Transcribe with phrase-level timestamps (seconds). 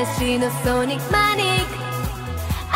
[0.00, 1.74] 話のソニックマニック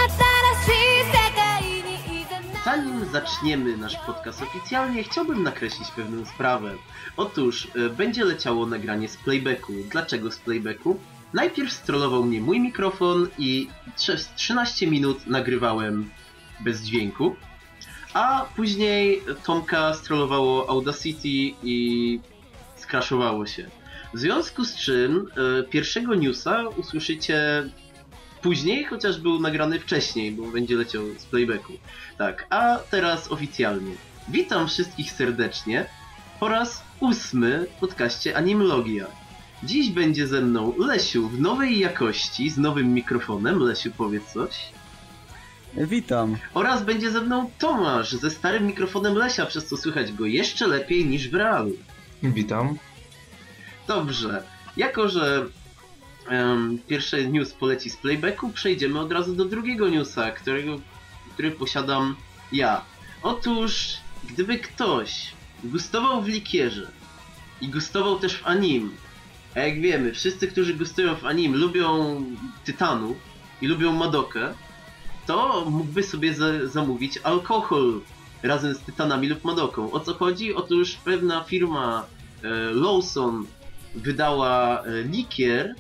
[0.07, 0.19] 新
[0.65, 6.75] しい世界にいざな Zanim zaczniemy nasz podcast oficjalnie, chciałbym nakreślić pewną sprawę.
[7.17, 9.73] Otóż e, będzie leciało nagranie z playbacku.
[9.91, 11.01] Dlaczego z playbacku?
[11.35, 16.11] Najpierw strollował mnie mój mikrofon i przez 13 minut nagrywałem
[16.61, 17.37] bez dźwięku,
[18.15, 22.21] a później Tomka strollowało Audacity i
[22.77, 23.71] skraszowało się.
[24.14, 25.28] W związku z czym
[25.60, 27.70] e, pierwszego newsa usłyszycie
[28.42, 31.74] później, chociaż był nagrany wcześniej, bo będzie leciał z playbacku.
[32.18, 33.92] Tak, a teraz oficjalnie.
[34.30, 35.86] Witam wszystkich serdecznie
[36.40, 39.08] po raz ósmy w podcaście Animlogia.
[39.64, 43.60] Dziś będzie ze mną Lesiu w nowej jakości, z nowym mikrofonem.
[43.60, 44.70] Lesiu, powiedz coś.
[45.78, 46.38] Witam.
[46.54, 51.06] Oraz będzie ze mną Tomasz ze starym mikrofonem Lesia, przez co słychać go jeszcze lepiej
[51.06, 51.72] niż w realu.
[52.24, 52.78] Witam.
[53.88, 54.44] Dobrze,
[54.78, 55.46] jako że
[56.30, 60.80] em, pierwszy news poleci z playbacku, przejdziemy od razu do drugiego newsa, którego,
[61.34, 62.16] który posiadam
[62.52, 62.82] ja.
[63.24, 63.98] Otóż,
[64.30, 65.34] gdyby ktoś
[65.64, 66.92] gustował w likierze
[67.62, 68.92] i gustował też w anim,
[69.56, 72.24] a jak wiemy, wszyscy, którzy gustują w anim, lubią
[72.66, 73.18] Tytanów
[73.62, 74.54] i lubią Madokę,
[75.28, 78.02] to mógłby sobie za zamówić alkohol
[78.44, 79.92] razem z Tytanami lub Madoką.
[79.92, 80.56] O co chodzi?
[80.56, 82.06] Otóż pewna firma
[82.44, 83.46] e, Lawson
[83.96, 85.76] wydała e, likier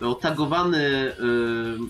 [0.00, 1.12] otagowany e,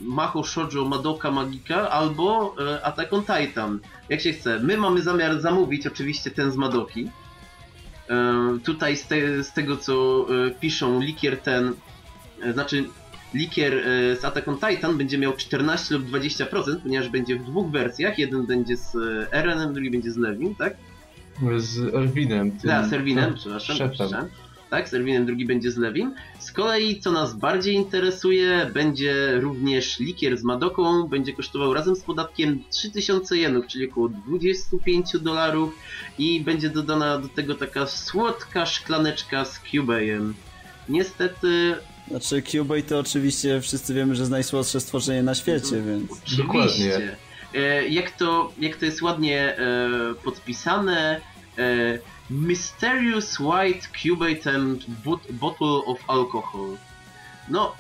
[0.02, 3.78] Maho Shoujo Madoka Magika albo e, Attack on Titan.
[4.08, 4.60] Jak się chce.
[4.60, 7.08] My mamy zamiar zamówić oczywiście ten z Madoki.
[8.10, 11.72] E, tutaj z, te, z tego co e, piszą, likier ten,
[12.42, 12.84] e, znaczy
[13.34, 17.70] likier e, z Attack on Titan będzie miał 14 lub 20%, ponieważ będzie w dwóch
[17.70, 18.18] wersjach.
[18.18, 20.76] Jeden będzie z e, Erenem, drugi będzie z Levin, tak?
[21.56, 22.50] Z Erwinem.
[22.50, 23.76] tym- Tak, z Erwinem, przepraszam.
[23.76, 24.26] Przepraszam.
[24.70, 26.14] Tak, z Erwinem drugi będzie z Lewin.
[26.38, 31.08] Z kolei, co nas bardziej interesuje, będzie również likier z Madoką.
[31.08, 35.78] Będzie kosztował razem z podatkiem 3000 jenów, czyli około 25 dolarów.
[36.18, 40.34] I będzie dodana do tego taka słodka szklaneczka z Cubejem.
[40.88, 41.74] Niestety,
[42.08, 46.10] Znaczy Cubase to oczywiście wszyscy wiemy, że jest najsłodsze stworzenie na świecie, więc...
[46.24, 47.16] Oczywiście.
[47.54, 51.20] E, jak, to, jak to jest ładnie e, podpisane,
[51.58, 51.98] e,
[52.30, 54.84] Mysterious White Cubate and
[55.30, 56.76] Bottle of Alcohol.
[57.48, 57.74] No,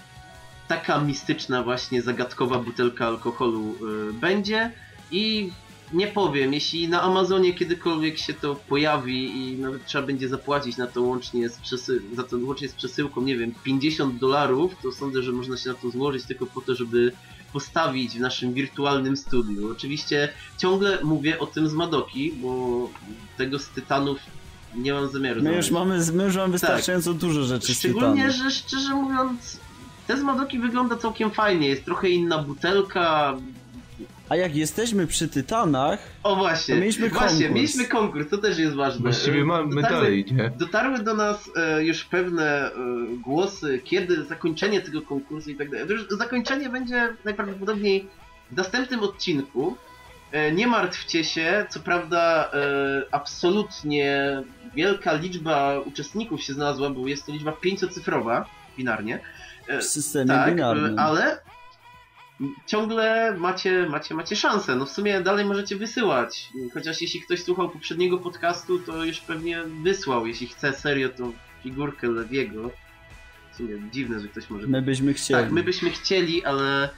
[0.68, 3.74] taka mistyczna właśnie zagadkowa butelka alkoholu
[4.08, 4.72] e, będzie
[5.10, 5.50] i
[5.92, 10.86] nie powiem, jeśli na Amazonie kiedykolwiek się to pojawi i nawet trzeba będzie zapłacić na
[10.86, 15.22] to łącznie z, przesy- za to łącznie z przesyłką, nie wiem, 50 dolarów, to sądzę,
[15.22, 17.12] że można się na to złożyć tylko po to, żeby
[17.52, 19.72] postawić w naszym wirtualnym studiu.
[19.72, 22.90] Oczywiście ciągle mówię o tym z Madoki, bo
[23.36, 24.18] tego z Tytanów
[24.76, 28.44] nie mam zamiaru My już mamy, my już mamy wystarczająco dużo rzeczy z Szczególnie, Tytanu.
[28.44, 29.60] że szczerze mówiąc,
[30.06, 31.68] te z Madoki wygląda całkiem fajnie.
[31.68, 33.36] Jest trochę inna butelka.
[34.28, 37.54] A jak jesteśmy przy Tytanach, O właśnie, To mieliśmy właśnie, konkurs.
[37.54, 39.00] mieliśmy konkurs, to też jest ważne.
[39.00, 40.50] Właściwie mamy dotarły- dalej, nie?
[40.58, 42.72] Dotarły do nas e, już pewne e,
[43.24, 45.86] głosy, kiedy zakończenie tego konkursu i tak dalej.
[46.10, 48.08] Zakończenie będzie najprawdopodobniej
[48.52, 49.76] w następnym odcinku.
[50.32, 54.42] E, nie martwcie się, co prawda e, absolutnie
[54.74, 58.46] wielka liczba uczestników się znalazła, bo jest to liczba pięciocyfrowa
[58.78, 59.20] binarnie.
[59.68, 60.98] E, w systemie tak, binarnym.
[60.98, 61.40] ale
[62.66, 64.76] ciągle macie, macie, macie szansę.
[64.76, 66.48] No w sumie dalej możecie wysyłać.
[66.74, 70.26] Chociaż jeśli ktoś słuchał poprzedniego podcastu, to już pewnie wysłał.
[70.26, 72.70] Jeśli chce serio, to figurkę Lewiego.
[73.52, 74.66] W sumie dziwne, że ktoś może...
[74.66, 75.42] My byśmy chcieli.
[75.42, 76.88] Tak, my byśmy chcieli, ale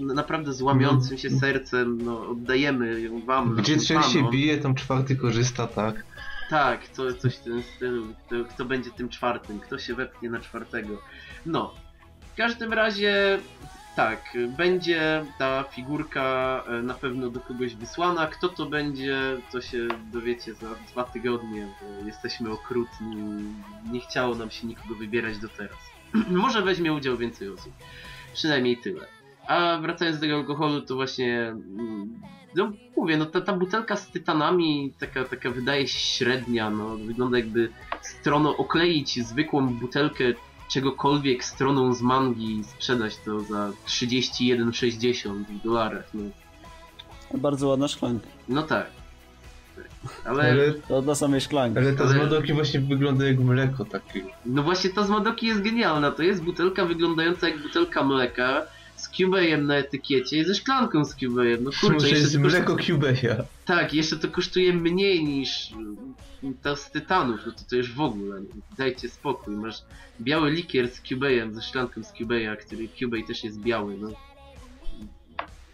[0.00, 3.54] naprawdę z łamiącym się sercem no, oddajemy ją wam.
[3.54, 6.04] Gdzie trzech się bije, tam czwarty korzysta, tak?
[6.50, 8.06] Tak, to coś w tym stylu.
[8.26, 9.60] Kto, kto będzie tym czwartym?
[9.60, 10.98] Kto się wepchnie na czwartego?
[11.46, 11.74] No.
[12.32, 13.38] W każdym razie
[13.96, 18.26] tak, będzie ta figurka e, na pewno do kogoś wysłana.
[18.26, 19.18] Kto to będzie,
[19.52, 23.16] to się dowiecie za dwa tygodnie, bo jesteśmy okrutni.
[23.92, 25.78] Nie chciało nam się nikogo wybierać do teraz.
[26.30, 27.72] Może weźmie udział więcej osób.
[28.34, 29.15] Przynajmniej tyle.
[29.48, 31.48] A wracając do tego alkoholu, to właśnie.
[31.48, 32.20] mm,
[32.56, 37.38] No mówię, no ta, ta butelka z tytanami taka, taka wydaje się średnia, no wygląda
[37.38, 37.68] jakby
[38.02, 40.24] stroną okleić zwykłą butelkę
[40.70, 46.22] czegokolwiek stroną z mangi i sprzedać to za 31,60 w dolarach, no,
[47.34, 48.26] Bardzo ładna szklanka.
[48.48, 48.86] no tak.
[50.24, 51.78] Ale, Ale, To dla samej szklanki.
[51.78, 54.22] ale ta z Ale- Madoki właśnie wygląda jak mleko takie.
[54.46, 58.62] no właśnie ta z Madoki jest genialna, to jest butelka wyglądająca jak butelka mleka
[59.16, 62.76] z cubejem na etykiecie i ze szklanką z cubejem, no kurczę, Może jeszcze koszt- mleko
[62.76, 63.36] Cubeja.
[63.64, 65.70] Tak, jeszcze to kosztuje mniej niż
[66.62, 68.40] to z Tytanów, no to to już w ogóle,
[68.78, 69.82] dajcie spokój, masz
[70.20, 74.08] biały likier z Cubejem, ze szklanką z Cubeja, który Cubej też jest biały, no.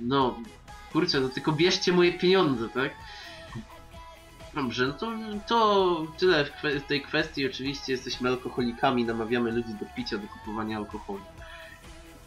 [0.01, 0.39] No,
[0.93, 2.93] kurczę, no tylko bierzcie moje pieniądze, tak?
[4.55, 5.13] Dobrze, no to,
[5.49, 7.47] to tyle w, kwe- w tej kwestii.
[7.47, 11.21] Oczywiście jesteśmy alkoholikami, namawiamy ludzi do picia, do kupowania alkoholu.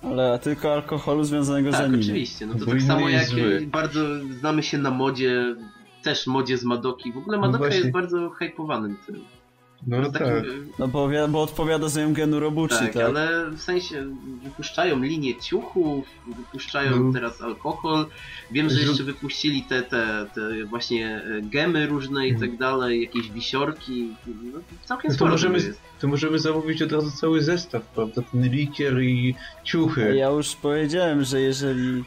[0.05, 1.99] Ale tylko alkoholu związanego z Tak, anime.
[2.03, 2.45] oczywiście.
[2.45, 3.67] No to Bo tak samo jak zły.
[3.71, 3.99] bardzo
[4.39, 5.55] znamy się na modzie,
[6.03, 7.11] też modzie z Madoki.
[7.13, 7.79] W ogóle No Madoka właśnie.
[7.79, 9.15] jest bardzo hypowanym tym.
[9.87, 10.21] No Jest tak.
[10.23, 13.03] takim, No bo, bo odpowiada za Genu Robuchi, tak, tak?
[13.03, 14.05] ale w sensie
[14.43, 16.05] wypuszczają linię ciuchów,
[16.37, 17.13] wypuszczają No.
[17.13, 18.05] teraz alkohol.
[18.51, 22.49] Wiem, że jeszcze wypuścili te, te, te właśnie e, gemy różne i Mhm.
[22.51, 24.15] tak dalej, jakieś wisiorki.
[24.27, 25.81] No, całkiem No to sporo możemy, jest.
[26.05, 28.21] To możemy zamówić od razu cały zestaw, prawda?
[28.31, 30.15] Ten likier i ciuchy.
[30.15, 32.03] Ja już powiedziałem, że jeżeli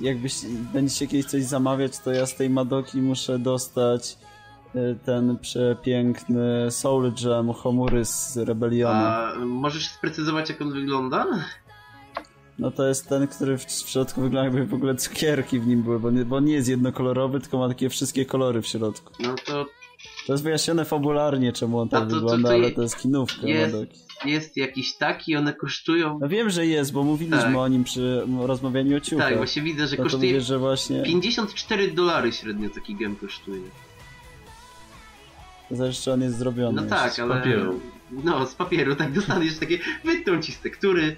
[0.00, 0.34] jakbyś
[0.72, 4.18] będziecie kiedyś coś zamawiać, to ja z tej Madoki muszę dostać
[4.74, 8.94] y, ten przepiękny Soul Gem Homury z Rebelionu.
[8.94, 11.26] A możesz sprecyzować, jak on wygląda?
[12.58, 15.82] No to jest ten, który w, w środku wygląda jakby w ogóle cukierki w nim
[15.82, 19.12] były, bo nie, bo nie jest jednokolorowy, tylko ma takie wszystkie kolory w środku.
[19.20, 19.66] No to
[20.26, 22.96] To jest wyjaśnione fabularnie, czemu on tak to- to- wygląda, to ale je- to jest
[22.98, 23.76] kinówka jest-
[24.24, 26.18] jest jakiś taki, one kosztują.
[26.20, 27.56] No wiem, że jest, bo mówiliśmy Tak.
[27.56, 29.28] o nim przy rozmawianiu o ciuchach.
[29.28, 33.16] Tak, właśnie widzę, że no to kosztuje mówię, że właśnie 54 dolary średnio taki gem
[33.16, 33.62] kosztuje.
[36.02, 36.82] czy on jest zrobiony.
[36.82, 37.22] No tak, jeszcze.
[37.22, 37.34] ale.
[37.36, 37.80] papieru.
[38.24, 39.78] No, z papieru, tak dostaniesz takie.
[40.04, 41.16] Wytną ci z tektury.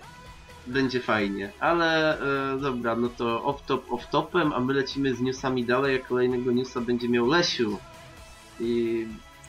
[0.66, 1.52] Będzie fajnie.
[1.60, 2.18] Ale
[2.54, 6.80] e, dobra, no to off-top off-topem, a my lecimy z newsami dalej, a kolejnego newsa
[6.80, 7.78] będzie miał Lesiu.
[8.60, 9.06] I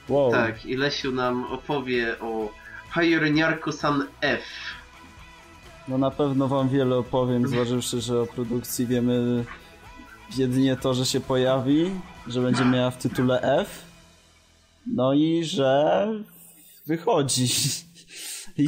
[0.09, 0.31] Wow.
[0.31, 2.49] tak, i Lesiu nam opowie o
[2.93, 4.41] Pioneerko-san F.
[5.87, 9.45] No na pewno wam wiele opowiem, zważywszy, że o produkcji wiemy
[10.37, 11.91] jedynie to, że się pojawi,
[12.27, 13.85] że będzie miała w tytule F,
[14.87, 16.07] no i że
[16.85, 17.47] wychodzi.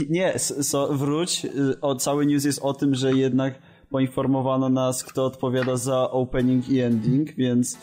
[0.10, 3.54] Nie, so, wróć, y, o, cały news jest o tym, że jednak
[3.90, 7.78] poinformowano nas, kto odpowiada za opening i ending, więc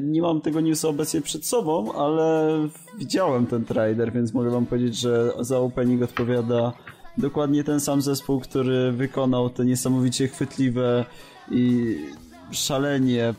[0.00, 2.58] nie mam tego newsa obecnie przed sobą, ale
[2.98, 6.72] widziałem ten trailer, więc mogę wam powiedzieć, że za opening odpowiada
[7.18, 11.04] dokładnie ten sam zespół, który wykonał te niesamowicie chwytliwe
[11.50, 11.96] i
[12.50, 13.34] szalenie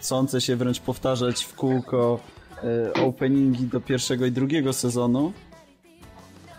[0.00, 2.20] chcące się wręcz powtarzać w kółko
[2.96, 5.32] e, openingi do pierwszego i drugiego sezonu.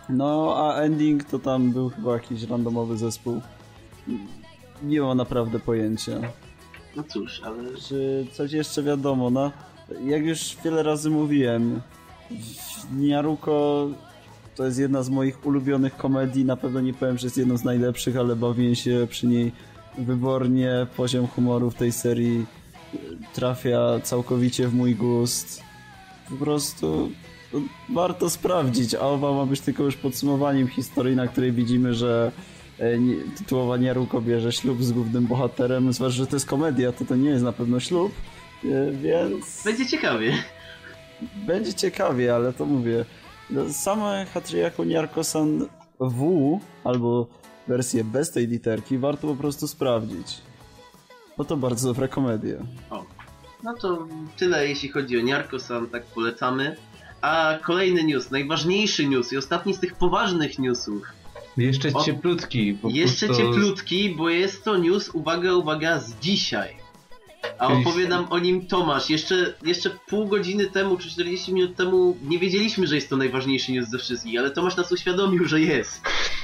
[0.09, 3.42] No, a ending to tam był chyba jakiś randomowy zespół.
[4.83, 6.12] Nie mam naprawdę pojęcia.
[6.95, 7.63] No cóż, ale.
[7.88, 9.29] Czy coś jeszcze wiadomo?
[9.29, 9.51] No,
[10.05, 11.81] jak już wiele razy mówiłem,
[12.97, 13.88] Niaruko
[14.55, 16.45] to jest jedna z moich ulubionych komedii.
[16.45, 19.51] Na pewno nie powiem, że jest jedną z najlepszych, ale bawię się przy niej
[19.97, 20.88] wybornie.
[20.97, 22.45] Poziom humoru w tej serii
[23.33, 25.63] trafia całkowicie w mój gust.
[26.29, 27.11] Po prostu
[27.53, 27.59] no,
[27.93, 28.95] warto sprawdzić.
[28.95, 32.31] A owa ma być tylko już podsumowaniem historii, na której widzimy, że
[33.37, 35.93] tytułowa Niaruko bierze ślub z głównym bohaterem.
[35.93, 38.11] Zwłaszcza, że to jest komedia, to to nie jest na pewno ślub,
[38.65, 40.33] e, więc Będzie ciekawie.
[41.47, 43.05] będzie ciekawie, ale to mówię.
[43.49, 45.67] No, Same Hatriyaku Niarko-san
[45.99, 47.27] W, albo
[47.67, 50.41] wersję bez tej literki, warto po prostu sprawdzić.
[51.37, 52.57] Bo to bardzo dobra komedia.
[52.89, 53.05] O.
[53.63, 54.07] No to
[54.37, 56.75] tyle jeśli chodzi o Niarko-san, tak polecamy.
[57.21, 61.01] A kolejny news, najważniejszy news i ostatni z tych poważnych newsów.
[61.58, 62.74] Jeszcze O- cieplutki.
[62.74, 66.81] Po Jeszcze cieplutki, bo jest to news, uwaga, uwaga, z dzisiaj.
[67.60, 67.70] A
[68.10, 69.10] nam o nim Tomasz.
[69.10, 73.72] Jeszcze, jeszcze pół godziny temu, czy 40 minut temu nie wiedzieliśmy, że jest to najważniejszy
[73.72, 76.01] news ze wszystkich, ale Tomasz nas uświadomił, że jest.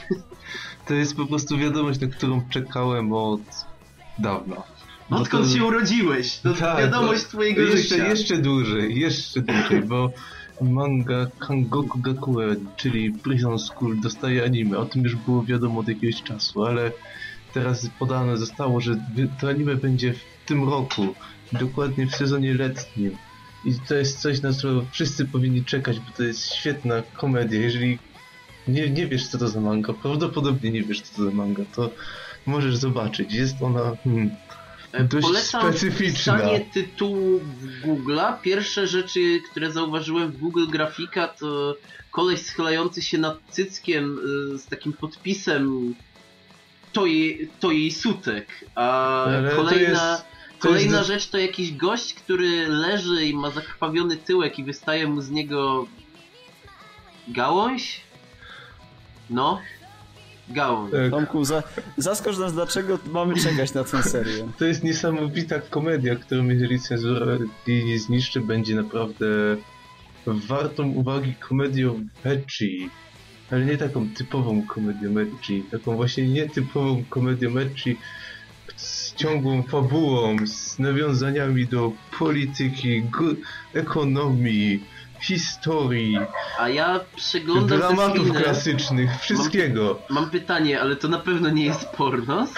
[0.88, 3.42] To jest po prostu wiadomość, na którą czekałem od
[4.20, 4.64] dawna.
[5.10, 6.38] Bo Odkąd to- się urodziłeś?
[6.38, 8.08] To Tak, wiadomość twojego jeszcze, życia.
[8.08, 10.12] Jeszcze dłużej, jeszcze dłużej, bo
[10.62, 14.78] manga Kangoku Gakuen, czyli Prison School, dostaje anime.
[14.78, 16.92] O tym już było wiadomo od jakiegoś czasu, ale
[17.54, 18.98] teraz podane zostało, że
[19.42, 21.08] to anime będzie w tym roku,
[21.52, 23.18] dokładnie w sezonie letnim.
[23.66, 27.62] I to jest coś, na co wszyscy powinni czekać, bo to jest świetna komedia.
[27.62, 28.00] Jeżeli
[28.68, 31.90] nie, nie wiesz, co to za manga, prawdopodobnie nie wiesz, co to za manga, to
[32.46, 33.34] możesz zobaczyć.
[33.34, 33.98] Jest ona...
[34.04, 34.32] Hmm,
[35.04, 36.34] dość Polecam specyficzna.
[36.38, 38.42] pisanie tytułu w Google'a.
[38.42, 41.75] Pierwsze rzeczy, które zauważyłem w Google Grafika, to
[42.12, 44.20] koleś schylający się nad cyckiem
[44.56, 45.96] y, z takim podpisem
[46.94, 48.48] to jej, to jej sutek.
[48.75, 50.22] A Ale kolejna,
[50.60, 55.22] kolejna jest- rzecz to jakiś gość, który leży i ma zakrwawiony tyłek i wystaje mu
[55.22, 55.88] z niego
[57.27, 58.01] gałąź?
[59.30, 59.62] No.
[60.50, 60.92] Gałąź.
[60.92, 61.12] Tak.
[61.12, 61.63] Tomku, za,
[61.98, 64.48] zaskocz nas, dlaczego mamy czekać na tę serię.
[64.58, 67.25] To jest niesamowita komedia, którą jeżeli cenzura
[67.68, 69.25] jej nie zniszczy, będzie naprawdę
[70.25, 72.89] wartą uwagi komedią ecchi.
[73.51, 77.98] Ale nie taką typową komedią ecchi, taką właśnie nietypową komedią ecchi
[78.75, 83.04] z ciągłą fabułą, z nawiązaniami do polityki,
[83.74, 84.84] ekonomii,
[85.22, 86.18] historii,
[86.60, 88.42] A ja przeglądam te dramatów screeny.
[88.44, 90.00] klasycznych, wszystkiego.
[90.10, 92.50] Mam pytanie, ale to na pewno nie jest pornos?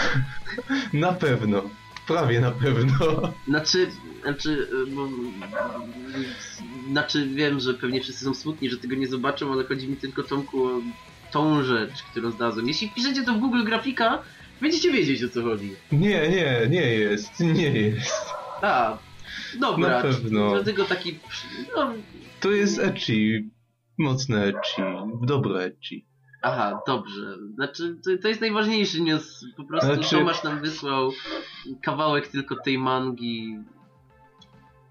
[0.94, 1.62] Na pewno.
[2.08, 2.94] Prawie na pewno.
[3.48, 3.92] Znaczy,
[4.24, 5.08] znaczy, bo,
[6.92, 10.24] znaczy wiem, że pewnie wszyscy są smutni, że tego nie zobaczą, ale chodzi mi tylko
[10.24, 10.82] Tomku o
[11.32, 12.68] tą rzecz, którą znalazłem.
[12.68, 14.22] Jeśli wpiszecie to w Google grafika,
[14.62, 15.76] będziecie wiedzieć o co chodzi.
[15.92, 18.26] Nie, nie, nie jest, nie jest.
[18.62, 18.98] A,
[19.60, 19.90] dobra.
[19.90, 20.52] Na pewno.
[20.52, 21.20] Dlatego taki,
[21.76, 21.94] no,
[22.40, 23.50] To jest ecchi.
[23.98, 24.82] Mocne ecchi.
[25.22, 26.06] Dobre ecchi.
[26.42, 27.38] aha, dobrze.
[27.56, 29.46] Znaczy, to, to jest najważniejszy news.
[29.58, 31.12] Po prostu Znaczy- Tomasz nam wysłał
[31.84, 33.58] kawałek tylko tej mangi.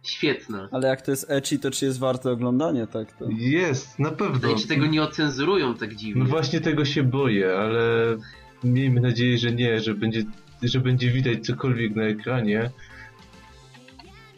[0.03, 0.69] Świetna.
[0.73, 3.25] Ale jak to jest ecchi, to czy jest warte oglądanie, tak to?
[3.31, 4.49] Jest, na pewno.
[4.49, 6.23] No i czy tego nie ocenzurują tak dziwnie?
[6.23, 8.17] No właśnie tego się boję, ale
[8.65, 10.25] miejmy nadzieję, że nie, że będzie,
[10.63, 12.71] że będzie widać cokolwiek na ekranie.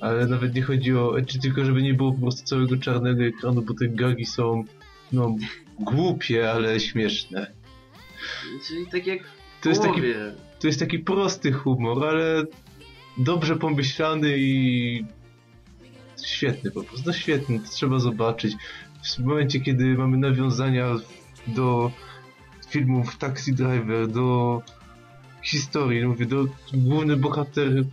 [0.01, 3.63] Ale nawet nie chodzi o ecchi, tylko żeby nie było po prostu całego czarnego ekranu,
[3.63, 4.65] bo te gagi są,
[5.13, 5.37] no,
[5.79, 7.53] głupie, ale śmieszne.
[8.67, 10.01] Czyli tak jak w To jest taki.
[10.61, 12.45] To jest taki prosty humor, ale
[13.19, 15.05] dobrze pomyślany i
[16.25, 17.03] świetny po prostu.
[17.07, 18.57] No świetny, to trzeba zobaczyć.
[19.03, 20.97] W momencie, kiedy mamy nawiązania
[21.47, 21.93] do
[22.69, 24.63] filmów Taxi Driver, do
[25.43, 27.85] historii, mówię, do główny bohater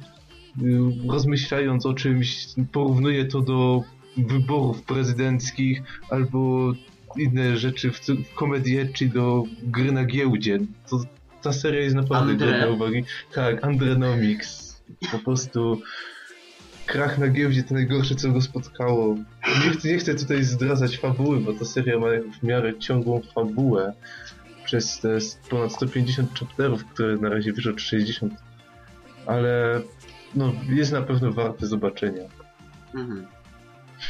[1.09, 3.83] rozmyślając o czymś, porównuje to do
[4.17, 6.73] wyborów prezydenckich albo
[7.17, 10.59] inne rzeczy w, w komedii czy do gry na giełdzie.
[10.89, 10.99] To,
[11.41, 12.51] ta seria jest naprawdę Andre?
[12.51, 13.03] godna uwagi.
[13.33, 14.81] Tak, Andrenomics.
[15.11, 15.81] Po prostu
[16.85, 19.15] krach na giełdzie to najgorsze, co go spotkało.
[19.65, 22.07] Nie chcę, nie chcę tutaj zdradzać fabuły, bo ta seria ma
[22.39, 23.93] w miarę ciągłą fabułę
[24.65, 25.17] przez te
[25.49, 28.33] ponad 150 chapterów, które na razie wyszło 60.
[29.25, 29.81] Ale
[30.35, 32.23] no, jest na pewno warte zobaczenia.
[32.95, 33.27] Mhm.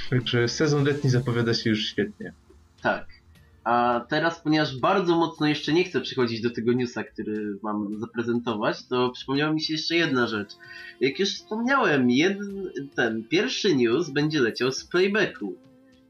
[0.10, 2.34] Także sezon letni zapowiada się już świetnie.
[2.82, 3.08] Tak.
[3.64, 8.86] A teraz, ponieważ bardzo mocno jeszcze nie chcę przychodzić do tego newsa, który mam zaprezentować,
[8.86, 10.50] to przypomniała mi się jeszcze jedna rzecz.
[11.02, 15.56] Jak już wspomniałem, jeden, ten pierwszy news będzie leciał z playbacku.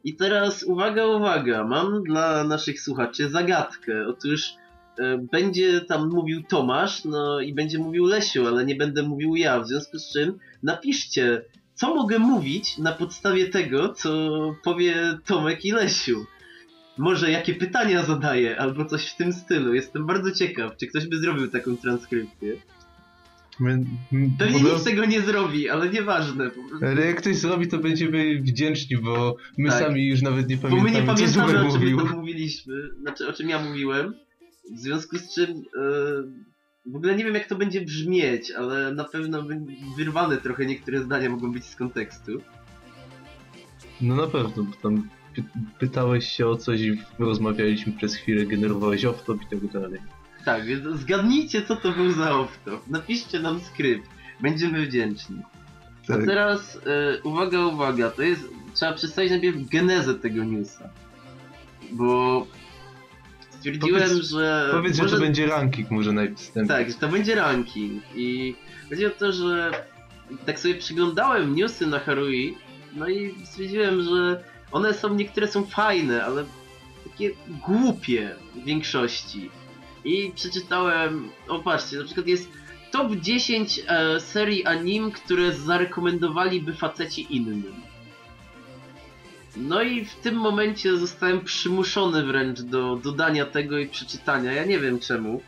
[0.04, 4.08] I teraz uwaga, uwaga, mam dla naszych słuchaczy zagadkę.
[4.08, 4.54] Otóż
[5.32, 9.68] będzie tam mówił Tomasz, no i będzie mówił Lesiu, ale nie będę mówił ja, w
[9.68, 11.42] związku z czym napiszcie,
[11.74, 14.30] co mogę mówić na podstawie tego, co
[14.64, 16.26] powie Tomek i Lesiu.
[16.98, 19.74] Może jakie pytania zadaję, albo coś w tym stylu.
[19.74, 22.54] Jestem bardzo ciekaw, czy ktoś by zrobił taką transkrypcję.
[23.60, 23.86] My, m,
[24.40, 26.50] Pewnie bo- z tego nie zrobi, ale nieważne.
[26.50, 26.86] Po prostu.
[26.86, 29.80] Ale jak ktoś zrobi, to będziemy wdzięczni, bo my Tak.
[29.84, 31.98] sami już nawet nie Bo pamiętamy, my nie pamiętamy, o czym mówił.
[31.98, 34.14] my tam mówiliśmy, znaczy o czym ja mówiłem.
[34.76, 35.62] W związku z czym e,
[36.86, 39.66] w ogóle nie wiem jak to będzie brzmieć, ale na pewno wy-
[39.98, 42.32] wyrwane trochę niektóre zdania mogą być z kontekstu.
[44.02, 45.44] No na pewno, bo tam py
[45.80, 50.00] pytałeś się o coś i rozmawialiśmy przez chwilę, generowałeś off-top i tak dalej.
[50.46, 52.80] Tak, więc zgadnijcie co to był za off-top.
[52.88, 54.10] Napiszcie nam skrypt.
[54.42, 55.42] Będziemy wdzięczni.
[56.04, 56.26] A Tak.
[56.26, 58.42] teraz e, uwaga, uwaga, to jest.
[58.74, 60.90] Trzeba przedstawić najpierw genezę tego newsa.
[61.92, 62.48] Bo
[63.76, 64.70] stwierdziłem, Powiedz- że.
[64.72, 66.68] Powiedz, że może- to będzie ranking może najpierw.
[66.68, 68.04] Tak, że to będzie ranking.
[68.16, 68.56] I
[68.90, 69.72] chodzi o to, że
[70.46, 72.58] tak sobie przyglądałem newsy na Harui,
[72.96, 76.46] no i stwierdziłem, że one są, niektóre są fajne, ale
[77.10, 77.32] takie
[77.68, 79.50] głupie w większości.
[80.06, 82.52] I przeczytałem, o patrzcie, na przykład jest
[82.92, 87.87] top 10 e, serii anim, które zarekomendowaliby faceci innym.
[89.60, 94.54] No i w tym momencie zostałem przymuszony wręcz do dodania tego i przeczytania.
[94.54, 95.42] Ja nie wiem czemu.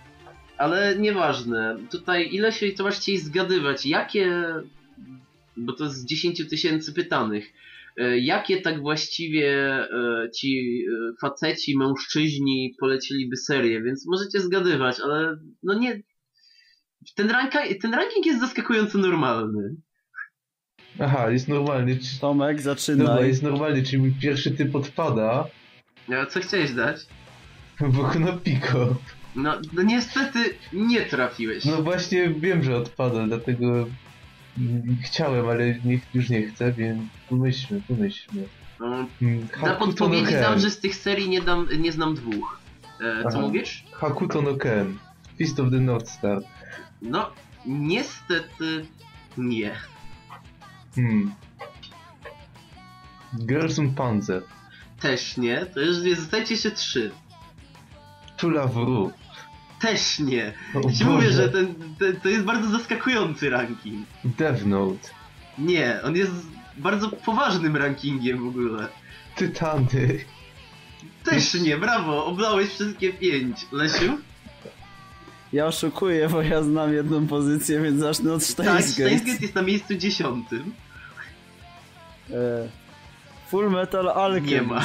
[0.57, 1.77] Ale nieważne.
[1.91, 3.85] Tutaj ile się to chcieli zgadywać?
[3.85, 4.45] Jakie.
[5.57, 7.53] Bo to z 10 tysięcy pytanych.
[7.97, 13.81] e, Jakie tak właściwie e, ci e, faceci, mężczyźni poleciliby serię?
[13.81, 16.01] Więc możecie zgadywać, ale no nie.
[17.15, 19.75] Ten, ranka, ten ranking jest zaskakująco normalny.
[20.99, 21.97] Aha, jest normalny.
[21.97, 22.19] Czy...
[22.19, 23.27] Tomek, Dobra, zaczynaj.
[23.27, 25.47] jest normalny, czyli mój pierwszy typ odpada,
[26.21, 26.97] A co chciałeś dać?
[27.81, 28.95] bo na Pico.
[29.35, 30.39] No, no niestety
[30.73, 31.65] nie trafiłeś.
[31.65, 33.87] No właśnie wiem, że odpada, dlatego
[35.03, 38.43] chciałem, ale nie, już nie chcę, więc pomyślmy, pomyślmy.
[38.79, 42.15] No, Mm, Dla Hakuto no podpowiedzi dam, że z tych serii nie, dam, nie znam
[42.15, 42.59] dwóch.
[43.01, 43.41] E, co Aha.
[43.41, 43.83] mówisz?
[43.91, 44.97] Hakuto no Ken.
[45.37, 46.39] Fist of the North Star.
[47.01, 47.29] No,
[47.65, 48.85] niestety
[49.37, 49.71] nie.
[50.95, 51.33] Hmm.
[53.45, 54.43] Girls und Panzer.
[54.99, 55.65] Też nie.
[55.65, 57.11] To już nie, zostajecie jeszcze trzy.
[58.37, 59.11] Tula Wru.
[59.81, 60.53] Też nie.
[60.73, 64.07] O Ja ci mówię, że ten, ten, to jest bardzo zaskakujący ranking.
[64.23, 65.09] Death Note.
[65.57, 66.31] Nie, on jest
[66.77, 68.87] bardzo poważnym rankingiem w ogóle.
[69.35, 70.25] Tytany.
[71.23, 73.65] Też nie, brawo, oblałeś wszystkie pięć.
[73.71, 74.17] Lesiu?
[75.53, 79.25] Ja oszukuję, bo ja znam jedną pozycję, więc zacznę od Tak, Steins Steins Gate.
[79.25, 80.73] Gate jest na miejscu dziesiątym.
[82.31, 82.69] E,
[83.49, 84.51] Full Metal Alchemist.
[84.51, 84.81] Nie ma.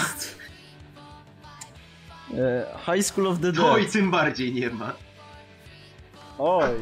[2.34, 3.66] E, High School of the Dead.
[3.66, 4.92] Oj, tym bardziej nie ma.
[6.38, 6.74] Oj.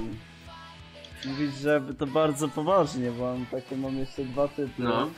[1.27, 4.73] Mówić, że to bardzo poważnie, bo mam takie mam jeszcze dwa typy.
[4.83, 5.11] No.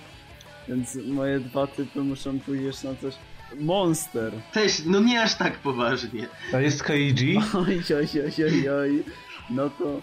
[0.68, 3.14] Więc moje dwa typy muszą pójść na coś.
[3.60, 4.32] Monster.
[4.52, 6.26] Też, no nie aż tak poważnie.
[6.52, 7.36] A jest Kaiji?
[7.66, 9.02] Oj, oj, oj, oj, oj.
[9.50, 10.00] No to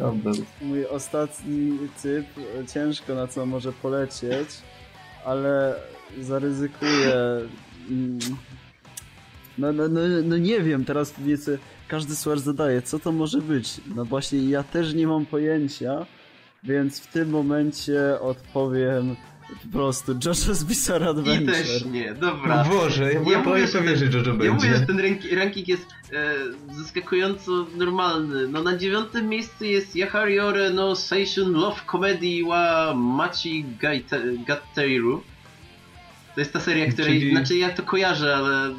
[0.00, 2.26] e, mój ostatni typ,
[2.74, 4.48] ciężko na co może polecieć,
[5.24, 5.74] ale
[6.20, 7.14] zaryzykuję.
[7.90, 8.18] mm,
[9.58, 13.80] No, no, no, no nie wiem, teraz wiecie, każdy słuchacz zadaje, co to może być?
[13.94, 16.06] No właśnie, ja też nie mam pojęcia,
[16.64, 19.16] więc w tym momencie odpowiem
[19.62, 21.56] po prostu JoJo's Bizarre I Adventure.
[21.56, 22.64] też nie, O dobra.
[22.64, 24.86] Boże, ja Ja mówię, prawie że Jojo Ja mówię, że będzie.
[24.86, 26.34] ten ranki, ranking jest e,
[26.74, 28.48] zaskakująco normalny.
[28.48, 33.64] No na dziewiątym miejscu jest Yahariore no Seishun Love Comedy wa Machi
[34.46, 35.22] Gatteiru.
[36.34, 38.74] To jest ta seria, której, Czyli- znaczy ja to kojarzę, ale...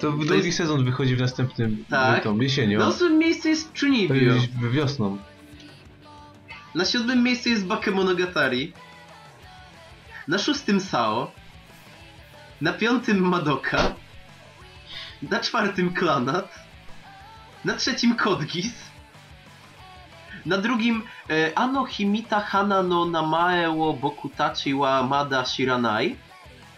[0.00, 2.22] To to drugi jest- sezon wychodzi w następnym Tak.
[2.24, 2.78] tą jesienią.
[2.78, 4.14] Na ósmym miejscu jest To Chunibyo.
[4.34, 5.18] jest wiosną.
[6.74, 8.72] Na siódmym miejscu jest Bakemonogatari.
[10.28, 11.30] Na szóstym Sao.
[12.60, 13.94] Na piątym Madoka.
[15.22, 16.54] Na czwartym Klanat.
[17.64, 18.72] Na trzecim Kodgis.
[20.46, 26.16] Na drugim e, Ano Himita Hana no Namae wo Bokutachi wa Mada Shiranai.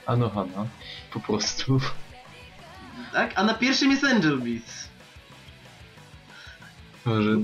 [0.06, 0.66] Anohana.
[1.12, 1.80] Po prostu.
[3.12, 3.32] Tak?
[3.34, 4.88] A na pierwszym jest Angel Beats.
[7.04, 7.36] Może.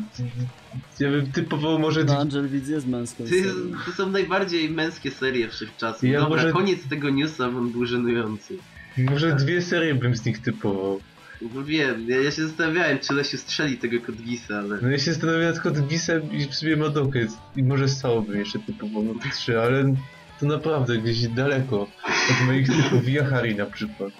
[1.00, 2.04] Ja bym typował może.
[2.04, 3.52] No, Angel Beats jest męską serią.
[3.86, 6.02] to są najbardziej męskie serie wszechczasów.
[6.02, 8.58] Ja Dobra, może- koniec tego newsa, bo on był żenujący.
[8.98, 11.00] Może dwie serie bym z nich typował.
[11.54, 14.78] No wiem, ja, ja się zastanawiałem, czy Lesiu strzeli tego Kodgisa, ale...
[14.82, 17.26] No ja się zastanawiam nad Kodgisem i w sobie Madokę.
[17.56, 19.94] I może Sao bym jeszcze typował na te trzy, ale
[20.40, 21.80] to naprawdę gdzieś daleko
[22.30, 23.08] od moich typów.
[23.08, 24.10] Yahari na przykład.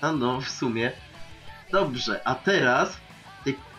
[0.00, 0.92] A no, w sumie.
[1.72, 3.00] Dobrze, a teraz ty,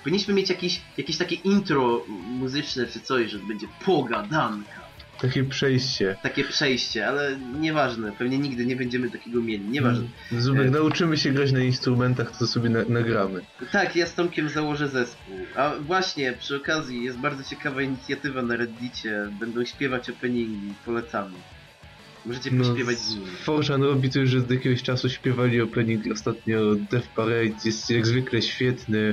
[0.05, 4.85] powinniśmy mieć jakieś, jakieś takie intro muzyczne czy coś, że będzie pogadanka.
[5.21, 6.15] Takie przejście.
[6.23, 10.07] Takie przejście, ale nieważne, pewnie nigdy nie będziemy takiego mieli, nieważne.
[10.31, 13.41] Zubek, nauczymy się grać na instrumentach, to sobie na, nagramy.
[13.71, 15.35] Tak, ja z Tomkiem założę zespół.
[15.55, 19.29] A właśnie, przy okazji, jest bardzo ciekawa inicjatywa na Reddicie.
[19.39, 21.35] Będą śpiewać openingi, polecamy.
[22.25, 23.27] Możecie pośpiewać z nimi.
[23.43, 28.41] Forżan robi to już od jakiegoś czasu, śpiewali opening ostatnio Death Parade, jest jak zwykle
[28.41, 29.11] świetny.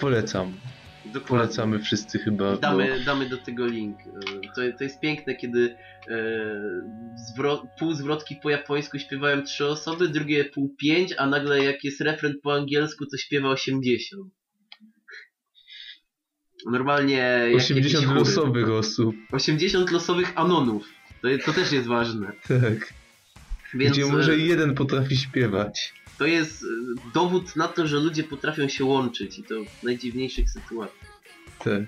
[0.00, 0.52] Polecam.
[1.04, 1.28] Dokładnie.
[1.28, 2.50] Polecamy wszyscy chyba.
[2.52, 3.96] bo- Damy, damy do tego link.
[4.00, 5.76] E, To, to jest piękne, kiedy
[6.08, 6.16] e,
[7.32, 12.34] zwro, półzwrotki po japońsku śpiewają trzy osoby, drugie pół pięć, a nagle jak jest refren
[12.42, 14.22] po angielsku, to śpiewa 80.
[16.66, 18.18] Normalnie jak 80 jakieś chóry.
[18.20, 19.14] losowych osób.
[19.32, 20.88] 80 losowych anonów.
[21.22, 22.32] To, to też jest ważne.
[22.48, 22.92] Tak.
[23.74, 25.92] Więc Gdzie e, może jeden potrafi śpiewać.
[26.20, 26.66] To jest e,
[27.14, 31.20] dowód na to, że ludzie potrafią się łączyć i to w najdziwniejszych sytuacjach.
[31.58, 31.82] Tak.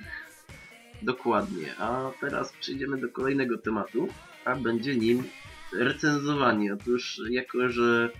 [1.02, 1.76] Dokładnie.
[1.78, 4.08] A teraz przejdziemy do kolejnego tematu,
[4.44, 5.24] a będzie nim
[5.72, 6.74] recenzowanie.
[6.74, 8.10] Otóż jako, że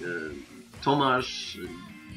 [0.00, 0.04] e,
[0.84, 1.58] Tomasz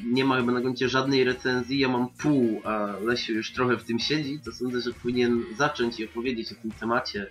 [0.04, 3.84] nie ma chyba na koncie żadnej recenzji, ja mam pół, a Lesiu już trochę w
[3.84, 7.26] tym siedzi, to sądzę, że powinien zacząć i opowiedzieć o tym temacie.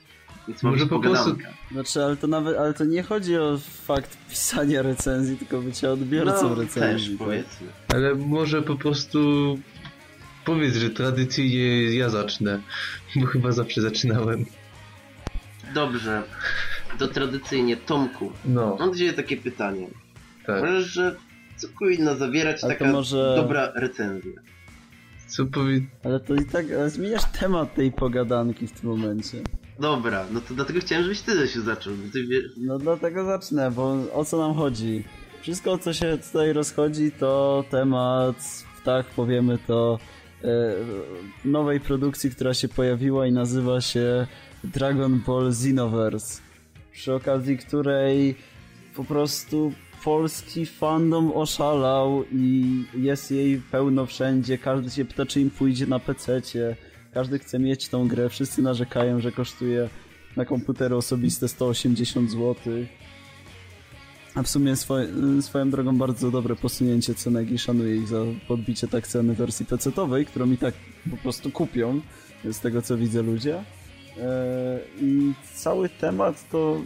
[0.50, 1.58] Więc Może po prostu- pogadanka.
[1.72, 6.50] Znaczy, ale to nawet, ale to nie chodzi o fakt pisania recenzji, tylko bycia odbiorcą
[6.50, 7.10] No, recenzji.
[7.10, 7.28] też tak?
[7.28, 7.68] powiedzmy.
[7.94, 9.20] Ale może po prostu
[10.46, 12.60] powiedz, że tradycyjnie ja zacznę.
[13.16, 14.46] Bo chyba zawsze zaczynałem.
[15.74, 16.24] Dobrze.
[17.00, 19.88] To tradycyjnie, Tomku, No, mam Ciebie takie pytanie.
[20.46, 20.62] tak.
[20.62, 21.16] Możesz, że
[21.58, 24.32] co powinna zawierać Ale taka może- dobra recenzja?
[25.28, 25.82] Co powie...
[26.04, 29.38] Ale to i tak, ale zmieniasz temat tej pogadanki w tym momencie.
[29.80, 31.94] Dobra, no to dlatego chciałem, żebyś ty się zaczął.
[32.58, 35.04] No dlatego zacznę, bo o co nam chodzi?
[35.42, 38.36] Wszystko, co się tutaj rozchodzi, to temat,
[38.84, 40.00] tak powiemy to,
[40.44, 40.76] e,
[41.46, 44.28] nowej produkcji, która się pojawiła i nazywa się
[44.64, 46.42] Dragon Ball Xenoverse.
[46.92, 48.36] Przy okazji której
[48.96, 54.58] po prostu polski fandom oszalał i jest jej pełno wszędzie.
[54.58, 56.76] Każdy się pyta, czy im pójdzie na PC-cie.
[57.14, 58.30] Każdy chce mieć tą grę.
[58.30, 59.90] Wszyscy narzekają, że kosztuje
[60.36, 62.56] na komputery osobiste 180 zł.
[64.36, 65.08] A w sumie swoje,
[65.42, 68.18] swoją drogą bardzo dobre posunięcie cenek i szanuję ich za
[68.48, 70.74] podbicie tak ceny wersji PC-owej, którą i tak
[71.12, 72.02] po prostu kupią,
[72.44, 73.64] z tego co widzę ludzie.
[74.18, 76.82] E, I cały temat to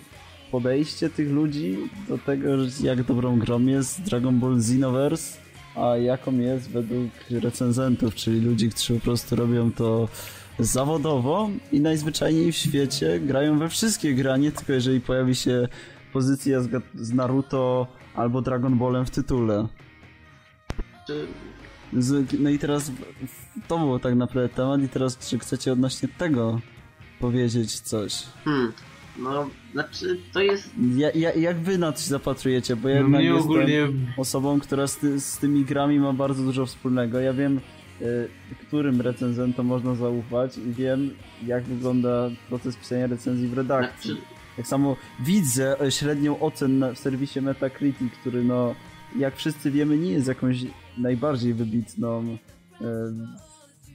[0.51, 2.49] podejście tych ludzi do tego,
[2.83, 5.39] jak dobrą grą jest Dragon Ball Xenoverse,
[5.75, 10.09] a jaką jest według recenzentów, czyli ludzi, którzy po prostu robią to
[10.59, 15.67] zawodowo i najzwyczajniej w świecie grają we wszystkie gry, a nie tylko jeżeli pojawi się
[16.13, 16.61] pozycja
[16.95, 19.67] z, Naruto albo Dragon Ballem w tytule.
[21.93, 22.91] Z, no i teraz
[23.67, 26.59] to było tak naprawdę temat i teraz czy chcecie odnośnie tego
[27.19, 28.23] powiedzieć coś?
[28.43, 28.73] Hmm,
[29.17, 30.71] no, znaczy, to jest...
[30.95, 32.75] Ja, ja, jak wy na coś zapatrujecie?
[32.75, 36.13] Bo ja No jednak mnie jestem ogólnie osobą, która z, ty, z tymi grami ma
[36.13, 37.19] bardzo dużo wspólnego.
[37.19, 37.59] Ja wiem,
[38.01, 38.29] y,
[38.67, 41.09] którym recenzentom można zaufać i wiem,
[41.45, 44.11] jak wygląda proces pisania recenzji w redakcji.
[44.11, 48.75] Znaczy, Tak samo widzę e, średnią ocen na, w serwisie Metacritic, który no,
[49.19, 50.57] jak wszyscy wiemy, nie jest jakąś
[50.97, 52.37] najbardziej wybitną
[52.81, 52.85] e,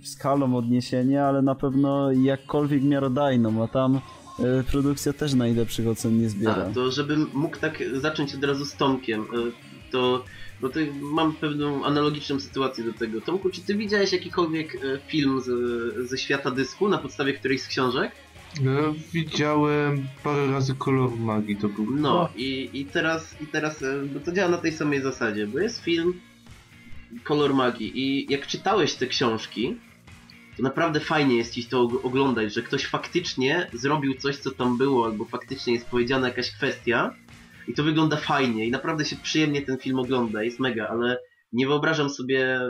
[0.02, 4.00] skalą odniesienia, ale na pewno jakkolwiek miarodajną, a tam
[4.70, 6.66] produkcja też najlepszych ocen nie zbiera.
[6.70, 9.26] A, to żebym mógł tak zacząć od razu z Tomkiem, y,
[9.90, 10.24] to...
[10.60, 13.20] Bo to mam pewną analogiczną sytuację do tego.
[13.20, 15.48] Tomku, czy ty widziałeś jakikolwiek y, film z,
[16.08, 18.12] ze świata dysku na podstawie którejś z książek?
[18.62, 21.86] no, widziałem parę razy kolor magii, to był.
[21.90, 25.58] No i, i teraz, i teraz e, bo to działa na tej samej zasadzie, bo
[25.58, 26.20] jest film
[27.24, 29.76] Kolor Magii i jak czytałeś te książki,
[30.58, 34.78] to naprawdę fajnie jest ci to og- oglądać, że ktoś faktycznie zrobił coś, co tam
[34.78, 37.14] było, albo faktycznie jest powiedziana jakaś kwestia
[37.68, 41.18] i to wygląda fajnie i naprawdę się przyjemnie ten film ogląda, jest mega, ale
[41.52, 42.60] nie wyobrażam sobie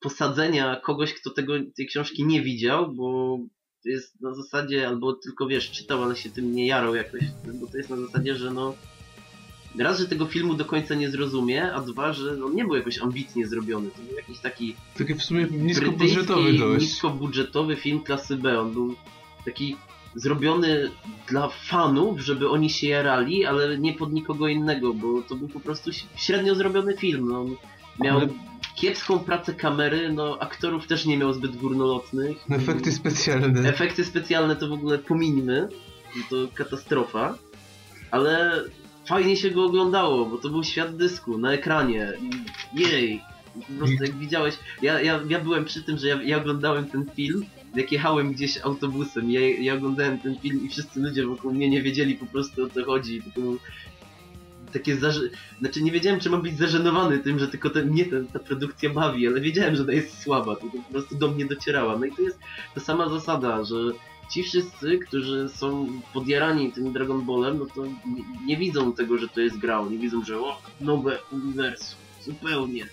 [0.00, 3.38] posadzenia kogoś, kto tego, tej książki nie widział, bo
[3.84, 7.20] jest na zasadzie, albo tylko wiesz, czytał, ale się tym nie jarał jakoś,
[7.60, 8.74] bo to jest na zasadzie, że no
[9.78, 12.98] raz, że tego filmu do końca nie zrozumie, a dwa, że on nie był jakoś
[12.98, 16.84] ambitnie zrobiony, to był jakiś taki Taki w sumie niskobudżetowy dość.
[16.84, 18.94] niskobudżetowy film klasy B, on był
[19.44, 19.76] taki
[20.14, 20.90] zrobiony
[21.28, 25.60] dla fanów, żeby oni się jarali, ale nie pod nikogo innego, bo to był po
[25.60, 27.56] prostu średnio zrobiony film, no, on
[28.00, 28.28] miał Ale-
[28.76, 32.36] kiepską pracę kamery, no aktorów też nie miał zbyt górnolotnych.
[32.50, 33.68] Efekty specjalne.
[33.68, 35.68] Efekty specjalne to w ogóle pomińmy,
[36.30, 37.34] to katastrofa,
[38.10, 38.62] ale
[39.06, 42.12] fajnie się go oglądało, bo to był świat dysku na ekranie.
[42.74, 43.20] Jej!
[43.54, 47.06] Po prostu jak widziałeś, ja, ja, ja byłem przy tym, że ja, ja oglądałem ten
[47.16, 51.68] film, jak jechałem gdzieś autobusem, ja, ja oglądałem ten film i wszyscy ludzie wokół mnie
[51.68, 53.22] nie wiedzieli po prostu o co chodzi.
[53.22, 53.56] To było
[54.72, 55.20] takie zaże...
[55.60, 58.90] Znaczy nie wiedziałem, czy mam być zażenowany tym, że tylko ten, mnie ten, ta produkcja
[58.90, 61.98] bawi, ale wiedziałem, że ona jest słaba, to po prostu do mnie docierała.
[61.98, 62.38] No i to jest
[62.74, 63.76] ta sama zasada, że
[64.32, 69.28] ci wszyscy, którzy są podjarani tym Dragon Ballem, no to nie, nie widzą tego, że
[69.28, 72.86] to jest gra, oni widzą, że o, nowe uniwersum, zupełnie.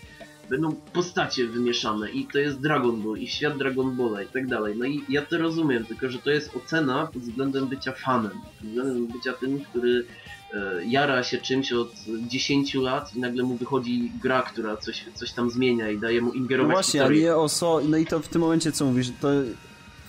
[0.49, 4.75] Będą postacie wymieszane i to jest Dragon Ball i świat Dragon Balla i tak dalej.
[4.77, 8.67] No i ja to rozumiem, tylko że to jest ocena pod względem bycia fanem, pod
[8.69, 10.05] względem bycia tym, który
[10.53, 11.91] e, jara się czymś od
[12.27, 16.27] 10 lat i nagle mu wychodzi gra, która coś, coś tam zmienia i daje mu
[16.27, 17.23] No ingerować w właśnie, a historię.
[17.23, 17.81] nie oso...
[17.89, 19.29] No i to w tym momencie co mówisz, to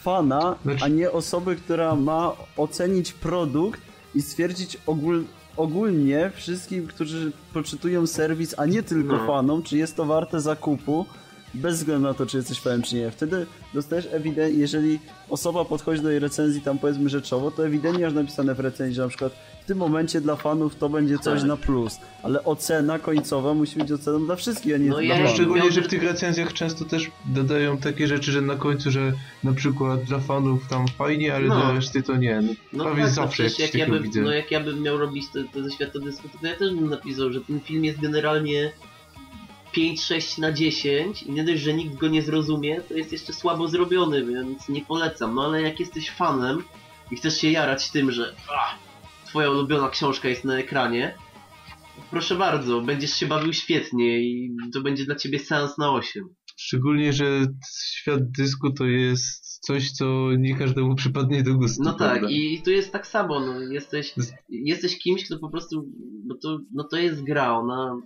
[0.03, 3.81] fana, Znaczy- a nie osoby, która ma ocenić produkt
[4.15, 5.25] i stwierdzić ogól...
[5.57, 9.27] ogólnie wszystkim, którzy poczytują serwis, a nie tylko No.
[9.27, 11.07] fanom, czy jest to warte zakupu,
[11.55, 13.11] bez względu na to, czy jesteś fanem, czy nie.
[13.11, 18.15] Wtedy dostajesz ewidentnie, jeżeli osoba podchodzi do jej recenzji tam powiedzmy rzeczowo, to ewidentnie masz
[18.15, 19.33] napisane w recenzji, że na przykład
[19.63, 21.49] w tym momencie dla fanów to będzie coś Tak.
[21.49, 25.29] na plus, ale ocena końcowa musi być oceną dla wszystkich, a nie No dla ja.
[25.29, 29.13] Szczególnie, że w tych recenzjach często też dodają takie rzeczy, że na końcu, że
[29.45, 31.55] na przykład dla fanów tam fajnie, ale No.
[31.61, 32.41] dla reszty to nie.
[32.43, 34.21] No, No prawie tak, zawsze no jak jak ja, bym, widzę.
[34.21, 36.91] no jak ja bym miał robić to, to ze świata dysku, to ja też bym
[36.91, 38.73] napisał, że ten film jest generalnie
[39.77, 43.69] 5-6 na 10 i nie dość, że nikt go nie zrozumie, to jest jeszcze słabo
[43.69, 45.35] zrobiony, więc nie polecam.
[45.35, 46.65] No ale jak jesteś fanem
[47.11, 48.79] i chcesz się jarać tym, że ah,
[49.27, 51.15] twoja ulubiona książka jest na ekranie,
[52.11, 56.25] proszę bardzo, będziesz się bawił świetnie i to będzie dla ciebie seans na 8.
[56.57, 57.47] Szczególnie, że
[57.93, 60.05] świat dysku to jest coś, co
[60.38, 61.83] nie każdemu przypadnie do gustu.
[61.83, 62.20] No prawda?
[62.20, 64.14] tak, i tu jest tak samo, no, jesteś,
[64.49, 65.88] jesteś kimś, kto po prostu,
[66.25, 68.01] bo to, no to jest gra, ona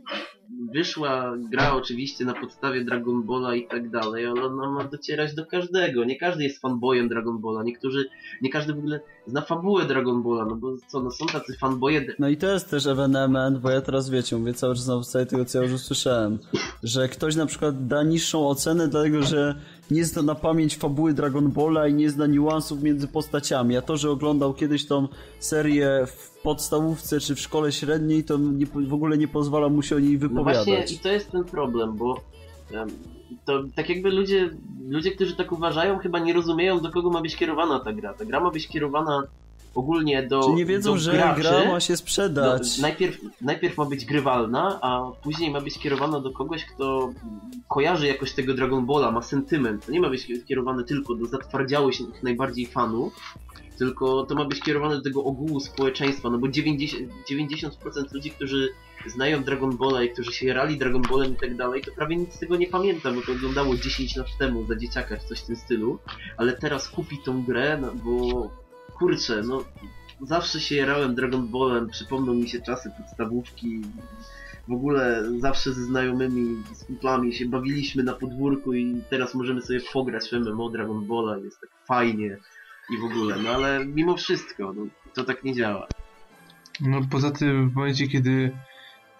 [0.72, 5.46] wyszła gra oczywiście na podstawie Dragon Balla i tak dalej, ale ona ma docierać do
[5.46, 8.04] każdego, nie każdy jest fanboyem Dragon Balla, niektórzy,
[8.42, 12.06] nie każdy w ogóle zna fabułę Dragon Balla, no bo co, no są tacy fanboye,
[12.18, 15.26] No i to jest też ewenement, bo ja teraz wiecie, mówię cały czas na podstawie
[15.26, 16.38] tego, co ja już usłyszałem,
[16.82, 21.50] że ktoś na przykład da niższą ocenę, dlatego że nie zna na pamięć fabuły Dragon
[21.50, 23.76] Balla i nie zna niuansów między postaciami.
[23.76, 28.66] A to, że oglądał kiedyś tą serię w podstawówce czy w szkole średniej, to nie,
[28.66, 30.66] w ogóle nie pozwala mu się o niej No wypowiadać.
[30.66, 32.20] właśnie i to jest ten problem, bo
[33.44, 34.50] to tak jakby ludzie,
[34.88, 38.14] ludzie, którzy tak uważają, chyba nie rozumieją, do kogo ma być kierowana ta gra.
[38.14, 39.22] Ta gra ma być kierowana
[39.74, 40.42] ogólnie do.
[40.42, 41.40] Czy nie wiedzą, że graczy.
[41.40, 42.78] gra ma się No, sprzedać?
[42.78, 47.12] najpierw, najpierw ma być grywalna, a później ma być kierowana do kogoś, kto
[47.68, 49.87] kojarzy jakoś tego Dragon Balla, ma sentyment.
[49.87, 53.34] To nie ma być kierowane tylko do zatwardziałych najbardziej fanów,
[53.78, 58.68] tylko to ma być kierowane do tego ogółu społeczeństwa, no bo 90%, 90% ludzi, którzy
[59.06, 62.34] znają Dragon Balla i którzy się jarali Dragon Ballem i tak dalej, to prawie nic
[62.34, 65.46] z tego nie pamięta, bo to oglądało 10 lat temu za dzieciaka czy coś w
[65.46, 65.98] tym stylu,
[66.37, 68.50] ale teraz kupi tą grę, no bo
[68.98, 69.64] kurczę, no
[70.22, 73.83] zawsze się jarałem Dragon Ballem, przypomną mi się czasy podstawówki,
[74.68, 79.80] w ogóle zawsze ze znajomymi, z kumplami się bawiliśmy na podwórku i teraz możemy sobie
[79.92, 82.37] pograć w MMO Dragon Balla, jest tak fajnie
[82.90, 85.87] i w ogóle, no ale mimo wszystko, no, to tak nie działa.
[86.80, 88.52] No poza tym w momencie, kiedy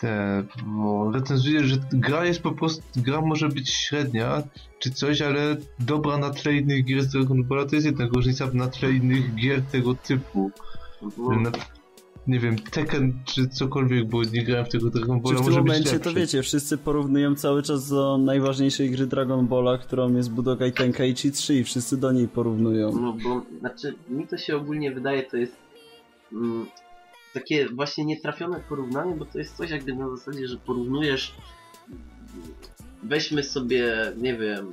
[0.01, 4.43] te, bo recenzujesz, że gra jest po prostu, gra może być średnia
[4.79, 8.51] czy coś, ale dobra na tle innych gier z Dragon Balla to jest jednak różnica
[8.53, 10.51] na tle innych gier tego typu.
[11.17, 11.51] Bo, Na,
[12.27, 15.55] nie wiem, Tekken czy cokolwiek, bo nie grałem w tego Dragon Czy Balla, w tym
[15.55, 20.73] momencie to wiecie, wszyscy porównują cały czas do najważniejszej gry Dragon Balla, którą jest Budokai
[20.73, 22.93] Tenkaichi 3 i wszyscy do niej porównują.
[22.93, 25.57] no bo, znaczy, mi to się ogólnie wydaje, to jest
[26.33, 26.67] mm,
[27.35, 31.35] takie właśnie nietrafione porównanie, bo to jest coś jakby na zasadzie, że porównujesz
[33.03, 34.73] weźmy sobie, nie wiem,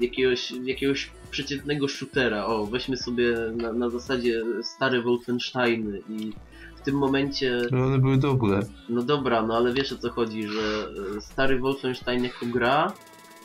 [0.00, 6.32] jakiegoś, jakiegoś przeciętnego shootera, o, weźmy sobie na, na zasadzie stare Wolfensteiny i
[6.76, 8.60] w tym momencie Ale one były dobre.
[8.88, 12.92] No dobra, no ale wiesz o co chodzi, że e, stary Wolfenstein jako gra,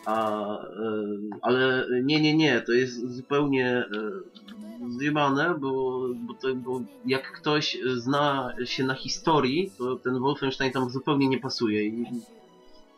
[0.06, 0.68] a, e,
[1.42, 3.86] ale nie, nie, nie, to jest zupełnie e,
[4.98, 10.90] zjebane, bo, bo, to, bo jak ktoś zna się na historii, to ten Wolfenstein tam
[10.90, 12.06] zupełnie nie pasuje i,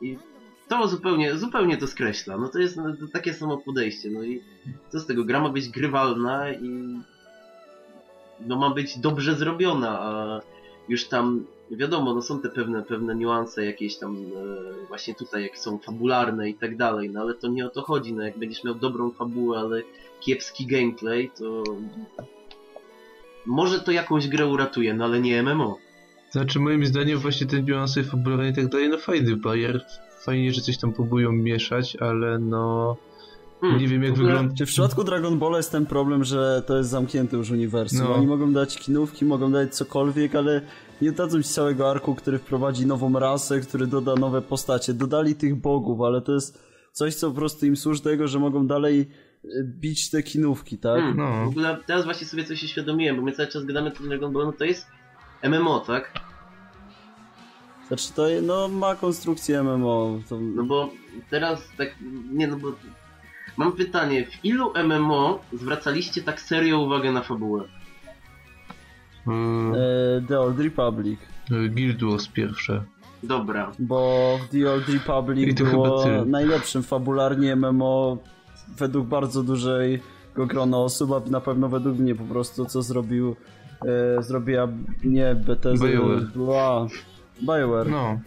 [0.02, 0.17] i
[0.67, 2.38] to zupełnie, zupełnie to skreśla.
[2.38, 4.41] No to jest no, to takie samo podejście, no i
[4.89, 7.00] co z tego, gra ma być grywalna i
[8.39, 10.41] no ma być dobrze zrobiona, a
[10.89, 15.58] już tam wiadomo, no są te pewne, pewne niuanse jakieś tam e, właśnie tutaj, jak
[15.58, 18.63] są fabularne i tak dalej, no ale to nie o to chodzi, no jak będziesz
[18.63, 19.82] miał dobrą fabułę, ale
[20.19, 21.63] kiepski gameplay, to
[23.45, 25.77] może to jakąś grę uratuje, no ale nie MMO.
[26.32, 29.86] Znaczy moim zdaniem właśnie ten niuanse fabularne i tak dalej, no fajny bajer,
[30.25, 32.97] fajnie, że coś tam próbują mieszać, ale no
[33.62, 34.56] Hmm, nie wiem jak wygląda.
[34.56, 37.99] Czy w przypadku Dragon Balla jest ten problem, że to jest zamknięte już uniwersum?
[37.99, 38.15] No.
[38.15, 40.62] Oni mogą dać kinówki, mogą dać cokolwiek, ale
[41.01, 44.93] nie dadzą ci całego arku, który wprowadzi nową rasę, który doda nowe postacie.
[44.93, 48.39] Dodali tych bogów, ale to jest coś, co po prostu im służy do tego, że
[48.39, 49.10] mogą dalej
[49.45, 51.01] e, bić te kinówki, tak?
[51.01, 51.45] Hmm, No.
[51.45, 54.45] W ogóle teraz właśnie sobie coś uświadomiłem, bo my cały czas gadamy o Dragon Ball,
[54.45, 54.88] no to jest
[55.43, 56.12] MMO, tak?
[57.88, 60.19] Znaczy to no, ma konstrukcję MMO.
[60.29, 60.39] To...
[60.39, 60.89] No bo
[61.29, 61.95] teraz tak,
[62.31, 62.67] nie no bo
[63.57, 67.63] mam pytanie, w ilu MMO zwracaliście tak serio uwagę na fabułę?
[69.27, 69.77] Yy,
[70.17, 71.19] E, The Old Republic.
[71.69, 72.83] Guild Wars pierwsze.
[73.23, 78.17] Dobra, Bo w The Old I Republic chyba było najlepszym fabularnie MMO
[78.77, 80.01] według bardzo dużej
[80.35, 83.35] grona osób, a na pewno według mnie po prostu co zrobił
[83.85, 84.67] e, zrobiła
[85.03, 85.35] nie
[86.33, 86.87] była
[87.41, 87.89] BioWare.
[87.89, 88.19] No,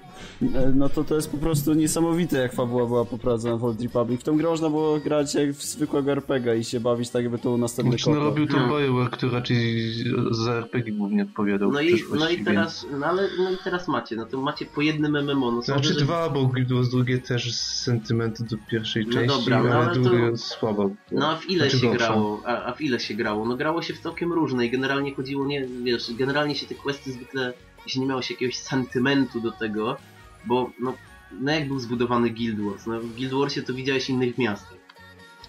[0.42, 4.20] E, No to to jest po prostu niesamowite jak fabuła była poprowadzona w Old Republic.
[4.20, 7.38] W tą grę można było grać jak w zwykłego RPG i się bawić tak jakby
[7.38, 8.70] to następny znaczy no robił to Hmm.
[8.86, 9.92] BioWare, który raczej
[10.30, 13.88] za RPG głównie odpowiadał no i, no i więc- teraz, no ale no i teraz
[13.88, 17.54] macie, no to macie po jednym MMO, no Znaczy że- dwa, bo Wars drugie też
[17.56, 20.90] z sentymentu do pierwszej No części, dobra, no ale, ale to- drugie słabo.
[21.12, 22.06] No a w ile Znaczy się gorsza.
[22.06, 22.42] grało?
[22.46, 23.44] A, a w ile się grało?
[23.46, 27.12] No grało się w całkiem różne i generalnie chodziło nie, wiesz, generalnie się te questy
[27.12, 27.52] zwykle,
[27.84, 29.96] jeśli nie miało się jakiegoś sentymentu do tego,
[30.44, 30.94] bo no,
[31.40, 32.86] no jak był zbudowany Guild Wars?
[32.86, 34.80] No w Guild Warsie to widziałeś innych miastach.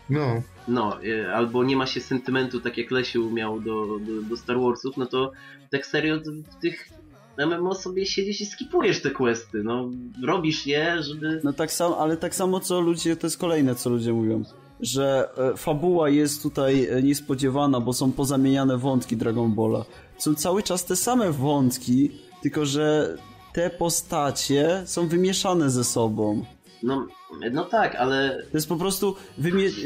[0.10, 4.38] No, No, e, albo nie ma się sentymentu, tak jak Lesiu miał do, do, do
[4.38, 5.32] Star Warsów, no to
[5.72, 6.90] tak serio to w tych
[7.38, 9.90] MMO sobie siedzisz i skipujesz te questy, no
[10.24, 11.42] robisz je, żeby...
[11.44, 14.44] No tak samo, ale tak samo co ludzie, to jest kolejne co ludzie mówią,
[14.80, 19.86] że e, fabuła jest tutaj e, niespodziewana, bo są pozamieniane wątki Dragon Balla.
[20.22, 23.18] Są cały czas te same wątki, tylko że
[23.54, 26.46] te postacie są wymieszane ze sobą.
[26.84, 27.08] No,
[27.52, 29.16] no tak, ale To jest po prostu,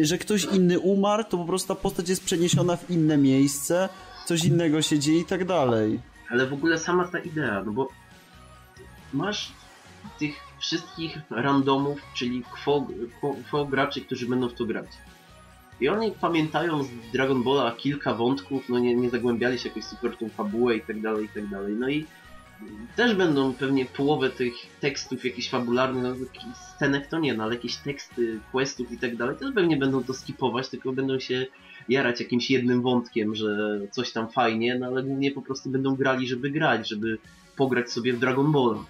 [0.01, 3.89] że ktoś inny umarł, to po prostu ta postać jest przeniesiona w inne miejsce,
[4.25, 5.99] coś innego się dzieje i tak dalej.
[6.29, 7.87] Ale w ogóle sama ta idea, no bo
[9.13, 9.51] masz
[10.19, 14.87] tych wszystkich randomów, czyli kwo, kwo, kwo graczy, którzy będą w to grać.
[15.81, 20.17] I oni pamiętają z Dragon Balla kilka wątków, no nie, nie zagłębiali się jakoś super
[20.17, 21.73] tą fabułę i tak dalej, i tak dalej.
[21.73, 22.05] No i
[22.95, 26.15] też będą pewnie połowę tych tekstów jakichś fabularnych, no
[26.75, 30.13] scenek to nie, no ale jakieś teksty, questów i tak dalej, też pewnie będą to
[30.13, 31.45] skipować, tylko będą się
[31.89, 36.27] jarać jakimś jednym wątkiem, że coś tam fajnie, no ale głównie po prostu będą grali,
[36.27, 37.17] żeby grać, żeby
[37.55, 38.85] pograć sobie w Dragon Balla.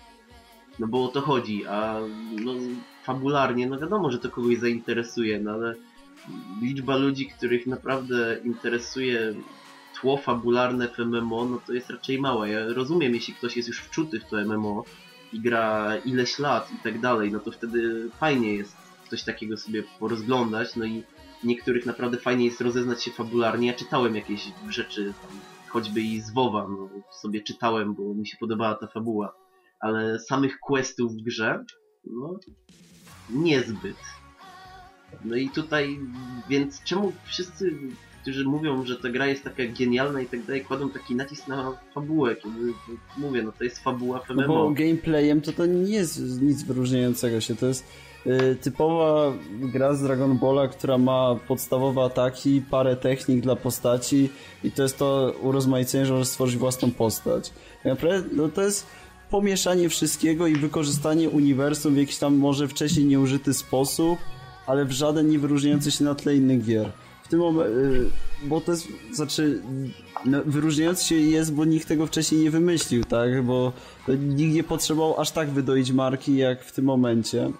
[0.80, 2.00] No bo o to chodzi, a
[2.44, 2.54] no,
[3.04, 5.76] fabularnie, no wiadomo, że to kogoś zainteresuje, no ale
[6.62, 9.34] liczba ludzi, których naprawdę interesuje
[9.96, 12.48] tło fabularne w MMO, no to jest raczej mała.
[12.48, 14.84] Ja rozumiem, jeśli ktoś jest już wczuty w to MMO
[15.34, 18.76] i gra ileś lat i tak dalej, no to wtedy fajnie jest
[19.10, 21.04] coś takiego sobie porozglądać, no i
[21.44, 23.68] niektórych naprawdę fajnie jest rozeznać się fabularnie.
[23.68, 25.14] Ja czytałem jakieś rzeczy,
[25.70, 26.90] choćby i z WoWa, no,
[27.22, 29.36] sobie czytałem, bo mi się podobała ta fabuła,
[29.80, 31.64] ale samych questów w grze,
[32.04, 32.40] no
[33.30, 33.98] niezbyt.
[35.26, 36.00] No i tutaj,
[36.50, 37.72] więc czemu wszyscy,
[38.22, 41.78] którzy mówią, że ta gra jest taka genialna i tak dalej, kładą taki nacisk na
[41.96, 42.74] fabułę, kiedy
[43.18, 47.42] mówię, no to jest fabuła w No bo gameplayem to to nie jest nic wyróżniającego
[47.42, 47.86] się, to jest
[48.26, 54.30] y, typowa gra z Dragon Balla, która ma podstawowe ataki, parę technik dla postaci
[54.64, 57.50] i to jest to urozmaicenie, że możesz stworzyć własną postać.
[57.50, 58.88] Tak naprawdę, no to jest
[59.30, 64.20] pomieszanie wszystkiego i wykorzystanie uniwersum w jakiś tam może wcześniej nieużyty sposób,
[64.68, 66.92] ale w żaden nie wyróżniający się na tle innych gier.
[67.24, 67.76] W tym momencie,
[68.44, 69.62] bo to jest, znaczy,
[70.26, 73.44] no, wyróżniający się jest, bo nikt tego wcześniej nie wymyślił, tak?
[73.44, 73.74] Bo
[74.20, 77.52] nikt nie potrzebował aż tak wydoić marki, jak w tym momencie.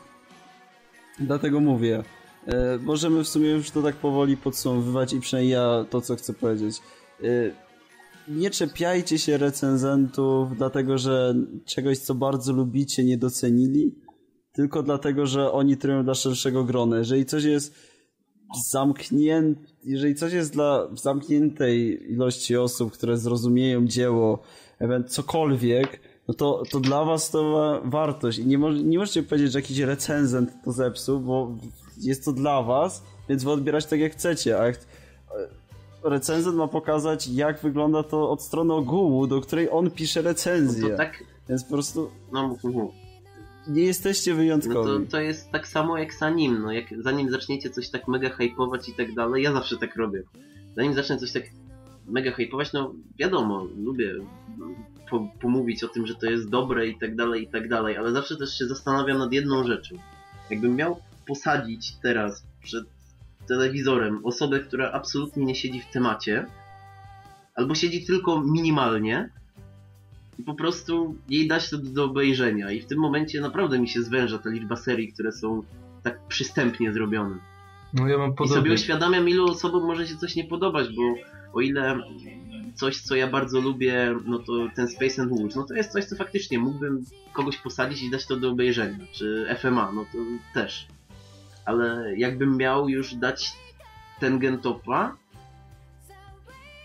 [1.20, 2.04] Dlatego mówię.
[2.48, 6.34] E, możemy w sumie już to tak powoli podsumowywać i przynajmniej ja to, co chcę
[6.34, 6.78] powiedzieć.
[7.24, 7.26] E,
[8.28, 13.96] nie czepiajcie się recenzentów, dlatego że czegoś, co bardzo lubicie, nie docenili,
[14.56, 16.98] tylko dlatego, że oni trybią dla szerszego grona.
[16.98, 17.76] Jeżeli coś jest
[18.70, 24.40] zamknięte, jeżeli coś jest dla zamkniętej ilości osób, które zrozumieją dzieło,
[25.08, 28.38] cokolwiek, no to, to dla was to ma wartość.
[28.38, 31.52] I nie, mo- nie możecie powiedzieć, że jakiś recenzent to zepsuł, bo
[32.02, 34.80] jest to dla was, więc wy odbierać tak jak chcecie, a jak
[36.04, 40.90] recenzent ma pokazać, jak wygląda to od strony ogółu, do której on pisze recenzję.
[40.90, 43.05] To tak, Więc po prostu no mów, mów, mów.
[43.68, 45.06] Nie jesteście No wyjątkowi.
[45.06, 48.30] to, to jest tak samo jak z anim, no jak zanim zaczniecie coś tak mega
[48.30, 50.24] hypować i tak dalej, ja zawsze tak robię.
[50.76, 51.44] Zanim zacznę coś tak
[52.08, 54.14] mega hypować, no wiadomo, lubię
[55.10, 58.12] po, pomówić o tym, że to jest dobre i tak dalej, i tak dalej, ale
[58.12, 59.96] zawsze też się zastanawiam nad jedną rzeczą.
[60.50, 62.86] Jakbym miał posadzić teraz przed
[63.48, 66.46] telewizorem osobę, która absolutnie nie siedzi w temacie,
[67.56, 69.30] albo siedzi tylko minimalnie,
[70.40, 72.72] i po prostu jej dać to do obejrzenia.
[72.72, 75.64] I w tym momencie naprawdę mi się zwęża ta liczba serii, które są
[76.04, 77.36] tak przystępnie zrobione.
[77.94, 78.74] No ja mam I sobie podobnie.
[78.74, 81.02] uświadamiam, ilu osobom może się coś nie podobać, bo
[81.54, 82.00] o ile
[82.74, 86.06] coś, co ja bardzo lubię, no to ten Space and Wolves, no to jest coś,
[86.06, 89.06] co faktycznie mógłbym kogoś posadzić i dać to do obejrzenia.
[89.12, 90.18] Czy FMA, no to
[90.54, 90.88] też.
[91.66, 93.54] Ale jakbym miał już dać
[94.20, 95.16] ten Gentopa,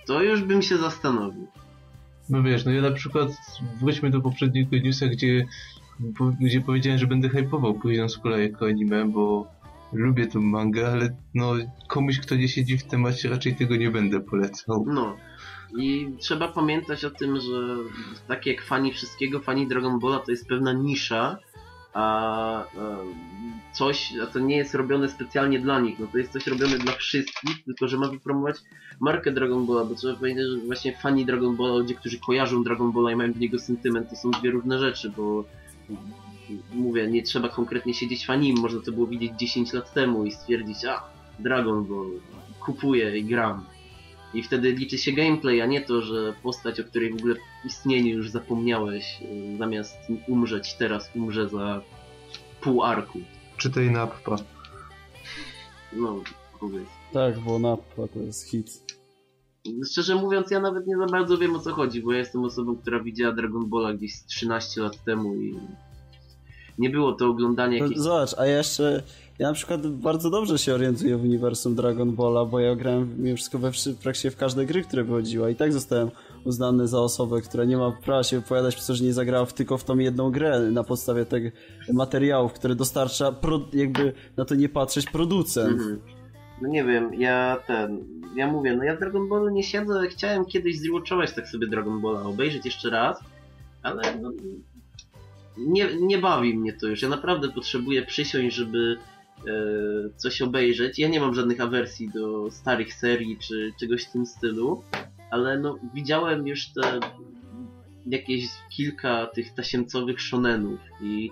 [0.06, 1.46] to już bym się zastanowił.
[2.30, 3.28] No wiesz, no ja na przykład
[3.80, 5.46] wróćmy do poprzedniego newsa, gdzie,
[6.40, 9.46] gdzie powiedziałem, że będę hypował Poison School'a jako anime, bo
[9.92, 11.52] lubię tą mangę, ale no
[11.88, 14.84] komuś, kto nie siedzi w temacie, raczej tego nie będę polecał.
[14.88, 15.16] No.
[15.78, 17.76] I trzeba pamiętać o tym, że
[18.28, 21.38] tak jak fani wszystkiego, fani Dragon Balla to jest pewna nisza,
[21.94, 22.66] a, a
[23.72, 26.92] coś, a to nie jest robione specjalnie dla nich, no to jest coś robione dla
[26.92, 28.57] wszystkich, tylko że ma wypromować
[29.00, 32.92] markę Dragon Balla, bo trzeba powiedzieć, że właśnie fani Dragon Balla, ludzie, którzy kojarzą Dragon
[32.92, 35.44] Balla i mają w niego sentyment, to są dwie różne rzeczy, bo
[36.74, 40.33] mówię, nie trzeba konkretnie siedzieć w anim, można to było widzieć 10 lat temu i
[40.33, 41.03] stwierdzić, a
[41.38, 42.11] Dragon Ball,
[42.61, 43.64] kupuję i gram.
[44.34, 48.16] I wtedy liczy się gameplay, a nie to, że postać, o której w ogóle istnieniu
[48.16, 49.96] już zapomniałeś, y, zamiast
[50.28, 51.80] umrzeć teraz, umrze za
[52.60, 53.18] pół arku.
[53.56, 54.37] Czytaj na appa.
[55.92, 56.22] No,
[56.60, 56.88] powiedz.
[57.12, 58.83] Tak, bo Nappa to jest hit.
[59.90, 62.76] Szczerze mówiąc, ja nawet nie za bardzo wiem o co chodzi, bo ja jestem osobą,
[62.76, 65.58] która widziała Dragon Balla gdzieś z 13 lat temu i
[66.81, 68.00] nie było to oglądanie No, jakichś...
[68.00, 69.02] Zobacz, a ja jeszcze,
[69.38, 73.37] ja na przykład bardzo dobrze się orientuję w uniwersum Dragon Balla, bo ja grałem mimo
[73.37, 73.70] wszystko we
[74.02, 76.10] praktycznie w każde gry, które wychodziła i tak zostałem
[76.44, 79.52] uznany za osobę, która nie ma prawa się wypowiadać przez to, że nie zagrała w,
[79.52, 81.52] tylko w tą jedną grę na podstawie tych
[81.92, 85.72] materiałów, które dostarcza, pro, jakby na to nie patrzeć, producent.
[85.72, 86.00] Mhm.
[86.62, 88.04] No nie wiem, ja ten,
[88.37, 92.00] ja mówię, no ja w Dragon Ballu nie siedzę, chciałem kiedyś zrewatchować tak sobie Dragon
[92.00, 93.20] Balla, obejrzeć jeszcze raz,
[93.83, 94.31] ale no,
[95.61, 98.96] nie, nie bawi mnie to już, ja naprawdę potrzebuję przysiąść, żeby
[100.17, 100.98] coś obejrzeć.
[100.98, 104.83] Ja nie mam żadnych awersji do starych serii czy czegoś w tym stylu,
[105.31, 107.00] ale no widziałem już te
[108.06, 108.44] jakieś
[108.77, 111.31] kilka tych tasiemcowych shonenów i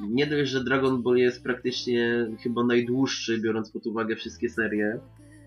[0.00, 4.98] nie dość, że Dragon Ball jest praktycznie chyba najdłuższy, biorąc pod uwagę wszystkie serie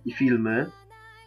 [0.05, 0.65] i filmy,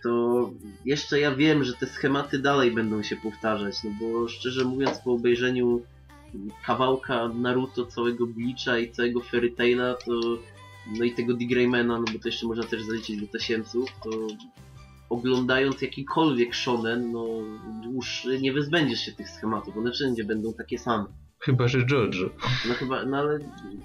[0.03, 0.51] to
[0.85, 5.13] jeszcze ja wiem, że te schematy dalej będą się powtarzać, no bo szczerze mówiąc po
[5.13, 5.83] obejrzeniu
[6.67, 10.13] kawałka Naruto, całego Bleacha i całego Fairy Taila, to
[10.99, 14.11] no i tego Digraymana, no bo to jeszcze można też zaliczyć do tasiemców, to
[15.11, 17.27] oglądając jakikolwiek shonen, no
[17.83, 21.05] dłuższy, nie wyzbędziesz się tych schematów, one wszędzie będą takie same.
[21.39, 22.31] Chyba, że Jojo.
[22.69, 23.39] No chyba, no ale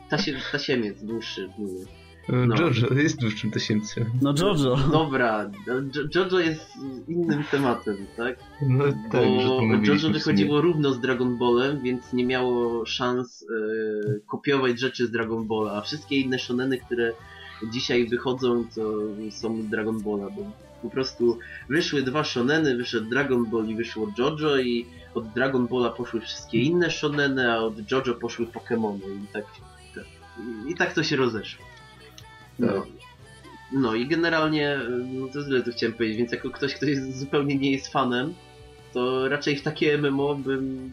[0.10, 1.86] tasie, tasiemiec dłuższy, mówię.
[2.30, 2.56] No.
[2.56, 4.06] Jojo jest dłuższym tasiemcem.
[4.22, 4.78] No Jojo.
[4.92, 6.70] Dobra, Jo- Jojo jest
[7.08, 8.38] innym tematem, tak?
[8.70, 14.80] No tak, Bo Jojo wychodziło równo z Dragon Ballem, więc nie miało szans e, kopiować
[14.80, 17.12] rzeczy z Dragon Balla, a wszystkie inne shoneny, które
[17.74, 18.82] dzisiaj wychodzą, to
[19.32, 20.52] są Dragon Balla, bo
[20.82, 25.90] po prostu wyszły dwa shoneny, wyszedł Dragon Ball i wyszło Jojo i od Dragon Balla
[25.90, 29.46] poszły wszystkie inne shoneny, a od Jojo poszły Pokémony i tak,
[29.96, 30.04] tak
[30.68, 31.66] i tak to się rozeszło.
[32.60, 32.68] No.
[32.68, 32.84] Tak.
[33.72, 34.80] No i generalnie,
[35.14, 38.34] no to tyle tu chciałem powiedzieć, więc jako ktoś, kto jest, zupełnie nie jest fanem,
[38.94, 40.92] to raczej w takie MMO bym...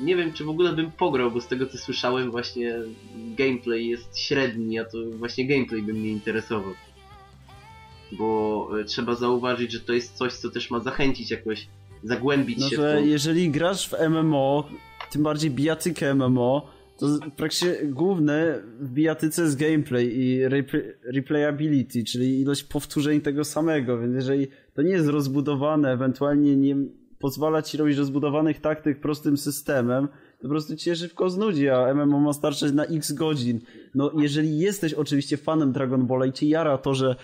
[0.00, 2.74] Nie wiem, czy w ogóle bym pograł, bo z tego co słyszałem właśnie
[3.16, 6.72] gameplay jest średni, a to właśnie gameplay by mnie interesował.
[8.12, 11.66] Bo e, trzeba zauważyć, że to jest coś, co też ma zachęcić jakoś,
[12.02, 13.06] zagłębić No, się że w to.
[13.06, 14.68] jeżeli grasz w MMO,
[15.10, 16.68] tym bardziej bijatykę MMO,
[17.00, 23.98] to praktycznie główne w bijatyce jest gameplay i repl- replayability, czyli ilość powtórzeń tego samego,
[23.98, 26.76] więc jeżeli to nie jest rozbudowane, ewentualnie nie
[27.18, 30.08] pozwala ci robić rozbudowanych taktyk prostym systemem,
[30.40, 33.60] to po prostu cię szybko znudzi, a MMO ma starczać na x godzin.
[33.94, 37.16] No jeżeli jesteś oczywiście fanem Dragon Balla i cię jara to, że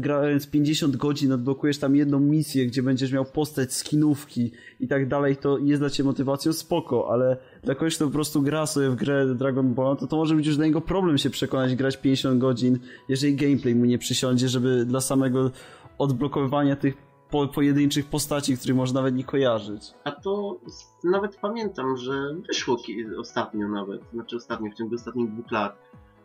[0.00, 5.36] grając 50 godzin odblokujesz tam jedną misję, gdzie będziesz miał postać skinówki i tak dalej,
[5.36, 8.94] to jest dla ciebie motywacją spoko, ale dla kogoś, kto po prostu gra sobie w
[8.94, 12.40] grę Dragon Ball, to to może być już dla niego problem się przekonać grać 50
[12.40, 12.78] godzin,
[13.08, 15.50] jeżeli gameplay mu nie przysiądzie, żeby dla samego
[15.98, 19.82] odblokowywania tych po, pojedynczych postaci, których można nawet nie kojarzyć.
[20.04, 20.60] A to
[21.04, 22.76] nawet pamiętam, że wyszło
[23.18, 25.78] ostatnio nawet, znaczy ostatnio, w ciągu ostatnich dwóch lat,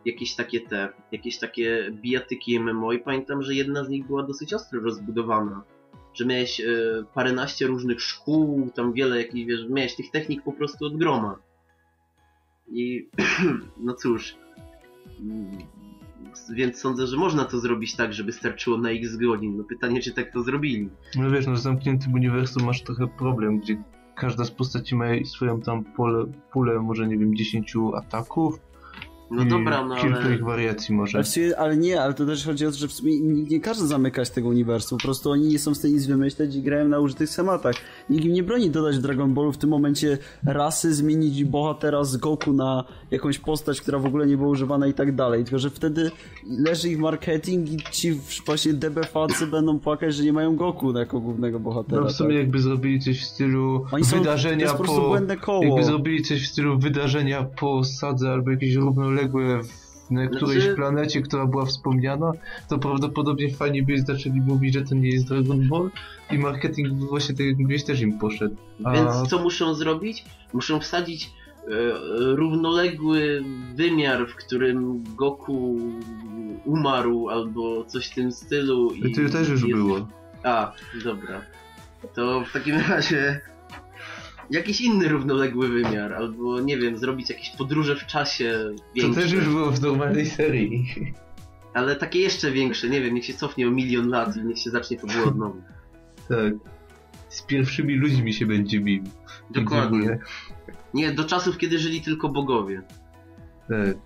[0.04, 4.54] jakieś takie te, jakieś takie bijatyki MMO i pamiętam, że jedna z nich była dosyć
[4.54, 5.62] ostro rozbudowana.
[6.14, 6.64] Że miałeś e,
[7.14, 11.38] paręnaście różnych szkół, tam wiele jakichś, wiesz, miałeś tych technik po prostu od groma.
[12.68, 13.08] I
[13.84, 14.36] no cóż,
[15.20, 15.58] mm,
[16.54, 19.56] więc sądzę, że można to zrobić tak, żeby starczyło na x godzin.
[19.56, 20.88] No pytanie, czy tak to zrobili.
[21.16, 23.82] No wiesz, no zamkniętym uniwersum masz trochę problem, gdzie
[24.14, 28.60] każda z postaci ma swoją tam pole, pulę, może nie wiem, 10 ataków.
[29.30, 30.34] No i dobra, no kilka ale...
[30.34, 31.24] ich wariacji może.
[31.24, 33.86] Sumie, ale nie, ale to też chodzi o to, że w sumie nikt nie każe
[33.86, 34.98] zamykać tego uniwersum.
[34.98, 37.74] Po prostu oni nie są w stanie nic wymyśleć i grają na użytych schematach.
[38.10, 42.16] Nikt im nie broni dodać w Dragon Ballu w tym momencie rasy, zmienić bohatera z
[42.16, 45.44] Goku na jakąś postać, która w ogóle nie była używana i tak dalej.
[45.44, 46.10] Tylko, że wtedy
[46.58, 51.60] leży ich marketing i ci właśnie DBFacy będą płakać, że nie mają Goku jako głównego
[51.60, 52.02] bohatera.
[52.02, 52.38] No w sumie tak?
[52.38, 55.08] jakby zrobili coś w stylu Oni są, to wydarzenia jest po prostu po...
[55.08, 55.64] błędne koło.
[55.64, 59.64] Jakby zrobili coś w stylu wydarzenia po sadze albo jakieś równoległe w,
[60.10, 62.32] na którejś Znaczy- planecie, która była wspomniana,
[62.68, 65.90] to prawdopodobnie fani by zaczęli mówić, że to nie jest Dragon Ball
[66.32, 68.56] i marketing właśnie tak jak mówiłeś też im poszedł.
[68.84, 70.24] A- Więc co muszą zrobić?
[70.52, 71.70] Muszą wsadzić e,
[72.36, 73.44] równoległy
[73.74, 75.78] wymiar, w którym Goku
[76.64, 78.90] umarł albo coś w tym stylu.
[78.94, 79.74] I To też już jest...
[79.74, 80.08] było.
[80.42, 80.72] A,
[81.04, 81.40] dobra.
[82.14, 83.40] To w takim razie
[84.50, 89.20] jakiś inny równoległy wymiar, albo nie wiem, zrobić jakieś podróże w czasie To większe.
[89.20, 90.86] też już było w normalnej serii.
[91.74, 94.70] Ale takie jeszcze większe, nie wiem, niech się cofnie o milion lat i niech się
[94.70, 95.60] zacznie to było od nowa.
[96.28, 96.54] Tak.
[97.28, 99.04] Z pierwszymi ludźmi się będzie bił.
[99.50, 100.18] Dokładnie.
[100.94, 102.82] Nie, do czasów, kiedy żyli tylko bogowie.
[103.68, 103.96] Tak.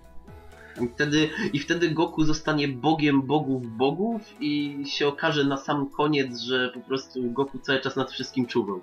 [0.84, 6.40] I wtedy, I wtedy Goku zostanie bogiem bogów bogów i się okaże na sam koniec,
[6.40, 8.80] że po prostu Goku cały czas nad wszystkim czuwał.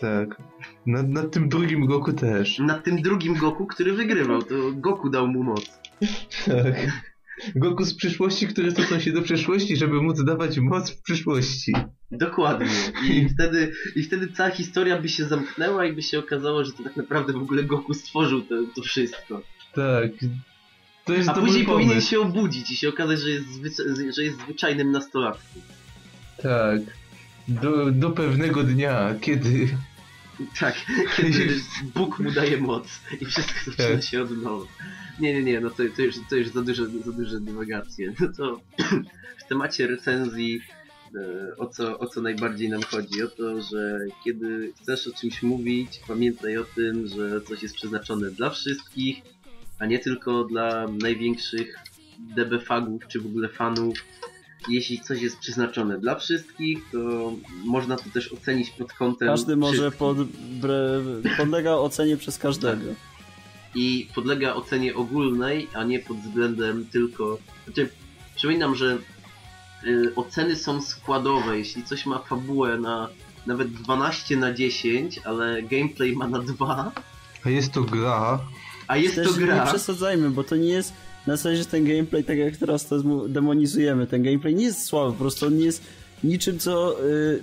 [0.00, 0.42] Tak.
[0.86, 2.58] Nad, nad tym drugim Goku też.
[2.58, 5.80] Nad tym drugim Goku, który wygrywał, to Goku dał mu moc.
[6.46, 6.74] Tak.
[7.56, 11.72] Goku z przyszłości, który cofnął się do przeszłości, żeby móc dawać moc w przyszłości.
[12.10, 12.70] Dokładnie.
[13.10, 16.82] I wtedy, I wtedy cała historia by się zamknęła i by się okazało, że to
[16.82, 19.42] tak naprawdę w ogóle Goku stworzył to, to wszystko.
[19.74, 20.10] Tak.
[21.04, 22.10] To jest A później powinien pomysł.
[22.10, 23.46] się obudzić i się okazać, że jest,
[24.16, 25.62] że jest zwyczajnym nastolatkiem.
[26.42, 26.80] Tak.
[27.48, 29.68] Do, do pewnego dnia, kiedy
[30.60, 30.74] Tak,
[31.16, 31.60] kiedy
[31.94, 34.04] Bóg mu daje moc i wszystko zaczyna Tak.
[34.04, 34.66] się od nowa.
[35.20, 38.14] Nie, nie, nie, no to, to, już, to już za duże, za duże dywagacje.
[38.20, 38.60] No to
[39.44, 40.60] w temacie recenzji
[41.14, 43.22] e, o co, o co najbardziej nam chodzi?
[43.22, 48.30] O to, że kiedy chcesz o czymś mówić, pamiętaj o tym, że coś jest przeznaczone
[48.30, 49.22] dla wszystkich,
[49.78, 51.78] a nie tylko dla największych
[52.18, 54.04] DB fagów czy w ogóle fanów.
[54.70, 57.32] Jeśli coś jest przeznaczone dla wszystkich, to
[57.64, 61.00] można to też ocenić pod kątem Każdy może pod, bre,
[61.36, 62.84] podlega ocenie przez każdego.
[63.74, 67.38] i podlega ocenie ogólnej, a nie pod względem tylko.
[67.64, 67.88] Znaczy,
[68.36, 68.98] przypominam, że
[69.84, 71.58] y, oceny są składowe.
[71.58, 73.08] Jeśli coś ma fabułę na
[73.46, 76.92] nawet 12 na 10, ale gameplay ma na 2,
[77.44, 78.40] A jest to gra,
[78.88, 79.66] a jest Też to nie gra.
[79.66, 80.92] przesadzajmy, bo to nie jest
[81.28, 85.18] na że ten gameplay, tak jak teraz to demonizujemy, ten gameplay nie jest słaby, po
[85.18, 85.82] prostu on nie jest
[86.24, 87.40] niczym, co y,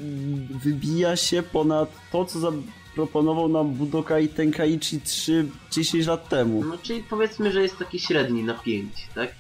[0.64, 6.64] wybija się ponad to, co zaproponował nam Budokai Tenkaichi 3 10 lat temu.
[6.64, 9.36] No czyli powiedzmy, że jest taki średni na 5, tak?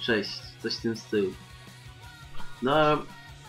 [0.00, 0.30] 6,
[0.62, 1.32] coś w tym stylu.
[2.62, 3.02] No a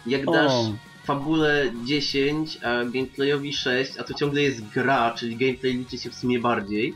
[0.06, 0.74] jak dasz O.
[1.06, 6.16] fabule 10, a gameplayowi 6, a to ciągle jest gra, czyli gameplay liczy się w
[6.16, 6.94] sumie bardziej,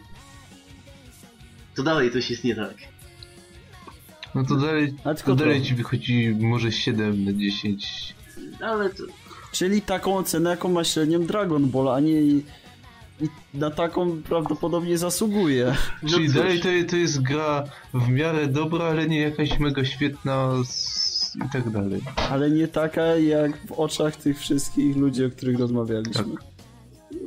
[1.76, 2.97] to dalej coś jest nie tak.
[4.38, 8.16] No to dalej, A to dalej ci wychodzi może 7 na 10.
[8.62, 9.04] Ale to,
[9.52, 12.44] Czyli taką ocenę, jaką ma średnią Dragon Ball, a nie i,
[13.22, 15.76] i na taką prawdopodobnie zasługuje.
[16.04, 17.64] no Czyli cóż, dalej to, to jest gra
[17.94, 21.36] w miarę dobra, ale nie jakaś mega świetna z...
[21.36, 22.02] i tak dalej.
[22.32, 26.24] Ale nie taka jak w oczach tych wszystkich ludzi, o których rozmawialiśmy.
[26.24, 26.44] Tak.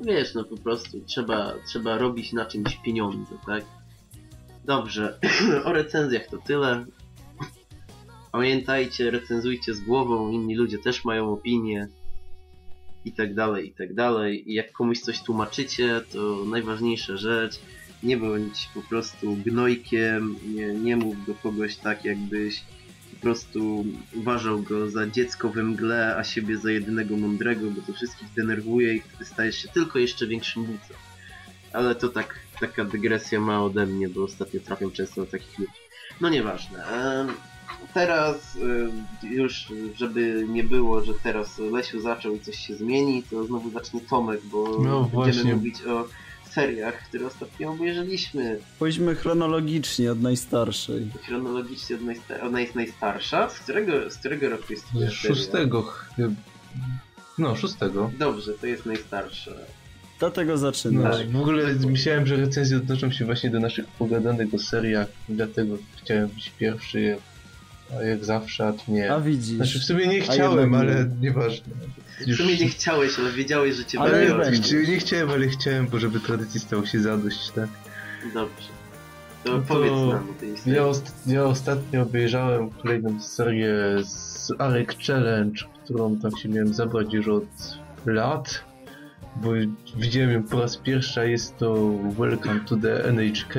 [0.04, 3.64] wiesz, no po prostu trzeba, trzeba robić na czymś pieniądze, tak?
[4.64, 5.18] Dobrze,
[5.64, 6.84] o recenzjach to tyle.
[8.32, 11.88] Pamiętajcie, recenzujcie z głową, inni ludzie też mają opinie
[13.04, 14.50] i tak dalej, i tak dalej.
[14.50, 17.60] I jak komuś coś tłumaczycie, to najważniejsza rzecz,
[18.02, 22.62] nie bądź po prostu gnojkiem, nie, nie mów do kogoś tak, jakbyś
[23.14, 27.92] po prostu uważał go za dziecko we mgle, a siebie za jedynego mądrego, bo to
[27.92, 30.96] wszystkich denerwuje i wtedy stajesz się tylko jeszcze większym bucem.
[31.72, 35.72] Ale to tak, taka dygresja ma ode mnie, bo ostatnio trafiam często do takich ludzi.
[36.20, 36.84] No nieważne.
[36.86, 37.28] Em,
[37.94, 39.66] Teraz em, już,
[39.96, 44.40] żeby nie było, że teraz Lesiu zaczął i coś się zmieni, to znowu zacznie Tomek,
[44.44, 45.54] bo No będziemy właśnie.
[45.56, 46.08] mówić o
[46.50, 48.58] seriach, które ostatnio obejrzeliśmy.
[48.78, 51.06] Pójdźmy chronologicznie od najstarszej.
[51.26, 53.48] Chronologicznie od najsta- ona jest najstarsza.
[53.50, 55.10] Z którego, z którego roku jest seria?
[55.10, 56.34] szóstego chyba.
[57.38, 58.10] No, szóstego.
[58.18, 59.50] Dobrze, to jest najstarsza.
[60.18, 61.16] Dlatego No, zaczynasz.
[61.18, 61.30] Tak.
[61.30, 66.28] w ogóle myślałem, że recenzje odnoszą się właśnie do naszych pogadanych o seriach, dlatego chciałem
[66.28, 67.16] być pierwszy,
[67.98, 69.12] a jak zawsze, a tu nie.
[69.12, 69.56] A widzisz.
[69.56, 71.66] Znaczy w sumie nie chciałem, ale nieważne.
[72.26, 74.56] W sumie nie chciałeś, ale wiedziałeś, że cię Ale będzie.
[74.56, 77.68] Znaczy, nie chciałem, ale chciałem, bo żeby tradycji stało się zadość, tak?
[78.34, 78.68] Dobrze.
[79.44, 80.78] To, No to powiedz nam o tej Ja, historii.
[80.80, 83.74] ost- ja ostatnio obejrzałem kolejną serię
[84.04, 87.44] z Arek Challenge, którą tam się miałem zabrać już od
[88.06, 88.64] lat,
[89.36, 89.50] bo
[89.96, 93.54] widziałem ją po raz pierwszy, a jest to Welcome to the NHK.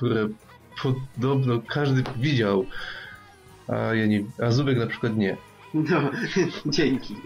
[0.00, 0.28] Które
[0.82, 2.66] podobno każdy widział,
[3.68, 5.36] a ja nie, a Zubek na przykład nie.
[5.74, 6.10] No,
[6.66, 7.16] dzięki.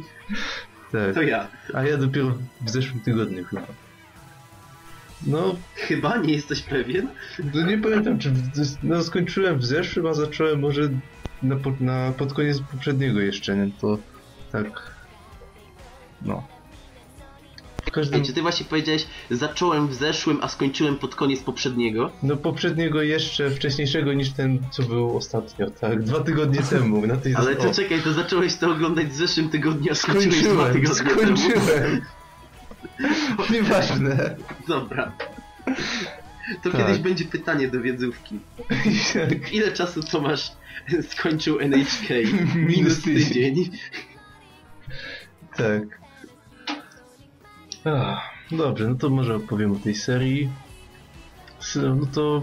[0.93, 1.15] Tak.
[1.15, 1.49] To ja.
[1.75, 3.63] A ja dopiero w zeszłym tygodniu chyba.
[5.27, 7.09] No, Chyba nie jesteś pewien?
[7.55, 10.89] no nie pamiętam, czy w- no, skończyłem w zeszłym, a zacząłem może
[11.43, 13.71] na, na, pod koniec poprzedniego jeszcze, nie?
[13.81, 13.99] To
[14.53, 14.95] tak.
[16.23, 16.47] No.
[17.93, 22.11] Każdym, Ej, czy ty właśnie powiedziałeś, zacząłem w zeszłym, a skończyłem pod koniec poprzedniego?
[22.23, 26.03] no poprzedniego jeszcze wcześniejszego niż ten, co był ostatnio, tak?
[26.03, 27.07] Dwa tygodnie temu.
[27.07, 30.43] Na tej Ale o, to czekaj, to zacząłeś to oglądać w zeszłym tygodniu, a skończyłeś
[30.43, 31.37] dwa Skończyłem, tygodnie temu.
[31.37, 32.01] skończyłem.
[33.53, 34.37] Nieważne.
[34.69, 35.13] Dobra.
[36.63, 36.87] To Tak.
[36.87, 38.39] kiedyś będzie pytanie do wiedzówki.
[39.53, 40.53] Ile czasu co masz
[41.09, 42.09] skończył NHK?
[42.69, 43.71] Minus tydzień.
[45.57, 46.04] Tak.
[47.85, 50.51] Ach, dobrze, no to może opowiem o tej serii.
[51.77, 52.43] No to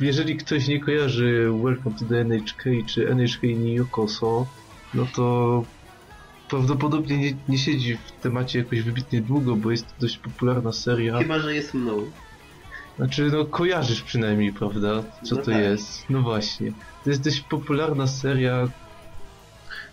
[0.00, 4.46] jeżeli ktoś nie kojarzy Welcome to the NHK czy NHK ni Yokoso,
[4.94, 5.64] no to
[6.48, 11.18] prawdopodobnie nie, nie siedzi w temacie jakoś wybitnie długo, bo jest to dość popularna seria.
[11.18, 11.96] Chyba, że jest mną.
[12.96, 15.02] Znaczy, no kojarzysz przynajmniej, prawda?
[15.22, 15.60] Co No to tak.
[15.60, 16.04] jest?
[16.10, 16.72] No właśnie.
[17.04, 18.68] To jest dość popularna seria,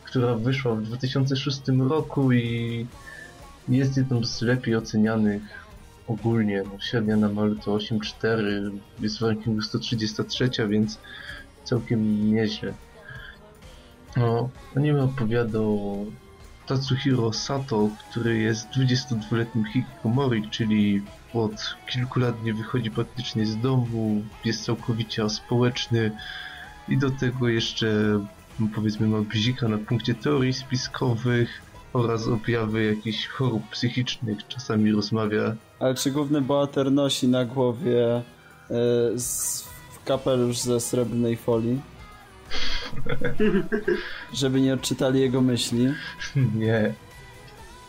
[0.03, 2.85] która wyszła w 2006 roku i
[3.69, 5.41] jest jedną z lepiej ocenianych
[6.07, 6.63] ogólnie.
[6.65, 10.99] No, średnia na malu to 8,4, jest w rankingu 133, więc
[11.63, 12.73] całkiem nieźle.
[14.17, 16.05] No, anime opowiada o
[16.67, 21.01] Tatsuhiro Sato, który jest 22-letnim hikikomori, czyli
[21.33, 26.11] od kilku lat nie wychodzi praktycznie z domu, jest całkowicie aspołeczny
[26.89, 28.19] i do tego jeszcze
[28.75, 31.61] powiedzmy ma bzika na punkcie teorii spiskowych
[31.93, 38.23] oraz objawy jakichś chorób psychicznych, czasami rozmawia Ale czy główny bohater nosi na głowie e,
[39.19, 39.67] z,
[40.05, 41.81] kapelusz ze srebrnej folii?
[44.33, 45.93] Żeby nie odczytali jego myśli.
[46.55, 46.93] nie,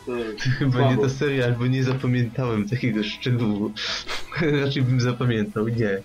[0.07, 0.12] To
[0.59, 3.72] chyba nie ta seria, albo nie zapamiętałem takiego szczegółu.
[4.62, 5.99] Raczej bym zapamiętał, nie.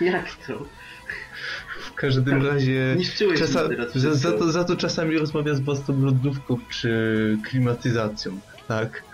[0.00, 0.52] Jak to?
[2.00, 6.56] W każdym razie Niszczyłeś czasa, za, za, to, za to czasami rozmawia z własną lodówką
[6.70, 9.04] czy klimatyzacją, tak?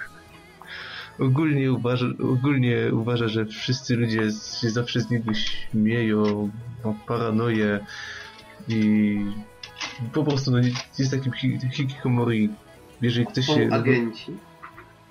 [1.18, 4.30] Ogólnie uważa, ogólnie uważa, że wszyscy ludzie
[4.60, 6.50] się zawsze z niego śmieją,
[6.84, 7.86] ma paranoję
[8.68, 9.18] i
[10.12, 10.58] po prostu no,
[10.98, 12.50] jest takim hi- hikikomori.
[13.02, 13.68] Jeżeli ktoś Są się...
[13.72, 14.32] agenci.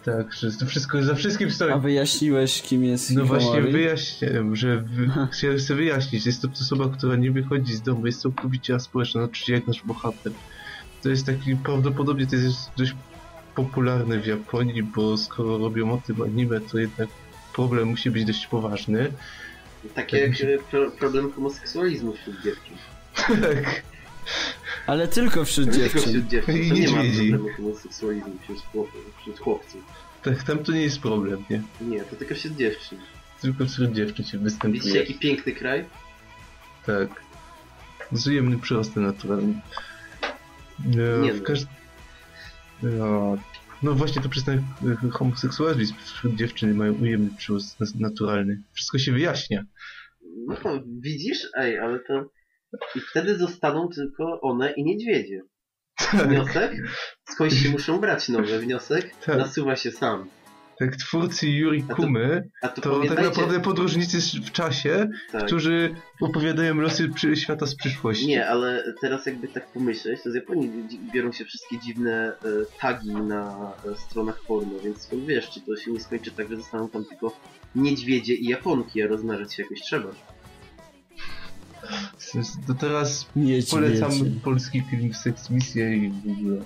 [0.06, 1.72] Tak, że to wszystko za wszystkim stoi.
[1.72, 3.46] A wyjaśniłeś, kim jest No Hikomori?
[3.46, 5.10] właśnie wyjaśniłem, że wy...
[5.34, 6.26] chciałem sobie wyjaśnić.
[6.26, 10.32] Jest to osoba, która nie wychodzi z domu, jest całkowicie aspołeczna, znaczy jak nasz bohater.
[11.04, 12.96] To jest taki, prawdopodobnie to jest dość
[13.56, 17.10] popularne w Japonii, bo skoro robią o tym anime, to jednak
[17.54, 19.12] problem musi być dość poważny.
[19.96, 22.76] Takie jak e, pro, problem homoseksualizmu wśród dziewczyn.
[23.42, 23.84] tak.
[24.88, 26.02] Ale tylko wśród tylko dziewczyn.
[26.12, 26.58] wśród dziewczyn.
[26.58, 27.30] I To nie ma niedźwiedzi.
[27.32, 28.88] problemu homoseksualizmu wśród, chłop-
[29.22, 29.82] wśród chłopców.
[30.24, 31.62] tak, tam to nie jest problem, nie?
[31.82, 32.98] Nie, to tylko wśród dziewczyn.
[33.42, 34.96] Tylko wśród dziewczyn się Widzicie występuje.
[34.96, 35.86] jaki piękny kraj?
[36.86, 37.10] Tak.
[38.12, 39.62] Z ujemnym przyrostem naturalnym.
[40.80, 41.44] E, Nie w no.
[41.46, 41.70] każdym...
[42.84, 43.38] No,
[43.84, 44.64] no właśnie to przez ten
[45.06, 48.62] e, homoseksualizm wśród dziewczyn mają ujemny przyrost naturalny.
[48.74, 49.64] Wszystko się wyjaśnia.
[50.48, 50.56] No
[51.00, 51.48] widzisz?
[51.58, 52.30] Ej, ale to...
[52.96, 55.42] I wtedy zostaną tylko one i niedźwiedzie.
[55.98, 56.72] Tak, Wniosek?
[57.30, 58.60] Skądś się muszą brać nowe.
[58.60, 59.38] Wniosek Tak.
[59.38, 60.26] nasuwa się sam.
[60.80, 65.46] tak twórcy Yuri A to- Kumy A to, to tak naprawdę podróżnicy w czasie, tak.
[65.46, 68.28] którzy opowiadają losy świata z przyszłości.
[68.28, 70.72] Nie, ale teraz jakby tak pomyśleć, to z Japonii
[71.14, 75.76] biorą się wszystkie dziwne e, tagi na e, stronach porno, więc skąd wiesz, czy to
[75.76, 77.40] się nie skończy tak, że zostaną tam tylko
[77.76, 80.10] niedźwiedzie i japonki, a rozmnażać się jakoś trzeba.
[82.68, 83.28] To teraz
[83.72, 84.12] polecam
[84.44, 86.62] polski film Sex Misję i w ogóle.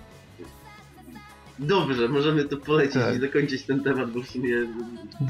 [1.59, 3.15] Dobrze, możemy to polecić Tak.
[3.15, 4.55] i zakończyć ten temat, bo w sumie...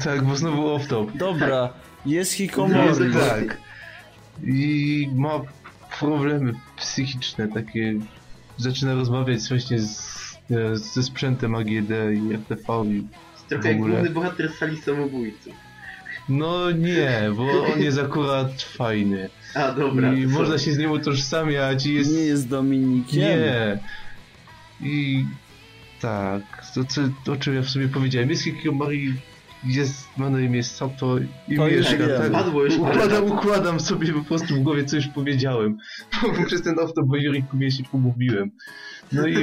[0.04, 1.16] Tak, bo znowu off-top.
[1.16, 1.72] Dobra,
[2.06, 3.12] jest No, Hikomori.
[3.12, 3.20] tak.
[3.46, 3.56] Tak.
[4.44, 5.40] I ma
[6.00, 7.94] problemy psychiczne, takie.
[8.56, 10.20] Zaczyna rozmawiać właśnie z,
[10.50, 12.84] e, ze sprzętem AGD i RTV.
[12.86, 13.06] I
[13.48, 15.52] Trochę jak główny bohater sali samobójców.
[16.28, 19.30] No nie, bo on jest akurat fajny.
[19.54, 20.14] A, dobra.
[20.14, 22.12] I to można się z nim utożsamiać i jest.
[22.12, 23.22] Nie jest Dominikiem.
[23.22, 23.78] Nie.
[24.82, 25.24] I
[26.00, 26.42] tak,
[26.74, 28.30] to, co, o czym ja w sobie powiedziałem.
[28.30, 29.14] Jest Hikikomori,
[29.64, 32.08] jest, ma na imię Sato i To mieszka.
[32.18, 35.78] Tak, Padło już układam, układam sobie po prostu w głowie, co już powiedziałem.
[36.46, 38.50] Przez ten off bo Juriku mnie się pomówiłem.
[39.12, 39.34] No i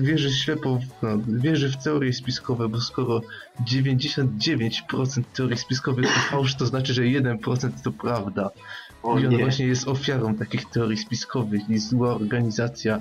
[0.00, 3.20] wierzę ślepo, w, no, wierzę w teorie spiskowe, bo skoro
[3.60, 8.50] 99% teorii spiskowych to fałsz, to znaczy, że 1% to prawda.
[9.06, 9.38] O I on nie.
[9.38, 13.00] właśnie jest ofiarą takich teorii spiskowych i zła organizacja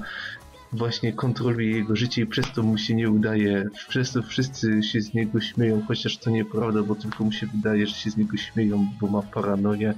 [0.72, 5.02] właśnie kontroluje jego życie i przez to mu się nie udaje, przez to wszyscy się
[5.02, 8.38] z niego śmieją, chociaż to nieprawda, bo tylko mu się wydaje, że się z niego
[8.38, 9.94] śmieją, bo ma paranoję.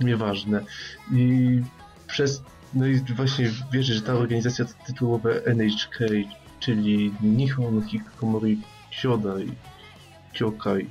[0.00, 0.64] Nieważne.
[1.12, 1.60] I
[2.06, 2.42] przez,
[2.74, 5.98] no i właśnie wierzę, że ta organizacja to tytułowe NHK,
[6.60, 8.60] czyli Nihon Hikikomori
[9.02, 9.52] Kyodai
[10.38, 10.86] Kyokai.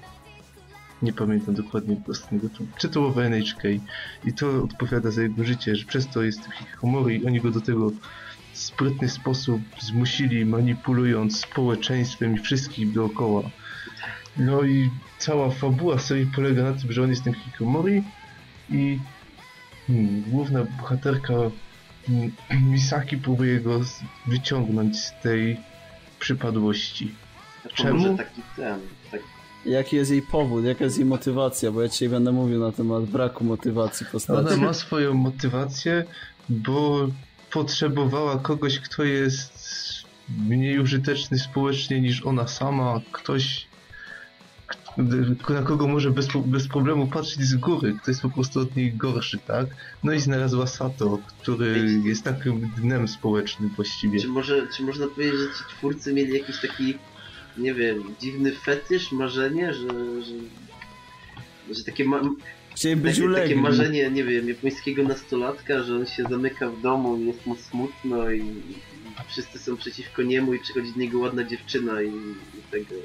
[1.02, 3.64] Nie pamiętam dokładnie własnego tu- tytułowe NHK.
[4.26, 7.62] I to odpowiada za jego życie, że przez to jest hikikomori i oni go do
[7.62, 7.92] tego
[8.54, 13.50] w sprytny sposób zmusili, manipulując społeczeństwem i wszystkich dookoła.
[14.38, 18.04] No i cała fabuła serii polega na tym, że on jest tym hikikomori
[18.70, 19.00] i
[19.88, 21.34] hmm, główna bohaterka
[22.08, 22.32] hmm,
[22.72, 23.82] Misaki próbuje go
[24.28, 25.60] wyciągnąć z tej
[26.20, 27.16] przypadłości.
[27.64, 28.00] To czemu?
[28.00, 28.80] Może taki ten,
[29.12, 29.22] tak,
[29.66, 33.06] Jaki jest jej powód, jaka jest jej motywacja, bo ja dzisiaj będę mówił na temat
[33.06, 34.54] braku motywacji postaci.
[34.54, 36.06] Ona ma swoją motywację,
[36.50, 37.08] bo
[37.52, 39.60] potrzebowała kogoś, kto jest
[40.48, 43.68] mniej użyteczny społecznie niż ona sama, ktoś,
[45.50, 48.94] na kogo może bez, bez problemu patrzeć z góry, kto jest po prostu od niej
[48.94, 49.68] gorszy, tak?
[50.04, 54.20] No i znalazła Sato, który jest takim dnem społecznym właściwie.
[54.20, 56.98] Czy, może, czy można powiedzieć, że ci twórcy mieli jakiś taki,
[57.60, 59.88] nie wiem, dziwny fetysz, marzenie, że...
[60.22, 60.34] że...
[61.72, 66.70] Że takie, ma, być takie, takie marzenie, nie wiem, japońskiego nastolatka, że on się zamyka
[66.70, 68.76] w domu i jest mu smutno i, i
[69.28, 72.96] wszyscy są przeciwko niemu i przychodzi do niego ładna dziewczyna i, i tego.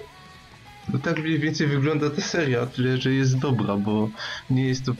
[0.92, 4.10] No tak mniej więcej wygląda ta seria, tyle że jest dobra, bo
[4.50, 4.92] nie jest to...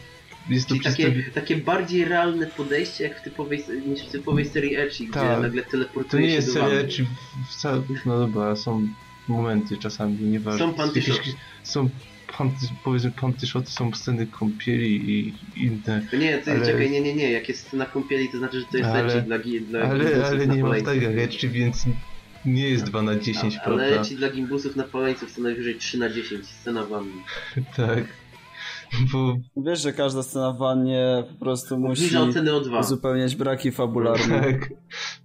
[0.48, 1.24] Jest to takie, przedstawi...
[1.34, 5.42] takie bardziej realne podejście jak w typowej, niż w typowej serii Echi, gdzie Tak.
[5.42, 6.88] nagle To teleportuje nie się jest do seria, wanny.
[6.88, 7.06] czy
[7.50, 7.82] wcale...
[8.06, 8.88] No dobra, są
[9.28, 10.58] momenty czasami, nieważne.
[10.58, 11.30] Są panty Jakieś- shoty.
[11.62, 11.88] Są
[12.38, 16.06] panty, powiedzmy panty shoty, są sceny kąpieli i inne.
[16.18, 18.76] Nie, ty, Ale- czekaj, nie, nie, nie, jak jest scena kąpieli, to znaczy, że to
[18.78, 21.84] jest Ale- dla, dla Ale, ale nie ma tego rzeczy, więc
[22.44, 24.00] nie jest 2 na 10, Ale prawda?
[24.02, 27.12] Echi dla gimbusów napaleńców to najwyżej 3 na 10, scena wanny.
[27.76, 28.04] Tak.
[29.12, 32.80] Bo Wiesz, że każda scena w wannie po prostu musi Obniża oceny o 2.
[32.80, 34.40] uzupełniać braki fabularne.
[34.40, 34.68] tak.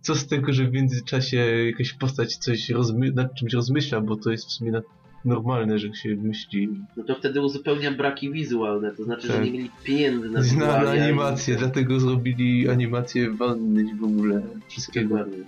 [0.02, 4.32] Co z tego, że w międzyczasie jakaś postać coś rozmy- nad czymś rozmyśla, bo to
[4.32, 4.82] jest w sumie na-
[5.26, 9.44] normalne, że się myśli No to wtedy uzupełnia braki wizualne, to znaczy, że Tak.
[9.46, 15.10] nie mieli pieniędzy na na, na animację, dlatego zrobili animację wanny i w ogóle wszystkiego.
[15.18, 15.44] Dokładnie.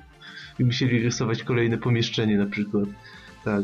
[0.60, 2.86] I musieli rysować kolejne pomieszczenie na przykład.
[3.46, 3.64] Tak.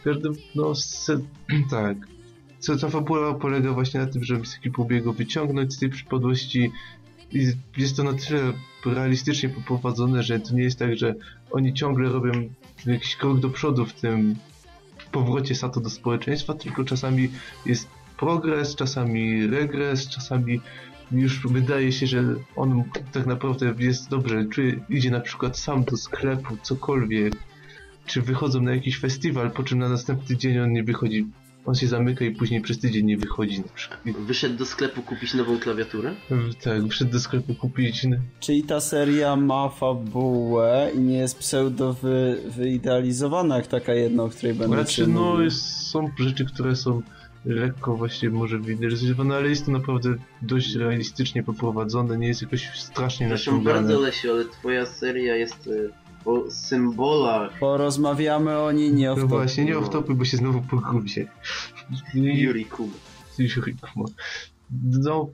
[0.00, 1.20] W każdym, no, se,
[1.70, 1.96] tak.
[2.60, 6.72] Co ta fabuła polega właśnie na tym, że Misaki próbuje wyciągnąć z tej przypadłości?
[7.32, 8.52] I jest to na tyle
[8.86, 11.14] realistycznie poprowadzone, że to nie jest tak, że
[11.50, 12.30] oni ciągle robią
[12.86, 14.36] jakiś krok do przodu w tym
[15.12, 17.28] powrocie Sato do społeczeństwa, tylko czasami
[17.66, 20.60] jest progres, czasami regres, czasami
[21.12, 22.24] już wydaje się, że
[22.56, 27.34] on tak naprawdę jest dobrze, czy idzie na przykład sam do sklepu, cokolwiek,
[28.06, 31.26] czy wychodzą na jakiś festiwal, po czym na następny dzień on nie wychodzi,
[31.66, 34.00] on się zamyka i później przez tydzień nie wychodzi na przykład.
[34.18, 36.14] Wyszedł do sklepu kupić nową klawiaturę?
[36.64, 41.92] Tak, wszedł do sklepu kupić, no, Czyli ta seria ma fabułę i nie jest pseudo
[41.92, 46.76] wy, wyidealizowana jak taka jedna, o której będę Znaczy, cię no, jest, są rzeczy, które
[46.76, 47.02] są
[47.44, 53.28] lekko właśnie może wideryzowane, ale jest to naprawdę dość realistycznie poprowadzone, nie jest jakoś strasznie
[53.28, 53.80] Zresztą naciągane.
[53.80, 59.26] bardzo Lesiu, ale twoja seria jest e, o symbolach Porozmawiamy o niej nie o No
[59.26, 61.26] właśnie, nie off topy, bo się znowu pogubię.
[62.14, 62.92] Yuri Kuma.
[63.38, 64.04] Yuri Kuma.
[64.82, 65.28] No,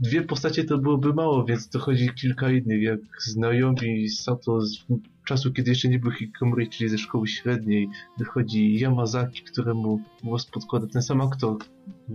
[0.00, 4.84] dwie postacie to byłoby mało, więc dochodzi kilka innych, jak znajomi Sato z
[5.24, 7.88] czasu, kiedy jeszcze nie był Hikomori, czyli ze szkoły średniej.
[8.18, 11.56] Dochodzi Yamazaki, któremu głos podkłada ten sam aktor,
[12.10, 12.12] y,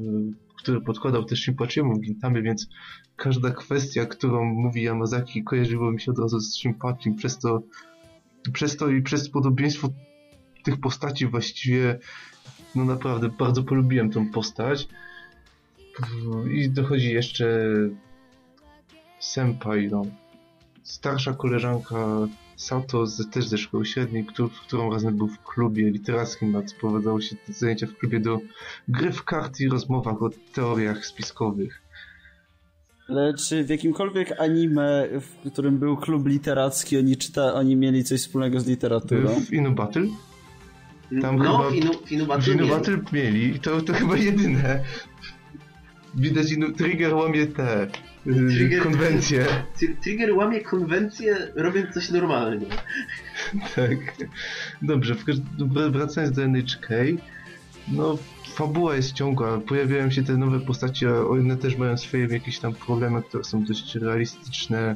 [0.57, 2.67] który podkładał też Shinpachiemu w Gintamy, więc
[3.15, 7.61] każda kwestia, którą mówi Yamazaki, kojarzyło mi się od razu z Shinpachim, przez to,
[8.51, 9.89] przez to i przez podobieństwo
[10.63, 11.99] tych postaci właściwie
[12.75, 14.87] no naprawdę bardzo polubiłem tą postać.
[16.53, 17.73] I dochodzi jeszcze
[19.19, 20.05] Senpai, no.
[20.83, 26.55] Starsza koleżanka Sato z, też ze szkoły średniej, któ- którą razem był w klubie literackim,
[26.55, 28.39] a sprowadzało się zajęcia w klubie do
[28.87, 31.81] gry w karty i rozmowach o teoriach spiskowych.
[33.09, 38.19] Ale czy w jakimkolwiek anime, w którym był klub literacki, oni czyta, oni mieli coś
[38.21, 39.29] wspólnego z literaturą?
[39.41, 40.07] W Inu Battle?
[41.21, 42.67] Tam no, chyba- Finu W Battle Inu.
[42.67, 44.83] Battle mieli i to, to chyba jedyne.
[46.15, 47.89] Widać, Inu, Trigger łamie te y,
[48.25, 49.45] Trigger- konwencje.
[49.81, 52.65] Tr- Trigger łamie konwencję, robiąc coś normalnie.
[53.75, 54.27] Tak.
[54.81, 55.15] Dobrze,
[55.91, 56.87] wracając do NHK,
[57.87, 58.17] no
[58.57, 63.21] fabuła jest ciągła, pojawiają się te nowe postacie, one też mają swoje jakieś tam problemy,
[63.23, 64.95] które są dość realistyczne.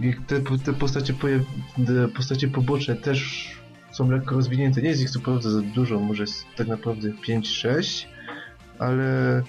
[0.00, 1.42] I te, te postacie, pojaw...
[2.16, 3.48] postacie poboczne też
[3.92, 4.82] są lekko rozwinięte.
[4.82, 8.06] Nie jest ich co prawda za dużo, może jest tak naprawdę 5-6,
[8.78, 9.42] ale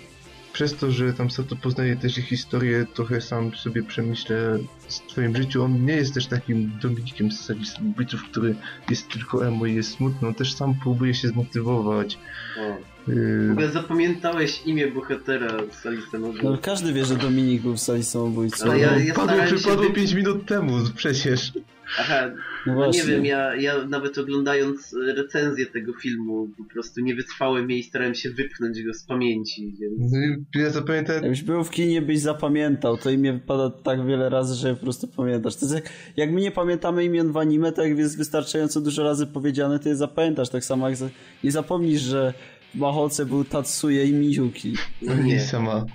[0.54, 5.36] przez to, że tam Sato poznaje też ich historię, trochę sam sobie przemyślę w swoim
[5.36, 5.64] życiu.
[5.64, 8.56] On nie jest też takim Dominikiem z serii Samobójców, który
[8.90, 10.28] jest tylko emo i jest smutny.
[10.28, 12.18] On też sam próbuje się zmotywować.
[12.60, 12.78] O.
[13.12, 16.58] Yy, W ogóle zapamiętałeś imię bohatera z sali No samochodu.
[16.62, 18.62] każdy wie, że Dominik był w sali samobójców.
[18.62, 21.52] Ale ja- ja padło, przypadło wy- 5 minut temu przecież.
[21.98, 22.32] Aha,
[22.66, 27.16] No no nie wiem, ja, ja nawet oglądając e, recenzję tego filmu po prostu nie
[27.16, 30.12] wytrwałem jej i starałem się wypchnąć go z pamięci, więc...
[30.54, 32.98] No Ja zapamiętałem Jakbyś był w kinie, byś zapamiętał.
[32.98, 35.56] To imię wypada tak wiele razy, że po prostu pamiętasz.
[35.56, 39.04] To jest jak, jak my nie pamiętamy imion w anime, to jak jest wystarczająco dużo
[39.04, 40.50] razy powiedziane, to je zapamiętasz.
[40.50, 41.10] Tak samo jak za,
[41.44, 42.34] nie zapomnisz, że
[42.76, 44.74] w Maholce był Tatsuya i Miyuki.
[45.02, 45.86] No nie, sama.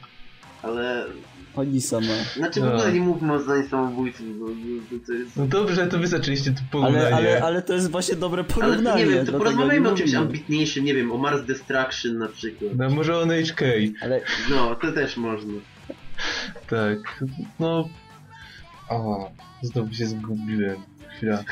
[0.62, 1.06] ale
[1.56, 2.06] Oni sama.
[2.36, 2.74] Znaczy w No.
[2.74, 4.46] ogóle nie mówmy o zdań samobójców, bo
[5.06, 5.36] to jest...
[5.36, 7.06] No dobrze, to wy zaczęliście to porównanie.
[7.06, 9.04] Ale, ale, ale to jest właśnie dobre Ale porównanie.
[9.04, 12.28] to nie wiem, to porozmawiajmy nie o czymś ambitniejszym, nie wiem, o Mars Destruction na
[12.28, 12.70] przykład.
[12.76, 13.60] No może o NHK.
[14.02, 15.52] Ale No, to też można.
[16.70, 17.24] Tak,
[17.60, 17.88] no...
[18.90, 19.30] O,
[19.62, 20.76] znowu się zgubiłem.
[21.16, 21.44] Chwila.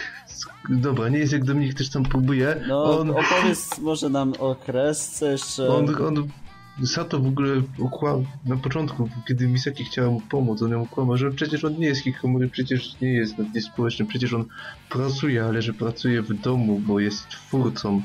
[0.69, 2.57] Dobra, nie jest jak Dominik też tam próbuje.
[2.69, 5.69] no, on, opowiedz może nam o kresce jeszcze.
[5.69, 6.29] on, on,
[6.85, 11.31] Sato w ogóle okłamał na początku, kiedy Misaki chciała mu pomóc, on ją okłamał, że
[11.31, 14.45] przecież on nie jest hikomori, przecież nie jest na społecznym, przecież on
[14.89, 18.03] pracuje, ale że pracuje w domu, bo jest twórcą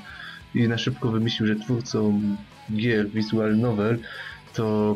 [0.55, 2.21] i na szybko wymyślił, że twórcą
[2.75, 3.99] gier, visual novel,
[4.53, 4.95] to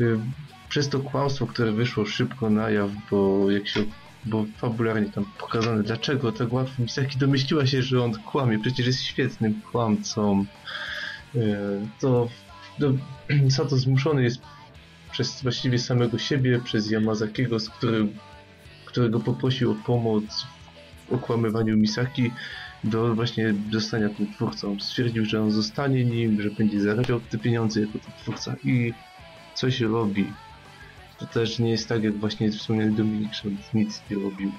[0.00, 0.18] y,
[0.68, 3.84] przez to kłamstwo, które wyszło szybko na jaw, bo jak się
[4.24, 9.02] bo fabularnie tam pokazane, dlaczego tak łatwo Misaki domyśliła się, że on kłamie, przecież jest
[9.02, 10.44] świetnym kłamcą.
[11.36, 11.40] E,
[12.00, 12.28] to
[12.78, 12.92] no,
[13.50, 14.40] Sato zmuszony jest
[15.12, 18.18] przez właściwie samego siebie, przez Yamazakiego, z którym,
[18.84, 20.46] którego poprosił o pomoc
[21.08, 22.30] w okłamywaniu Misaki
[22.84, 24.80] do właśnie zostania tym twórcą.
[24.80, 28.92] Stwierdził, że on zostanie nim, że będzie zarabiał te pieniądze jako twórca i
[29.54, 30.32] coś robi.
[31.18, 34.52] To też nie jest tak, jak właśnie wspomniany Dominik, że nic nie robił.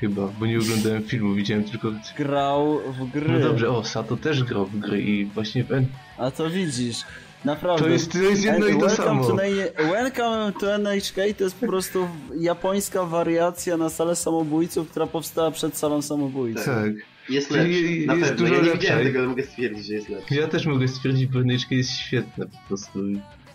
[0.00, 1.92] Chyba, bo nie oglądałem filmu, widziałem tylko...
[2.16, 3.28] Grał w gry.
[3.28, 5.86] No dobrze, o, Sato też grał w gry i właśnie w N...
[6.18, 6.96] A to widzisz.
[7.44, 7.84] Naprawdę.
[7.84, 9.24] To jest, to jest jedno i to welcome, samo.
[9.24, 9.36] to
[9.84, 12.08] welcome to NHK to jest po prostu
[12.40, 16.64] japońska wariacja na salę samobójców, która powstała przed salą samobójców.
[16.64, 16.92] Tak.
[17.30, 18.46] Jest Czyli lepszy, na jest pewno.
[18.46, 18.80] dużo Ja nie lepsza.
[18.80, 20.34] widziałem tego, ale mogę stwierdzić, że jest lepszy.
[20.34, 22.98] Ja też mogę stwierdzić, że NHK jest świetne po prostu.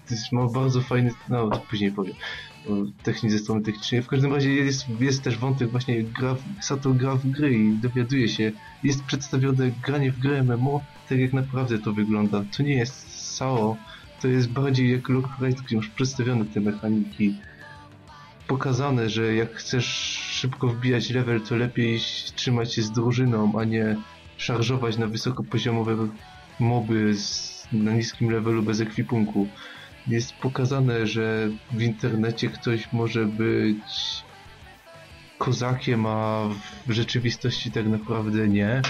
[0.08, 2.16] To jest, ma bardzo fajny, no to później powiem,
[2.68, 2.72] o
[3.04, 4.02] techni ze strony technicznej.
[4.02, 7.78] W każdym razie jest, jest też wątek właśnie gra, w- Sato gra w gry i
[7.78, 8.52] dowiaduje się,
[8.84, 12.46] jest przedstawione granie w grę MMO, tak jak naprawdę to wygląda.
[12.58, 13.78] To nie jest SAO,
[14.22, 17.36] to jest bardziej jak Lockrite, gdzie masz przedstawione te mechaniki.
[18.48, 19.86] Pokazane, że jak chcesz
[20.32, 22.00] szybko wbijać level, to lepiej
[22.36, 23.96] trzymać się z drużyną, a nie
[24.38, 26.08] szarżować na wysokopoziomowe
[26.60, 29.48] moby z, na niskim levelu bez ekwipunku.
[30.10, 33.84] Jest pokazane, że w internecie ktoś może być
[35.38, 36.50] kozakiem, a
[36.88, 38.82] w rzeczywistości tak naprawdę nie.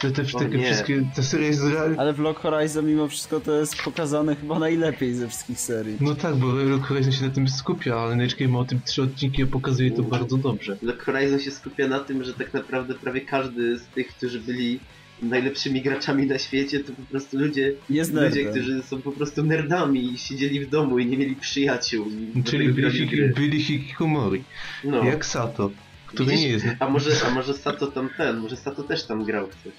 [0.00, 0.64] To te, O takie nie.
[0.64, 1.94] wszystkie, ta seria jest real...
[1.98, 5.96] Ale w Lock Horizon mimo wszystko to jest pokazane chyba najlepiej ze wszystkich serii.
[6.00, 9.02] No tak, bo Rock Horizon się na tym skupia, ale NHK ma o tym trzy
[9.02, 10.76] odcinki i pokazuje to bardzo dobrze.
[10.82, 14.80] Lock Horizon się skupia na tym, że tak naprawdę prawie każdy z tych, którzy byli
[15.22, 20.12] najlepszymi graczami na świecie, to po prostu ludzie, Jest ludzie którzy są po prostu nerdami
[20.12, 22.06] i siedzieli w domu i nie mieli przyjaciół.
[22.36, 24.44] i Czyli byli, w hiki, byli hikikomori,
[24.84, 25.04] No.
[25.04, 25.70] jak Sato,
[26.06, 26.44] który Widzisz?
[26.44, 26.66] nie jest...
[26.80, 29.72] A może, a może Sato tam ten, może Sato też tam grał w coś.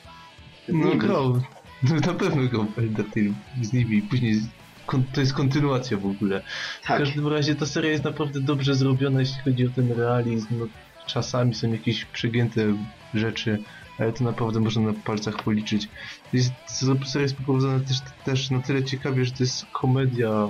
[0.69, 0.97] No nimi.
[0.99, 1.41] grał,
[1.83, 4.47] no, na pewno grał w z nimi, później z-
[5.13, 6.41] to jest kontynuacja w ogóle.
[6.83, 6.97] W Tak.
[6.97, 10.47] każdym razie ta seria jest naprawdę dobrze zrobiona, jeśli chodzi o ten realizm.
[10.59, 10.67] No,
[11.07, 12.77] czasami są jakieś przegięte
[13.13, 13.63] rzeczy,
[13.97, 15.87] ale to naprawdę można na palcach policzyć.
[16.33, 16.53] Jest,
[17.05, 20.47] seria jest poprowadzona też, też na tyle ciekawie, że to jest komedia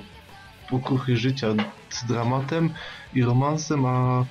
[0.70, 1.56] pokruchy życia
[1.90, 2.74] z dramatem
[3.14, 4.26] i romansem, a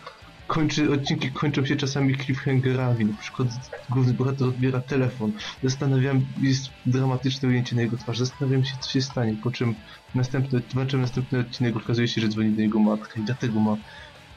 [0.46, 3.04] kończy, odcinki kończą się czasami cliffhangerami.
[3.04, 3.48] Na przykład
[3.90, 5.32] główny bohater odbiera telefon.
[5.62, 8.18] Zastanawiam, jest dramatyczne ujęcie na jego twarz.
[8.18, 9.74] Zastanawiam się, co się stanie, po czym
[10.14, 13.76] następny, zobaczymy następny odcinek, okazuje się, że dzwoni do jego matka i dlatego ma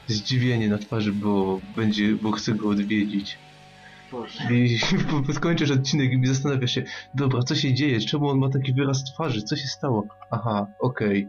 [0.06, 3.43] zdziwienie na twarzy, bo będzie, bo chce go odwiedzić.
[4.50, 4.78] I
[5.38, 6.84] skończysz odcinek i zastanawia się,
[7.14, 10.08] dobra, co się dzieje, czemu on ma taki wyraz twarzy, co się stało?
[10.30, 11.28] Aha, okej.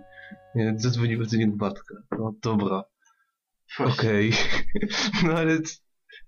[0.55, 1.95] Nie, Zadzwoniła do niego matka.
[2.11, 2.83] No dobra,
[3.79, 4.31] okej.
[5.23, 5.57] No ale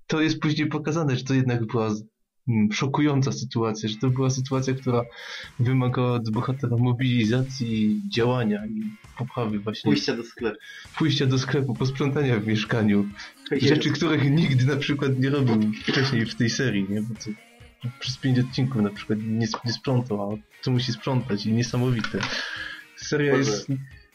[0.07, 1.87] to jest później pokazane, że to jednak była
[2.47, 5.01] mm, szokująca sytuacja, że to była sytuacja, która
[5.59, 8.81] wymagała od bohatera mobilizacji, działania i
[9.17, 10.57] poprawy właśnie Pójścia do sklepu.
[10.97, 13.05] pójścia do sklepu, posprzątania w mieszkaniu.
[13.51, 17.01] Rzeczy, których nigdy na przykład nie robił wcześniej w tej serii, nie?
[17.01, 17.29] Bo to
[17.99, 22.19] przez pięć odcinków na przykład nie, nie sprzątał, a to musi sprzątać i niesamowite.
[22.95, 23.51] Seria Boże.
[23.51, 23.67] jest,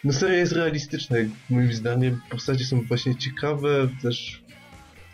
[0.04, 1.16] no seria jest realistyczna,
[1.50, 2.20] moim zdaniem.
[2.30, 4.42] Postacie są właśnie ciekawe, też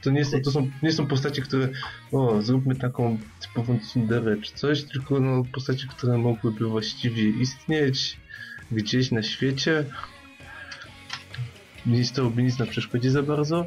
[0.02, 1.68] to nie są, to są, nie są postacie, które
[2.12, 8.16] o, zróbmy taką typową Cinderę czy coś, tylko no postacie, które mogłyby właściwie istnieć
[8.70, 9.84] gdzieś na świecie.
[11.86, 13.66] Nie stałoby nic na przeszkodzie za bardzo.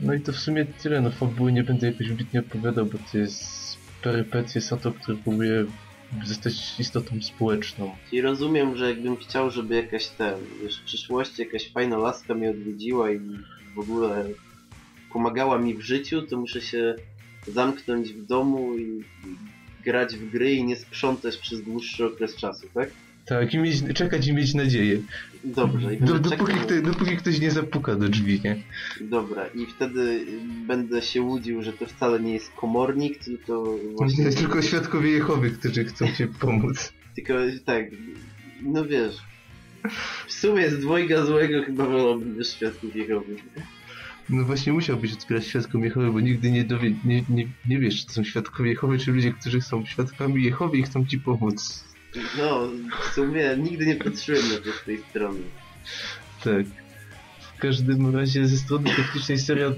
[0.00, 3.18] No i to w sumie tyle, no fabuły nie będę jakoś wybitnie opowiadał, bo to
[3.18, 5.66] jest perypetie Sato, który próbuje
[6.24, 7.96] zostać istotą społeczną.
[8.12, 12.50] I rozumiem, że jakbym chciał, żeby jakaś ten, wiesz, w przyszłości jakaś fajna laska mnie
[12.50, 13.20] odwiedziła i
[13.74, 14.24] w ogóle
[15.12, 16.94] pomagała mi w życiu, to muszę się
[17.46, 19.36] zamknąć w domu i, i
[19.84, 22.90] grać w gry i nie sprzątać przez dłuższy okres czasu, tak?
[23.26, 24.98] Tak, i mieć, czekać i mieć nadzieję.
[25.44, 28.56] Dobrze, i Do, dopóki, czekał- kto, dopóki ktoś nie zapuka do drzwi, nie?
[29.00, 30.26] Dobra, i wtedy
[30.66, 34.24] będę się łudził, że to wcale nie jest komornik, tylko właśnie...
[34.24, 34.40] Właśnie...
[34.40, 36.92] Tylko świadkowie Jehowy, którzy chcą ci pomóc.
[37.14, 37.84] Tylko tak,
[38.62, 39.16] no wiesz...
[40.26, 43.36] W sumie z dwojga złego chyba wolałbym też świadków Jehowy.
[44.30, 48.06] No właśnie musiałbyś otwierać świadkom Jehowy, bo nigdy nie, dowie, nie, nie, nie wiesz, czy
[48.06, 51.84] to są świadkowie Jehowy, czy ludzie, którzy są świadkami Jehowy i chcą ci pomóc.
[52.38, 52.68] No,
[53.02, 55.40] w sumie nigdy nie patrzyłem na to z tej strony.
[56.44, 56.66] Tak.
[57.56, 59.72] W każdym razie ze strony technicznej seria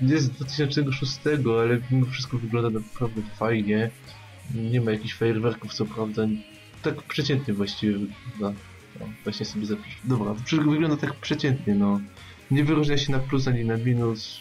[0.00, 1.18] jest z 2006,
[1.60, 3.90] ale mimo wszystko wygląda naprawdę fajnie.
[4.54, 6.22] Nie ma jakichś fajerwerków, co prawda.
[6.82, 7.98] Tak przeciętnie właściwie
[8.32, 8.60] wygląda.
[9.00, 9.96] No, właśnie sobie zapiszę.
[10.04, 12.00] Dobra, przy- wygląda tak przeciętnie, no.
[12.50, 14.40] Nie wyróżnia się na plus ani na minus,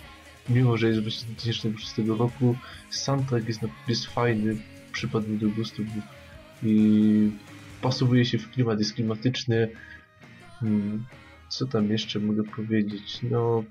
[0.49, 2.55] mimo że jest właśnie z 2006 roku.
[2.89, 4.57] Soundtrack jest, jest fajny,
[4.91, 5.81] przypadł mi do gustu
[6.63, 7.31] i
[7.81, 9.69] pasuje się w klimat, jest klimatyczny.
[10.59, 11.05] Hmm,
[11.49, 13.19] co tam jeszcze mogę powiedzieć?
[13.31, 13.63] No,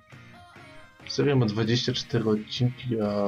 [1.06, 3.24] seria ma 24 odcinki, a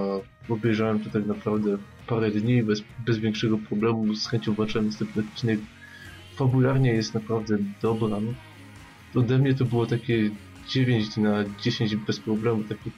[0.48, 4.14] obejrzałem to tak naprawdę parę dni bez, bez większego problemu.
[4.14, 5.60] Z chęcią zobaczyłem następny odcinek.
[6.34, 8.20] Fabularnie jest naprawdę dobra.
[8.20, 8.34] No.
[9.20, 10.30] Ode mnie to było takie
[10.68, 12.90] 9 na 10 bez problemu, takie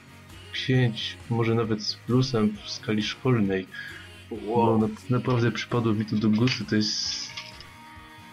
[0.53, 3.67] 5, może nawet z plusem w skali szkolnej.
[4.31, 4.79] Wow.
[4.79, 7.27] No, na, naprawdę przypadło mi to do gustu, to jest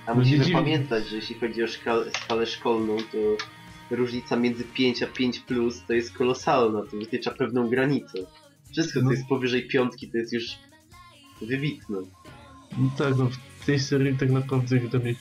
[0.07, 3.19] A No musimy dziwi- pamiętać, że jeśli chodzi o skalę szkolną, to
[3.97, 8.19] różnica między 5 a 5 plus to jest kolosalna, to wytycza pewną granicę.
[8.73, 9.11] Wszystko, co No.
[9.13, 10.45] jest powyżej piątki, to jest już
[11.43, 11.99] wybitne.
[12.79, 13.29] No tak, no
[13.61, 15.15] w tej serii tak naprawdę dla mnie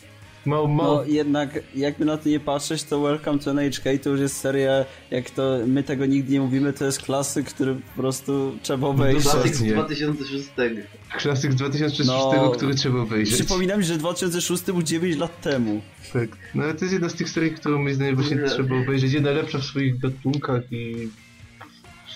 [0.45, 0.95] mało, mało...
[0.95, 4.85] No jednak, jakby na to nie patrzeć, to Welcome to NHK to już jest seria,
[5.11, 9.23] jak to my tego nigdy nie mówimy, to jest klasyk, który po prostu trzeba obejrzeć.
[9.31, 9.71] Klasyk z nie.
[9.71, 10.49] 2006.
[11.17, 12.51] Klasyk z 2006, No.
[12.51, 13.35] który trzeba obejrzeć.
[13.35, 15.81] Przypominam, że 2006 był 9 lat temu.
[16.13, 16.29] Tak.
[16.55, 18.43] No ale to jest jedna z tych serii, którą moim zdaniem właśnie Nie.
[18.47, 19.13] trzeba obejrzeć.
[19.13, 21.09] Jedna lepsza w swoich gatunkach i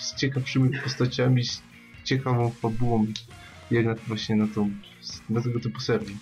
[0.00, 1.62] z ciekawszymi postaciami, z
[2.04, 3.06] ciekawą fabułą,
[3.70, 4.70] jak na, właśnie na tą,
[5.30, 6.16] na tego typu serii.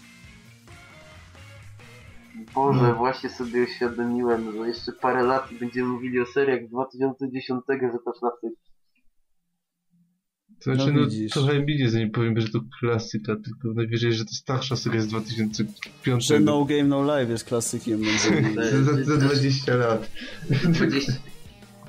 [2.55, 2.95] Boże, No.
[2.95, 7.61] właśnie sobie uświadomiłem, że jeszcze parę lat i będziemy mówili o seriach z 2010,
[7.93, 8.59] że to klasyk.
[10.65, 14.25] To znaczy, No no, trochę mi nie zanim powiem, że to klasyka, tylko najwyżej, że
[14.25, 16.27] to starsza seria z 2005.
[16.27, 20.11] Że No Game No Live jest klasykiem za, za, za 20 lat.
[20.71, 21.13] 20,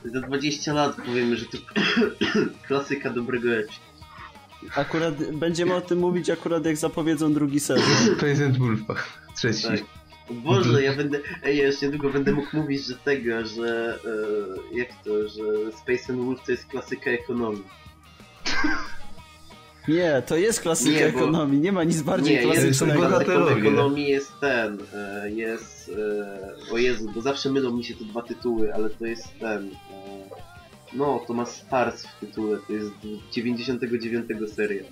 [0.05, 1.57] za 20 lat powiemy, że to
[2.67, 3.79] klasyka dobrego eczu.
[4.75, 8.15] Akurat będziemy o tym mówić akurat jak zapowiedzą drugi sezon.
[8.19, 8.95] Prezent Wolfa.
[9.35, 9.67] Trzeci.
[9.67, 9.96] Tak.
[10.30, 11.19] Boże, ja będę.
[11.43, 13.99] Ej, ja już niedługo będę mógł mówić, że tego, że.
[14.73, 17.63] E, jak to, że Space and Wolf to jest klasyka ekonomii.
[19.88, 23.01] Nie, to jest klasyka Nie, bo- ekonomii, nie ma nic bardziej Nie, jest klasycznego.
[23.01, 24.78] bohater- klasyką ekonomii jest ten.
[24.93, 25.91] E, jest.
[26.69, 29.67] E, o Jezu, bo zawsze mylą mi się te dwa tytuły, ale to jest ten.
[29.67, 29.71] E,
[30.93, 32.91] no, to ma Stars w tytule, to jest
[33.32, 34.25] 99
[34.55, 34.84] seria.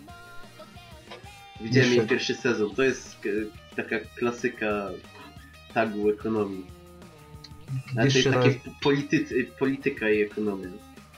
[1.62, 3.16] Widziałem jej pierwszy sezon, to jest
[3.76, 4.90] taka klasyka
[5.76, 6.66] tagu ekonomii.
[7.98, 8.58] Ale to jest takie raz.
[8.84, 10.68] polity, polityka i ekonomia.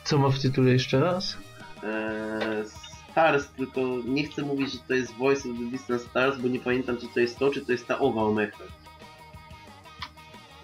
[0.04, 1.38] Co ma w tytule jeszcze raz?
[1.84, 2.66] Eee,
[3.12, 6.60] Stars, tylko nie chcę mówić, że to jest Voice of the Distant Stars, bo nie
[6.60, 8.64] pamiętam, czy to jest to, czy to jest ta owa Omecha.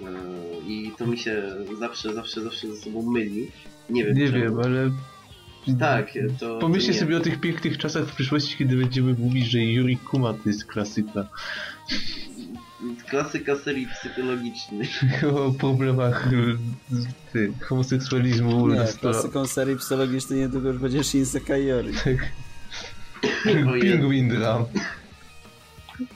[0.01, 1.43] Eee, I to mi się
[1.79, 3.51] zawsze, zawsze, zawsze ze sobą myli.
[3.89, 4.39] Nie wiem Nie czemu.
[4.43, 4.91] wiem, ale...
[5.79, 6.59] Tak, to...
[6.59, 10.39] Pomyślcie sobie o tych pięknych czasach w przyszłości, kiedy będziemy mówić, że Yuri Kuma to
[10.45, 11.27] jest klasyka.
[13.13, 14.89] Klasyka serii psychologicznej.
[15.35, 16.57] o problemach y,
[17.33, 18.97] ty, homoseksualizmu u Nie, nas.
[18.97, 21.93] klasyką serii psychologicznej niedługo już będzie Shinse Kaiori.
[23.45, 23.81] O Jezu.
[23.81, 24.65] Pingwin Dram.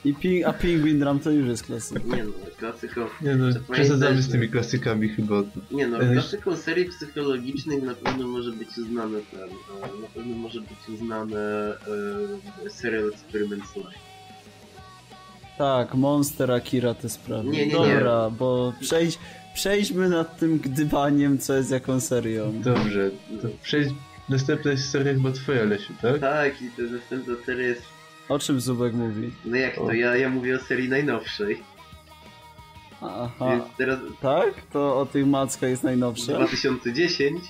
[0.05, 2.05] I ping, a Penguin Drum to już jest klasyk.
[2.05, 3.07] Nie no, klasyką...
[3.21, 5.35] Nie no, przesadzamy z tymi klasykami chyba.
[5.71, 10.61] Nie no, klasyką serii psychologicznych na pewno może być uznane ten, e, na pewno może
[10.61, 11.39] być uznane
[12.65, 14.06] e, serial Experiments Life.
[15.57, 17.49] Tak, Monster Akira te sprawy.
[17.49, 17.95] Nie, nie, nie.
[17.95, 19.19] Dobra, bo przejdź,
[19.53, 22.61] przejdźmy nad tym gdybaniem, co jest jaką serią.
[22.61, 23.89] Dobrze, to przejdź...
[24.29, 26.19] Następna jest seria chyba twoja, Lesiu, tak?
[26.21, 27.81] Tak, i to następna seria jest,
[28.29, 29.31] O czym Zubek mówi?
[29.45, 31.63] no jak to, ja, ja mówię o serii najnowszej.
[33.01, 34.53] Aha, Jest teraz tak?
[34.73, 36.33] To o tych mackach jest najnowsze?
[36.33, 37.41] 2010.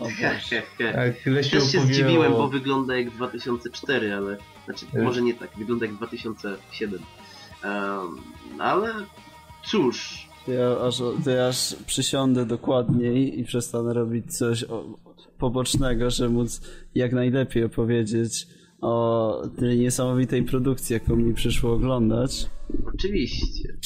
[0.00, 0.62] O Boże.
[0.92, 4.36] Tak, Lesiu Też się zdziwiłem, bo wygląda jak 2004, ale...
[4.66, 5.02] Znaczy, E.
[5.02, 7.00] może nie tak, wygląda jak 2007.
[7.64, 8.20] Um,
[8.58, 8.94] ale
[9.66, 14.84] cóż, To ja, aż, ja aż przysiądę dokładniej i przestanę robić coś o,
[15.38, 16.60] pobocznego, żeby móc
[16.94, 18.46] jak najlepiej opowiedzieć
[18.80, 22.46] o tej niesamowitej produkcji, jaką mi przyszło oglądać.
[22.94, 23.76] Oczywiście.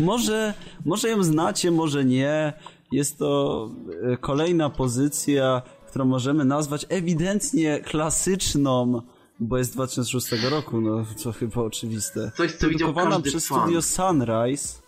[0.00, 2.52] Może, może ją znacie, może nie.
[2.92, 3.70] Jest to
[4.02, 9.02] e, kolejna pozycja, którą możemy nazwać ewidentnie klasyczną,
[9.40, 12.30] bo jest z 2006 roku, no co chyba oczywiste.
[12.36, 13.60] Coś, co widział każdy przez fan.
[13.60, 14.82] studio Sunrise.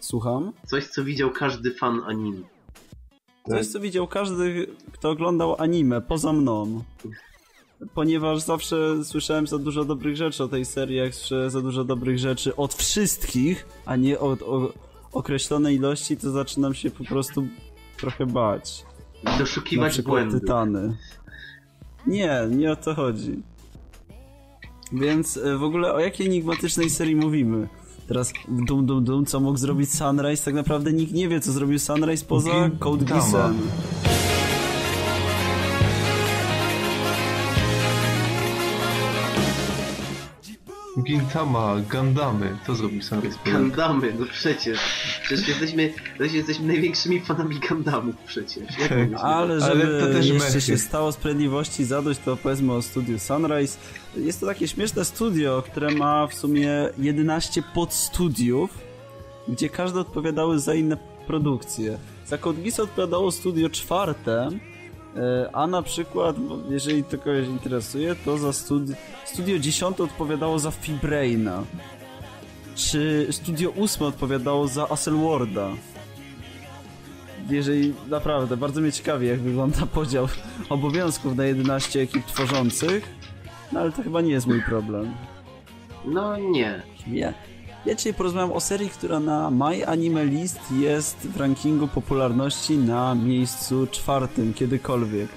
[0.00, 0.52] Słucham?
[0.66, 2.40] Coś, co widział każdy fan anime.
[3.48, 6.84] Coś, co widział każdy, kto oglądał anime, poza mną.
[7.94, 12.18] Ponieważ zawsze słyszałem za dużo dobrych rzeczy o tej serii, jak słyszę za dużo dobrych
[12.18, 14.72] rzeczy od wszystkich, a nie od o,
[15.12, 17.46] określonej ilości, to zaczynam się po prostu
[17.96, 18.84] trochę bać.
[19.24, 20.40] Na Doszukiwać przykład błędów.
[20.40, 20.96] Tytany.
[22.06, 23.42] Nie, nie o to chodzi.
[25.00, 27.68] Więc e, w ogóle o jakiej enigmatycznej serii mówimy?
[28.08, 30.44] Teraz dum dum dum, co mógł zrobić Sunrise?
[30.44, 32.70] Tak naprawdę nikt nie wie, co zrobił Sunrise poza.
[32.78, 33.58] Code Geassem.
[41.02, 43.62] Gintama, Gundamy, to zrobił Sunrise Planet.
[43.62, 44.78] Gundamy, no przecież.
[45.22, 48.78] Przecież jesteśmy, przecież jesteśmy największymi fanami Gundamów przecież.
[48.78, 48.98] Jak Tak.
[49.20, 50.60] Ale Ale żeby to też jeszcze mechy.
[50.60, 53.78] się stało sprawiedliwości zadość, to powiedzmy o studiu Sunrise.
[54.16, 58.70] Jest to takie śmieszne studio, które ma w sumie 11 podstudiów,
[59.48, 61.98] gdzie każde odpowiadały za inne produkcje.
[62.26, 64.50] Za Code odpowiadało studio czwarte,
[65.52, 68.94] a na przykład, bo jeżeli to kogoś interesuje, to za studi-
[69.24, 71.62] studio dziesiąte odpowiadało za Fibraina.
[72.74, 75.70] Czy studio ósme odpowiadało za Aselworda
[77.50, 80.28] jeżeli naprawdę, bardzo mnie ciekawi, jak wygląda podział
[80.68, 83.14] obowiązków na 11 ekip tworzących,
[83.72, 85.14] no ale to chyba nie jest mój problem.
[86.04, 86.82] No nie.
[87.06, 87.34] Ja,
[87.86, 93.14] ja dzisiaj porozmawiam o serii, która na My Anime List jest w rankingu popularności na
[93.14, 95.28] miejscu czwartym kiedykolwiek,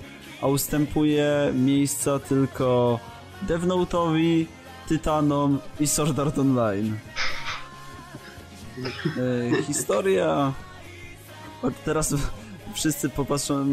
[0.42, 3.00] a ustępuje miejsca tylko
[3.42, 4.46] Death Note'owi,
[4.88, 6.98] Tytanom i Sword Art Online.
[9.58, 10.54] E, historia...
[11.86, 12.16] Teraz
[12.74, 13.66] wszyscy popatrzą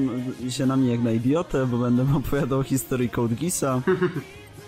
[0.50, 3.82] się na mnie jak na idiotę, bo będę opowiadał o historii Code Geassa.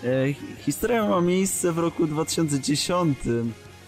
[0.03, 3.17] E, hi- Historia ma miejsce w roku 2010,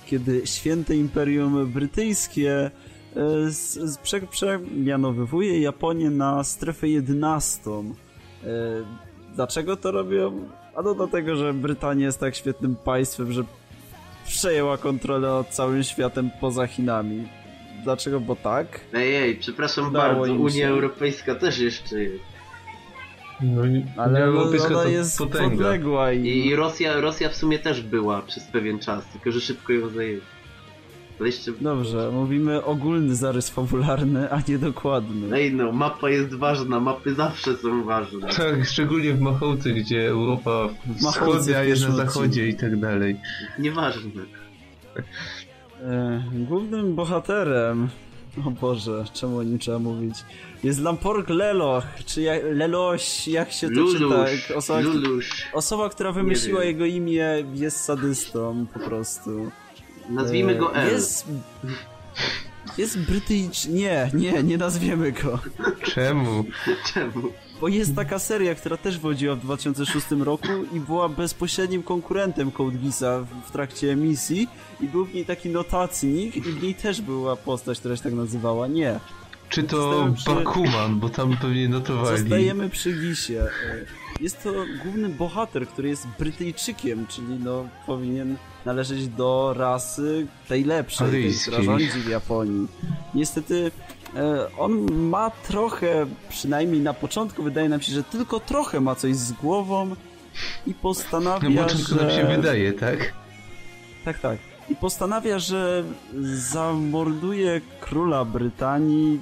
[0.09, 2.71] kiedy święte Imperium Brytyjskie
[3.15, 7.71] e, przemianowywuje Japonię na strefę 11.
[7.71, 8.49] E,
[9.35, 10.49] Dlaczego to robią?
[10.75, 13.43] A no dlatego, że Brytania jest tak świetnym państwem, że
[14.27, 17.27] przejęła kontrolę nad całym światem poza Chinami.
[17.83, 18.19] Dlaczego?
[18.19, 18.79] Bo tak.
[18.93, 20.67] Ej, przepraszam Udało bardzo, Unia.
[20.67, 22.28] Europejska też jeszcze jest.
[23.41, 25.49] No, i Ale Europejska ona to jest potęga.
[25.49, 26.21] podległa i...
[26.21, 29.89] I, I Rosja, Rosja w sumie też była przez pewien czas, tylko że szybko ją
[29.89, 30.21] zajęli.
[31.25, 31.51] Jeszcze...
[31.61, 35.37] Dobrze, mówimy ogólny zarys fabularny, a nie dokładny.
[35.37, 38.27] Ej no, mapa jest ważna, mapy zawsze są ważne.
[38.27, 43.15] Tak, szczególnie w Machołce, gdzie Europa wschodnia jest na zachodzie i tak dalej.
[43.59, 44.21] Nieważne.
[45.81, 47.89] E, głównym bohaterem,
[48.45, 50.15] o Boże, czemu o nim trzeba mówić,
[50.63, 53.93] jest Lamporg Leloch, czy ja, Leloś, jak się to Lulusz,
[54.41, 54.55] czyta?
[54.57, 55.43] Osoba, Lulusz.
[55.53, 59.51] osoba, która wymyśliła jego imię jest sadystą, po prostu.
[60.09, 60.91] Nazwijmy go L.
[60.91, 61.27] Jest...
[62.77, 63.65] Jest Brytyjcz...
[63.65, 65.39] Nie, nie, nie nazwiemy go.
[65.83, 66.43] Czemu?
[66.93, 67.21] Czemu?
[67.61, 72.77] Bo jest taka seria, która też wychodziła w 2006 roku i była bezpośrednim konkurentem Code
[72.77, 74.47] Geassa w- w trakcie emisji
[74.81, 78.13] i był w niej taki notacnik i w niej też była postać, która się tak
[78.13, 78.67] nazywała.
[78.67, 78.99] Nie.
[79.49, 82.17] Czy to przy- Bakuman, bo tam pewnie notowali.
[82.19, 83.37] Zostajemy przy Gisie.
[83.41, 83.49] E,
[84.21, 84.51] Jest to
[84.83, 88.35] główny bohater, który jest Brytyjczykiem, czyli no powinien
[88.65, 92.67] należeć do rasy tej lepszej, tej, która rządzi w Japonii.
[93.13, 93.71] Niestety
[94.15, 99.15] e, on ma trochę, przynajmniej na początku wydaje nam się, że tylko trochę ma coś
[99.15, 99.95] z głową
[100.67, 102.01] i postanawia, Na początku że...
[102.01, 103.13] nam się wydaje, tak?
[104.05, 104.37] Tak, tak.
[104.69, 105.83] I postanawia, że
[106.33, 109.19] zamorduje króla Brytanii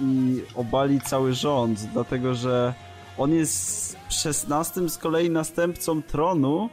[0.00, 2.74] i obali cały rząd, dlatego że
[3.18, 6.68] on jest szesnastym z kolei następcą tronu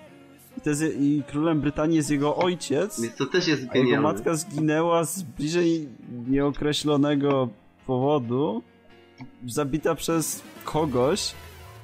[0.58, 4.02] i, to jest, i królem Brytanii jest jego ojciec, to też jest a jego genialne.
[4.02, 5.90] matka zginęła z bliżej
[6.28, 7.50] nieokreślonego
[7.88, 8.64] powodu,
[9.48, 11.34] zabita przez kogoś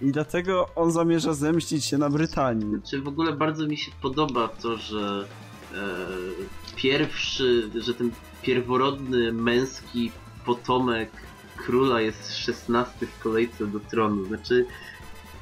[0.01, 2.81] i dlatego on zamierza zemścić się na Brytanii.
[2.89, 5.27] Czy w ogóle bardzo mi się podoba to, że
[5.73, 5.77] e,
[6.75, 8.11] pierwszy, że ten
[8.41, 10.11] pierworodny męski
[10.45, 11.11] potomek
[11.65, 14.25] króla jest szesnasty w kolejce do tronu.
[14.25, 14.65] Znaczy,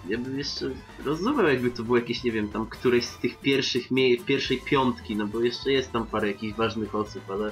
[0.10, 0.66] ja bym jeszcze
[1.06, 5.16] rozumiał, jakby to było jakieś, nie wiem, tam któreś z tych pierwszych mie- pierwszej piątki,
[5.16, 7.52] no bo jeszcze jest tam parę jakichś ważnych osób, ale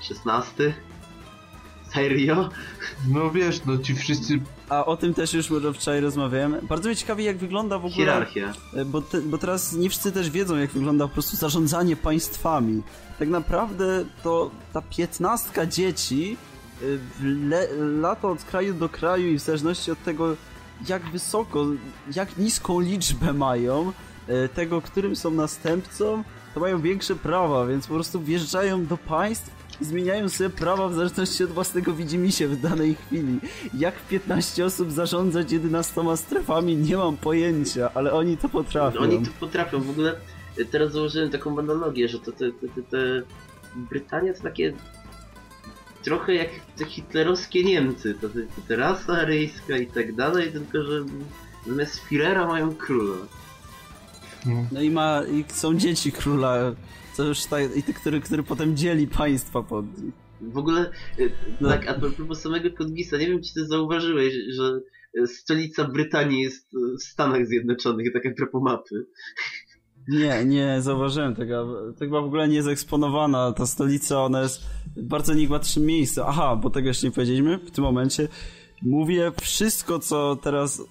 [0.00, 0.74] szesnasty?
[1.94, 2.48] Serio?
[3.08, 4.40] No wiesz, no ci wszyscy...
[4.68, 6.56] A o tym też już może wczoraj rozmawiałem.
[6.68, 7.94] Bardzo mnie ciekawi, jak wygląda w ogóle...
[7.96, 8.52] Hierarchia.
[8.74, 12.82] E, Bo, te, bo teraz nie wszyscy też wiedzą, jak wygląda po prostu zarządzanie państwami.
[13.18, 16.36] Tak naprawdę to ta piętnastka dzieci
[17.22, 20.36] le, lata od kraju do kraju i w zależności od tego,
[20.88, 21.66] jak wysoko,
[22.14, 23.92] jak niską liczbę mają,
[24.28, 26.22] e, tego, którym są następcą,
[26.54, 29.50] to mają większe prawa, więc po prostu wjeżdżają do państw
[29.80, 33.40] i zmieniają sobie prawa w zależności od własnego widzimisię w danej chwili.
[33.74, 38.98] Jak 15 osób zarządzać 11 strefami, nie mam pojęcia, ale oni to potrafią.
[38.98, 39.80] Oni to potrafią.
[39.80, 40.14] W ogóle
[40.70, 43.22] teraz założyłem taką analogię, że to te, te, te, te
[43.76, 44.72] Brytania to takie
[46.06, 48.14] trochę jak te hitlerowskie Niemcy.
[48.20, 51.04] To te, te rasa aryjska i tak dalej, tylko że
[51.66, 53.16] zamiast Führera mają króla.
[54.46, 56.74] No, No i ma, i są dzieci króla,
[57.14, 60.14] co już tak, i ty, który, który potem dzieli państwa pod nich.
[60.40, 61.30] W ogóle, y,
[61.60, 61.68] No.
[61.68, 64.80] tak, a propos samego Kodgisa, nie wiem czy ty zauważyłeś, że
[65.22, 69.06] y, stolica Brytanii jest y, w Stanach Zjednoczonych, tak a propos mapy.
[70.08, 71.82] Nie, nie, zauważyłem tego.
[71.92, 73.52] To chyba w ogóle nie jest eksponowana.
[73.52, 74.62] Ta stolica, ona jest
[74.96, 76.22] w bardzo enigmatycznym miejscu.
[76.26, 78.28] Aha, bo tego jeszcze nie powiedzieliśmy w tym momencie.
[78.82, 80.82] Mówię wszystko, co teraz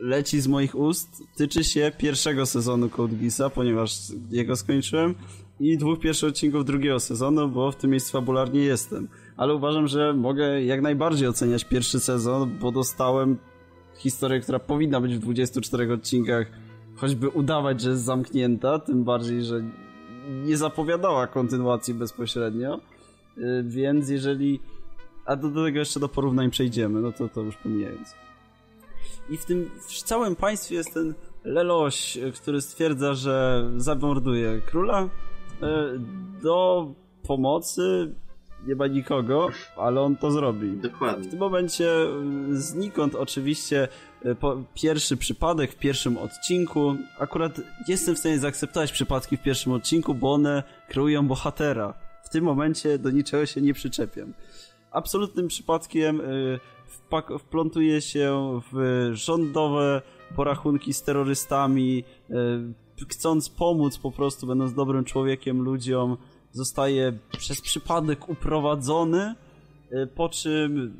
[0.00, 3.98] leci z moich ust, tyczy się pierwszego sezonu Code Geassa, ponieważ
[4.30, 5.14] jego skończyłem
[5.60, 9.08] i dwóch pierwszych odcinków drugiego sezonu, bo w tym miejscu fabularnie jestem.
[9.36, 13.38] Ale uważam, że mogę jak najbardziej oceniać pierwszy sezon, bo dostałem
[13.96, 16.46] historię, która powinna być w 24 odcinkach
[16.98, 19.60] choćby udawać, że jest zamknięta, tym bardziej, że
[20.28, 22.80] nie zapowiadała kontynuacji bezpośrednio,
[23.36, 24.60] Yy, więc jeżeli...
[25.24, 28.14] A do, do tego jeszcze do porównań przejdziemy, no to to już pomijając.
[29.30, 31.14] I w tym w całym państwie jest ten
[31.44, 35.08] Leloś, yy, który stwierdza, że zamorduje króla.
[35.62, 35.68] Yy,
[36.42, 36.86] Do
[37.26, 38.14] pomocy
[38.66, 40.68] nie ma nikogo, ale on to zrobi.
[40.70, 41.30] W Dokładnie.
[41.30, 42.06] tym momencie
[42.52, 43.88] y, znikąd oczywiście y,
[44.74, 46.96] pierwszy przypadek w pierwszym odcinku.
[47.18, 51.94] Akurat jestem w stanie zaakceptować przypadki w pierwszym odcinku, bo one kreują bohatera.
[52.24, 54.34] W tym momencie do niczego się nie przyczepiam.
[54.90, 56.60] Absolutnym przypadkiem y,
[57.38, 60.02] wplątuje się w rządowe
[60.36, 62.04] porachunki z terrorystami,
[63.00, 66.16] y, chcąc pomóc po prostu, będąc dobrym człowiekiem ludziom,
[66.52, 69.34] zostaje przez przypadek uprowadzony,
[69.92, 70.94] y, po czym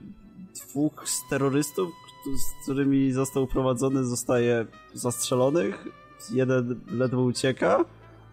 [0.55, 1.89] dwóch z terrorystów,
[2.25, 5.85] z którymi został uprowadzony, zostaje zastrzelonych.
[6.31, 7.85] Jeden ledwo ucieka,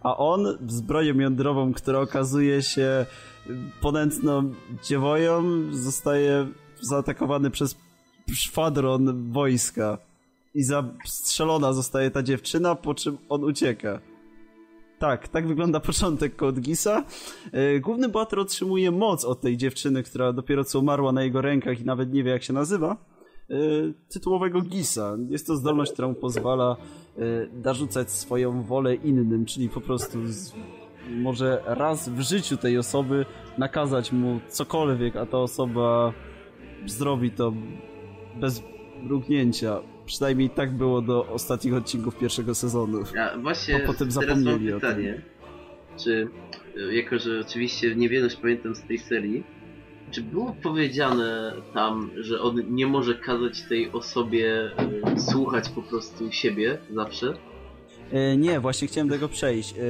[0.03, 3.05] a on z bronią jądrową, która okazuje się
[3.81, 4.53] ponętną
[4.83, 6.47] dziewoją, zostaje
[6.81, 7.75] zaatakowany przez
[8.33, 9.97] szwadron wojska.
[10.55, 13.99] I zastrzelona zostaje ta dziewczyna, po czym on ucieka.
[14.99, 17.03] Tak, tak wygląda początek Code Geassa.
[17.51, 21.81] E, Główny bohater otrzymuje moc od tej dziewczyny, która dopiero co umarła na jego rękach
[21.81, 22.97] i nawet nie wie jak się nazywa.
[23.49, 23.55] E,
[24.09, 25.17] Tytułowego Gisa.
[25.29, 26.75] Jest to zdolność, która mu pozwala
[27.17, 27.21] e,
[27.63, 30.53] narzucać swoją wolę innym, czyli po prostu z,
[31.09, 33.25] może raz w życiu tej osoby
[33.57, 36.13] nakazać mu cokolwiek, a ta osoba
[36.85, 37.53] zrobi to
[38.41, 38.63] bez
[39.03, 39.79] mrugnięcia.
[40.05, 43.03] Przynajmniej tak było do ostatnich odcinków pierwszego sezonu.
[43.19, 44.89] A właśnie A potem zapomnieli o tym.
[44.89, 45.21] pytanie.
[46.03, 46.27] Czy,
[46.91, 49.43] jako że oczywiście niewiele już pamiętam z tej serii,
[50.11, 54.71] czy było powiedziane tam, że on nie może kazać tej osobie
[55.17, 57.33] y, słuchać po prostu siebie zawsze?
[58.11, 59.73] E, nie, właśnie chciałem tego przejść.
[59.73, 59.81] E,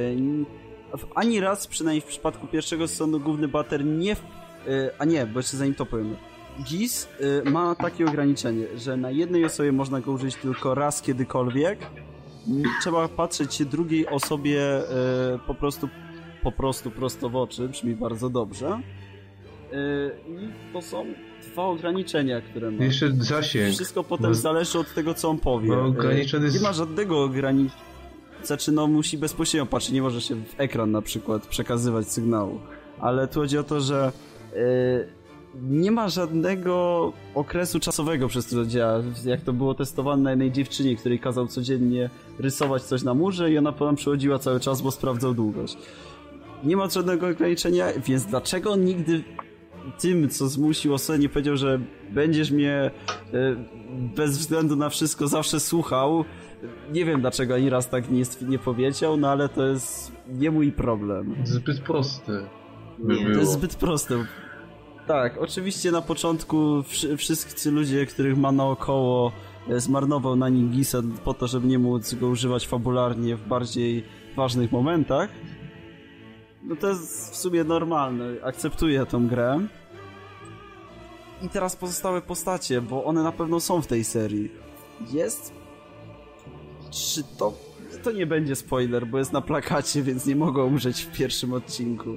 [1.14, 4.12] ani raz, przynajmniej w przypadku pierwszego sezonu, główny bater nie...
[4.12, 4.16] E,
[4.98, 6.16] a nie, bo jeszcze zanim to powiem.
[6.64, 7.08] GIS
[7.44, 11.78] ma takie ograniczenie, że na jednej osobie można go użyć tylko raz kiedykolwiek.
[12.80, 14.60] Trzeba patrzeć drugiej osobie
[15.46, 15.88] po prostu
[16.42, 18.80] po prostu prosto w oczy, brzmi bardzo dobrze.
[19.72, 19.76] E,
[20.30, 21.06] I to są
[21.52, 22.84] dwa ograniczenia, które ma.
[22.84, 23.74] Jeszcze zasięg.
[23.74, 25.68] Wszystko potem Bo- zależy od tego, co on powie.
[25.68, 27.86] bo ograniczony jest- Nie ma żadnego ograniczenia.
[28.44, 32.60] Znaczy, no musi bezpośrednio patrzeć, nie może się w ekran na przykład przekazywać sygnału.
[33.00, 34.12] Ale tu chodzi o to, że
[34.52, 34.56] e,
[35.62, 39.02] nie ma żadnego okresu czasowego, przez który działa.
[39.24, 43.58] Jak to było testowane na jednej dziewczynie, której kazał codziennie rysować coś na murze i
[43.58, 45.76] ona potem przychodziła cały czas, bo sprawdzał długość.
[46.64, 49.24] Nie ma żadnego ograniczenia, więc dlaczego nigdy
[50.00, 51.80] tym, co zmusił osobę, nie powiedział, że
[52.10, 52.90] będziesz mnie e,
[54.16, 56.24] bez względu na wszystko zawsze słuchał.
[56.92, 60.72] Nie wiem dlaczego ani raz tak nie, nie powiedział, no ale to jest nie mój
[60.72, 61.34] problem.
[61.44, 62.32] Zbyt proste.
[62.98, 63.34] By Nie, to było.
[63.34, 64.24] To jest zbyt proste.
[65.06, 69.32] Tak, oczywiście na początku wszy- wszyscy ludzie, których ma naokoło,
[69.68, 74.04] e, zmarnował na nim Gisa po to, żeby nie móc go używać fabularnie w bardziej
[74.36, 75.30] ważnych momentach.
[76.66, 79.60] No to jest w sumie normalne, akceptuję tą grę.
[81.42, 84.50] I teraz pozostałe postacie, bo one na pewno są w tej serii.
[85.12, 85.52] Jest.
[86.90, 87.52] Czy to.
[88.02, 92.10] To nie będzie spoiler, bo jest na plakacie, więc nie mogą umrzeć w pierwszym odcinku.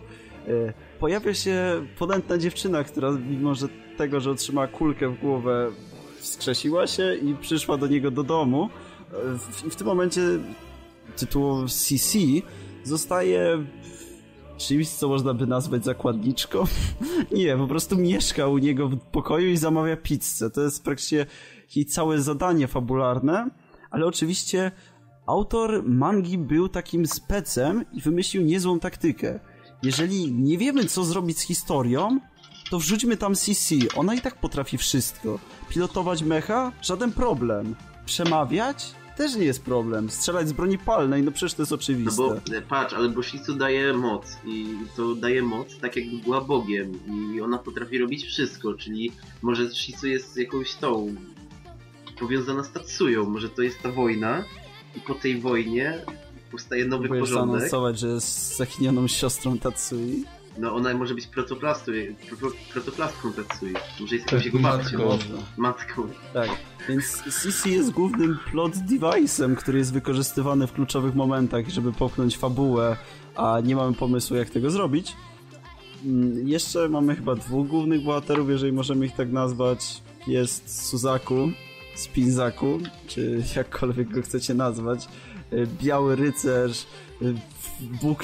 [0.48, 3.68] E, Pojawia się podętna dziewczyna, która mimo że
[3.98, 5.72] tego, że otrzymała kulkę w głowę,
[6.20, 8.70] wskrzesiła się i przyszła do niego do domu.
[9.14, 10.22] E, w- w tym momencie
[11.18, 12.18] tytuł CC
[12.84, 13.64] zostaje
[14.60, 16.64] czymś, co można by nazwać zakładniczką.
[17.38, 20.50] Nie, po prostu mieszka u niego w pokoju i zamawia pizzę.
[20.50, 21.26] To jest praktycznie
[21.76, 23.50] jej całe zadanie fabularne,
[23.92, 24.72] ale oczywiście
[25.26, 29.40] autor mangi był takim specem i wymyślił niezłą taktykę.
[29.84, 32.20] Jeżeli nie wiemy, co zrobić z historią,
[32.70, 33.76] to wrzućmy tam CC.
[33.96, 35.40] Ona i tak potrafi wszystko.
[35.70, 36.72] Pilotować mecha?
[36.82, 37.76] Żaden problem.
[38.06, 38.99] Przemawiać?
[39.20, 40.10] Też nie jest problem.
[40.10, 41.24] Strzelać z broni palnej?
[41.24, 42.16] No przecież to jest No oczywiste.
[42.22, 46.92] bo e, patrz, ale Boshicu daje moc i to daje moc tak jakby była Bogiem
[47.34, 51.16] i ona potrafi robić wszystko, czyli może Shizu jest jakąś tą
[52.20, 54.44] powiązana z Tatsują, może to jest ta wojna
[54.98, 56.06] i po tej wojnie
[56.52, 57.54] powstaje nowy Próbujesz porządek.
[57.56, 60.24] zaanonsować, że jest zaginioną siostrą Tatsui.
[60.60, 61.92] No ona może być protoplastą,
[62.40, 65.18] pro, protoplastką Tatsui, może jest jakąś Tak, jego matką.
[65.58, 66.08] Matką.
[66.34, 66.50] Tak,
[66.90, 72.98] więc CC jest głównym plot device'em, który jest wykorzystywany w kluczowych momentach, żeby popchnąć fabułę,
[73.36, 75.16] a nie mamy pomysłu jak tego zrobić.
[76.06, 80.02] Mm, Jeszcze mamy chyba dwóch głównych bohaterów, jeżeli możemy ich tak nazwać.
[80.28, 81.50] Jest Suzaku,
[81.96, 85.08] Spinzaku, czy jakkolwiek go chcecie nazwać.
[85.54, 86.86] Y, Biały rycerz,
[87.22, 87.34] y,
[88.02, 88.24] Bóg,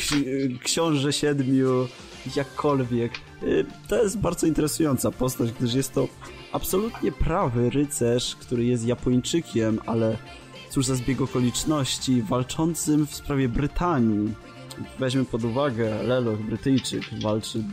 [0.64, 1.88] książę siedmiu,
[2.36, 3.12] jakkolwiek.
[3.44, 6.08] Y, To jest bardzo interesująca postać, gdyż jest to
[6.52, 10.18] absolutnie prawy rycerz, który jest Japończykiem, ale
[10.70, 14.34] cóż za zbieg okoliczności, walczącym w sprawie Brytanii.
[15.00, 17.64] Weźmy pod uwagę, Leloch, Brytyjczyk, walczy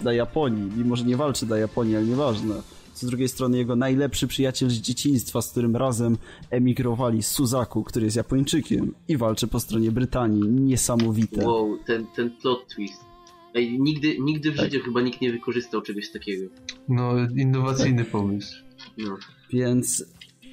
[0.00, 2.54] dla Japonii, mimo że nie walczy dla Japonii, ale nieważne.
[2.94, 6.16] Z drugiej strony jego najlepszy przyjaciel z dzieciństwa, z którym razem
[6.50, 10.42] emigrowali Suzaku, który jest Japończykiem i walczy po stronie Brytanii.
[10.48, 11.46] Niesamowite.
[11.46, 13.11] Wow, ten, ten plot twist.
[13.54, 14.64] Ej, nigdy, nigdy w Tak.
[14.64, 16.46] życiu chyba nikt nie wykorzystał czegoś takiego.
[16.88, 18.54] No, innowacyjny pomysł.
[18.98, 19.16] No.
[19.52, 20.04] Więc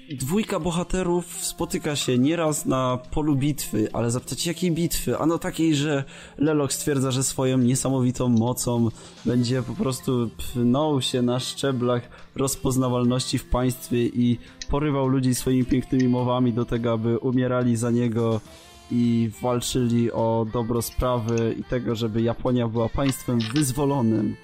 [0.10, 5.18] dwójka bohaterów spotyka się nieraz na polu bitwy, ale zapytacie jakiej bitwy?
[5.18, 6.04] Ano takiej, że
[6.38, 8.90] Lelok stwierdza, że swoją niesamowitą mocą
[9.26, 14.38] będzie po prostu pnął się na szczeblach rozpoznawalności w państwie i
[14.70, 18.42] porywał ludzi swoimi pięknymi mowami do tego, aby umierali za niego
[18.92, 24.36] i walczyli o dobro sprawy i tego, żeby Japonia była państwem wyzwolonym.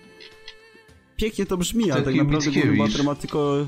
[1.18, 3.68] Pięknie to brzmi, ale tak naprawdę główny bohater ma tylko...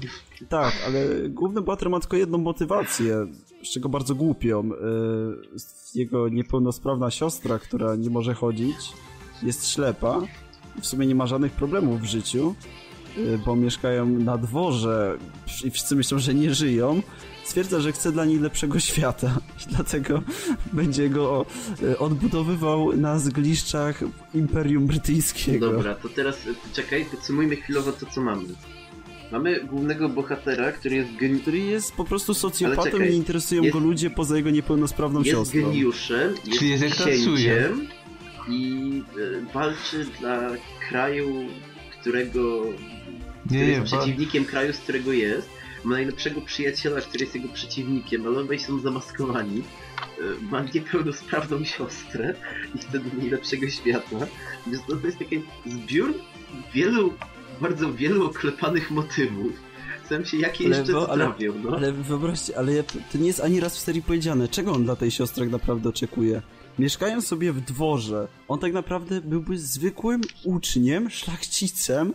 [0.49, 3.27] Tak, ale główny bohater ma tylko jedną motywację,
[3.63, 4.63] z czego bardzo głupią.
[4.63, 4.75] Yy,
[5.95, 8.77] Jego niepełnosprawna siostra, która nie może chodzić,
[9.43, 10.21] jest ślepa
[10.77, 12.55] i w sumie nie ma żadnych problemów w życiu,
[13.45, 15.17] bo mieszkają na dworze
[15.63, 17.01] i wszyscy myślą, że nie żyją.
[17.43, 20.21] Stwierdza, że chce dla niej lepszego świata i dlatego
[20.73, 21.45] będzie go
[21.81, 24.03] yy, odbudowywał na zgliszczach
[24.33, 25.71] Imperium Brytyjskiego.
[25.71, 28.43] Dobra, to teraz e, czekaj, podsumujmy chwilowo to, co mamy.
[29.31, 33.17] Mamy głównego bohatera, który jest, geni- który jest po prostu Ale socjopatą czekaj, i nie
[33.17, 35.61] interesują jest- go ludzie poza jego niepełnosprawną jest siostrą.
[35.61, 37.87] geniuszem, jest Czyli jest księciem
[38.49, 39.03] i
[39.53, 40.49] walczy dla
[40.89, 41.27] kraju,
[42.01, 42.63] którego...
[43.47, 45.49] który Nie, jest przeciwnikiem kraju, z którego jest.
[45.83, 49.63] Ma najlepszego przyjaciela, który jest jego przeciwnikiem, ale obaj są zamaskowani.
[50.19, 52.33] E, Ma niepełnosprawną siostrę
[52.75, 54.17] i wtedy najlepszego świata.
[54.67, 56.13] Więc to, jest taki zbiór
[56.73, 57.13] wielu,
[57.61, 59.51] bardzo wielu oklepanych motywów.
[59.99, 61.33] Zastanawiam się, jakie Ale jeszcze bo- ale-
[61.63, 61.75] no.
[61.77, 64.95] Ale wyobraźcie, ale ja, to nie jest ani raz w serii powiedziane, czego on dla
[64.95, 66.41] tej siostry tak naprawdę oczekuje.
[66.79, 68.27] Mieszkają sobie w dworze.
[68.47, 72.13] On tak naprawdę byłby zwykłym uczniem, szlachcicem,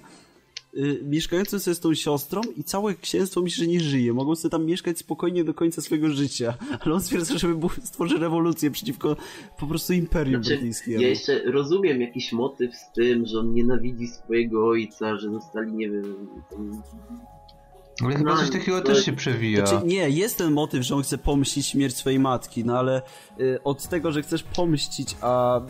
[0.73, 4.13] yy, mieszkającym sobie z tą siostrą i całe księstwo myśli, że nie żyje.
[4.13, 6.55] Mogą sobie tam mieszkać spokojnie do końca swojego życia.
[6.81, 9.17] Ale on stwierdza, żeby był- stworzyć rewolucję przeciwko
[9.59, 11.03] po prostu Imperium Znaczy, Brytyjskiemu.
[11.03, 15.91] ja jeszcze rozumiem jakiś motyw z tym, że on nienawidzi swojego ojca, że zostali, nie
[15.91, 16.15] wiem,
[16.51, 16.83] tam
[18.05, 19.67] Ale chyba No, coś takiego to- też się przewija.
[19.67, 23.03] Znaczy, nie, jest ten motyw, że on chce pomścić śmierć swojej matki, no ale
[23.41, 25.61] y, od tego, że chcesz pomścić, a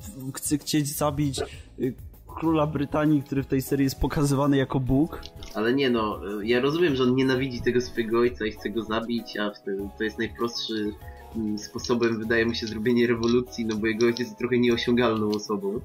[0.00, 1.40] w- chce chcieć zabić
[1.80, 1.94] y,
[2.32, 5.22] króla Brytanii, który w tej serii jest pokazywany jako Bóg,
[5.54, 9.36] Ale nie no, ja rozumiem, że on nienawidzi tego swojego ojca i chce go zabić,
[9.36, 9.50] a
[9.98, 10.92] to jest najprostszy
[11.36, 15.80] mm, sposobem, wydaje mi się, zrobienie rewolucji, no bo jego ojciec jest trochę nieosiągalną osobą.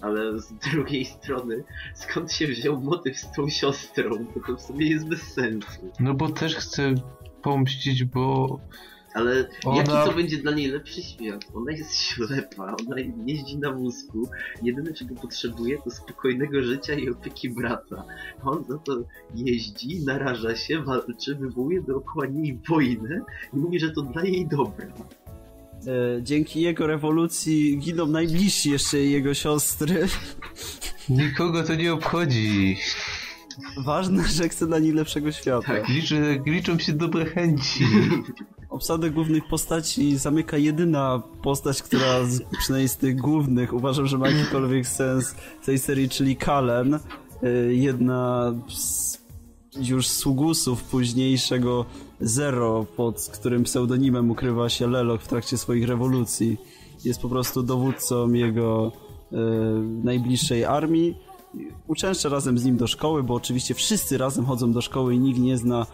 [0.00, 1.64] Ale z drugiej strony,
[1.94, 4.10] skąd się wziął motyw z tą siostrą?
[4.34, 5.92] Bo to w sumie jest bez sensu.
[6.00, 6.94] No bo też chcę
[7.42, 8.58] pomścić, bo
[9.16, 11.44] Ale Ona- jaki to będzie dla niej lepszy świat?
[11.54, 14.28] Ona jest ślepa, ona jeździ na wózku.
[14.62, 18.04] Jedyne czego potrzebuje to spokojnego życia i opieki brata.
[18.44, 18.96] On za to
[19.34, 23.20] jeździ, naraża się, walczy, wywołuje dookoła niej wojnę
[23.54, 24.86] i mówi, że to dla jej dobra.
[25.86, 30.06] E, dzięki jego rewolucji giną najbliżsi jeszcze jego siostry.
[31.08, 32.76] Nikogo to nie obchodzi.
[33.84, 35.66] Ważne, że chce dla nich lepszego świata.
[35.66, 35.88] Tak.
[35.88, 37.84] Liczy, liczą się dobre chęci.
[38.70, 44.28] Obsadę głównych postaci zamyka jedyna postać, która z, przynajmniej z tych głównych uważam, że ma
[44.28, 45.34] jakikolwiek sens
[45.64, 46.94] tej serii, czyli Kalen.
[46.94, 47.00] E,
[47.70, 49.18] Jedna z
[49.78, 51.84] już sługusów późniejszego
[52.20, 56.58] Zero, pod którym pseudonimem ukrywa się Lelok w trakcie swoich rewolucji.
[57.04, 58.92] Jest po prostu dowódcą jego
[59.32, 59.36] e,
[60.04, 61.18] najbliższej armii.
[61.86, 65.40] Uczęszcza razem z nim do szkoły, bo oczywiście wszyscy razem chodzą do szkoły i nikt
[65.40, 65.86] nie zna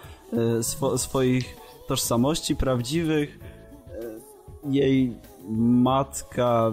[0.63, 1.62] swo, swoich
[1.97, 3.39] tożsamości prawdziwych.
[4.67, 5.17] E, Jej
[5.51, 6.73] matka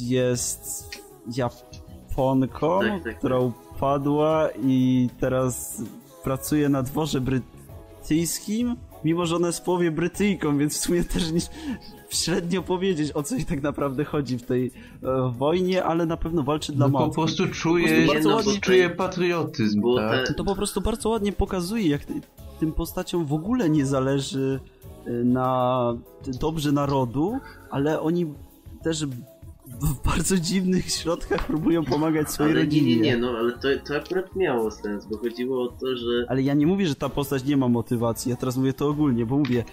[0.00, 0.90] jest
[1.36, 3.18] Japonką, Tak, tak, tak.
[3.18, 5.82] która upadła i teraz
[6.24, 11.32] pracuje na dworze brytyjskim, mimo że ona jest w połowie Brytyjką, więc w sumie też
[11.32, 11.40] nie,
[12.10, 14.66] średnio powiedzieć, o co jej tak naprawdę chodzi w tej
[15.02, 17.14] e, wojnie, ale na pewno walczy dla No po matki.
[17.14, 20.26] prostu czuje, Po prostu bardzo ładnie- czuje patriotyzm, tak?
[20.28, 22.02] te- To po prostu bardzo ładnie pokazuje, jak
[22.58, 24.60] tym postaciom w ogóle nie zależy
[25.06, 25.94] y, na
[26.40, 27.38] dobrze narodu,
[27.70, 28.34] ale oni
[28.82, 29.06] też
[29.80, 32.96] w bardzo dziwnych środkach próbują pomagać swojej Ale nie, rodzinie.
[32.96, 36.42] nie, nie, no ale to, to akurat miało sens, bo chodziło o to, że Ale
[36.42, 39.38] ja nie mówię, że ta postać nie ma motywacji, ja teraz mówię to ogólnie, bo
[39.38, 39.64] mówię,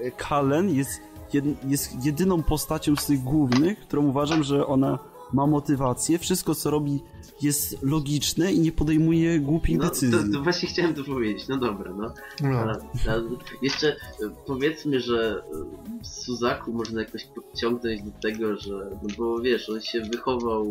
[0.00, 0.90] e, Kalen jest,
[1.32, 4.98] jed, jest jedyną postacią z tych głównych, którą uważam, że ona
[5.32, 7.00] ma motywację, wszystko co robi
[7.42, 10.32] jest logiczne i nie podejmuje głupich no, decyzji.
[10.32, 12.14] to, to właśnie chciałem to powiedzieć, no dobra, no.
[12.42, 12.58] No.
[12.58, 12.72] A,
[13.10, 13.22] a,
[13.62, 13.96] jeszcze e,
[14.46, 15.42] powiedzmy, że
[16.00, 20.70] e, Suzaku można jakoś podciągnąć do tego, że, no bo wiesz, on się wychował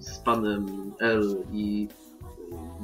[0.00, 1.88] z panem L i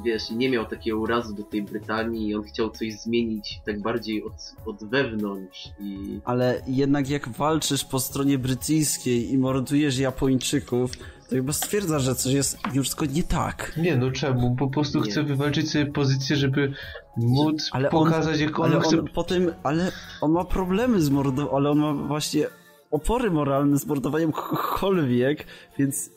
[0.03, 4.23] wiesz, nie miał takiego urazu do tej Brytanii i on chciał coś zmienić tak bardziej
[4.23, 4.33] od,
[4.65, 10.91] od wewnątrz i Ale jednak jak walczysz po stronie brytyjskiej i mordujesz Japończyków,
[11.29, 13.73] to chyba stwierdzasz, że coś jest już tylko nie tak.
[13.77, 14.55] Nie, no czemu?
[14.55, 15.11] Po prostu Nie.
[15.11, 16.73] chce wywalczyć sobie pozycję, żeby
[17.17, 18.99] móc Ale on- pokazać, jak on Ale chce...
[18.99, 19.91] on potem, ale
[20.21, 22.47] on ma problemy z mordowaniem, ale on ma właśnie
[22.91, 25.45] opory moralne z mordowaniem kogokolwiek,
[25.79, 26.09] więc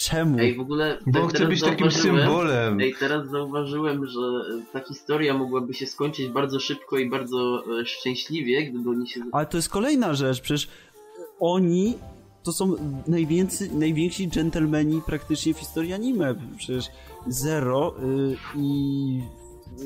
[0.00, 0.38] czemu?
[0.38, 2.80] Ej, w ogóle Bo on chce być takim symbolem.
[2.80, 4.20] Ej, teraz zauważyłem, że
[4.72, 9.20] ta historia mogłaby się skończyć bardzo szybko i bardzo e, szczęśliwie, gdyby oni się...
[9.32, 10.68] Ale to jest kolejna rzecz, przecież
[11.40, 11.98] oni
[12.42, 12.74] to są
[13.06, 16.34] najwięcej, najwięksi dżentelmeni praktycznie w historii anime.
[16.56, 16.86] Przecież
[17.26, 19.22] Zero y, i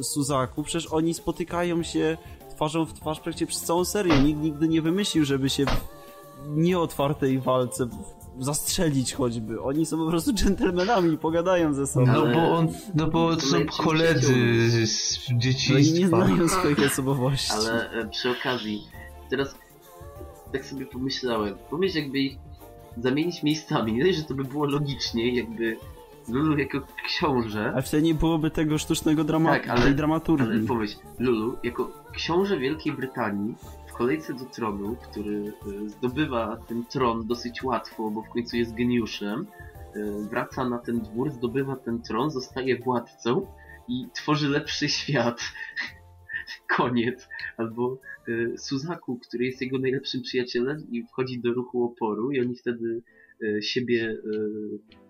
[0.02, 2.16] Suzaku, przecież oni spotykają się
[2.50, 4.18] twarzą w twarz praktycznie przez całą serię.
[4.22, 5.70] Nikt nigdy nie wymyślił, żeby się w
[6.48, 7.88] nieotwartej walce
[8.40, 9.62] zastrzelić choćby.
[9.62, 12.06] Oni są po prostu dżentelmenami i pogadają ze sobą.
[12.06, 16.26] No bo on, no bo To są koledzy z No i nie dzieciństwa.
[16.26, 17.52] znają swoich osobowości.
[17.52, 18.82] Ale przy okazji,
[19.30, 19.54] teraz
[20.52, 22.38] tak sobie pomyślałem, pomyśl jakby ich
[22.96, 25.76] zamienić miejscami, nie dość, że to by było logicznie, jakby
[26.28, 30.66] Lulu jako książę, Ale wtedy nie byłoby tego sztucznego dramatu, Tak, ale- tej ale dramaturgii.
[30.66, 33.54] pomyśl, Lulu jako książę Wielkiej Brytanii
[33.88, 35.52] w kolejce do tronu, który
[35.84, 39.46] e, zdobywa ten tron dosyć łatwo, bo w końcu jest geniuszem,
[39.94, 43.46] e, wraca na ten dwór, zdobywa ten tron, zostaje władcą
[43.88, 45.40] i tworzy lepszy świat.
[46.76, 47.28] Koniec.
[47.56, 52.54] Albo e, Suzaku, który jest jego najlepszym przyjacielem i wchodzi do ruchu oporu i oni
[52.56, 53.02] wtedy
[53.42, 54.38] e, siebie, e,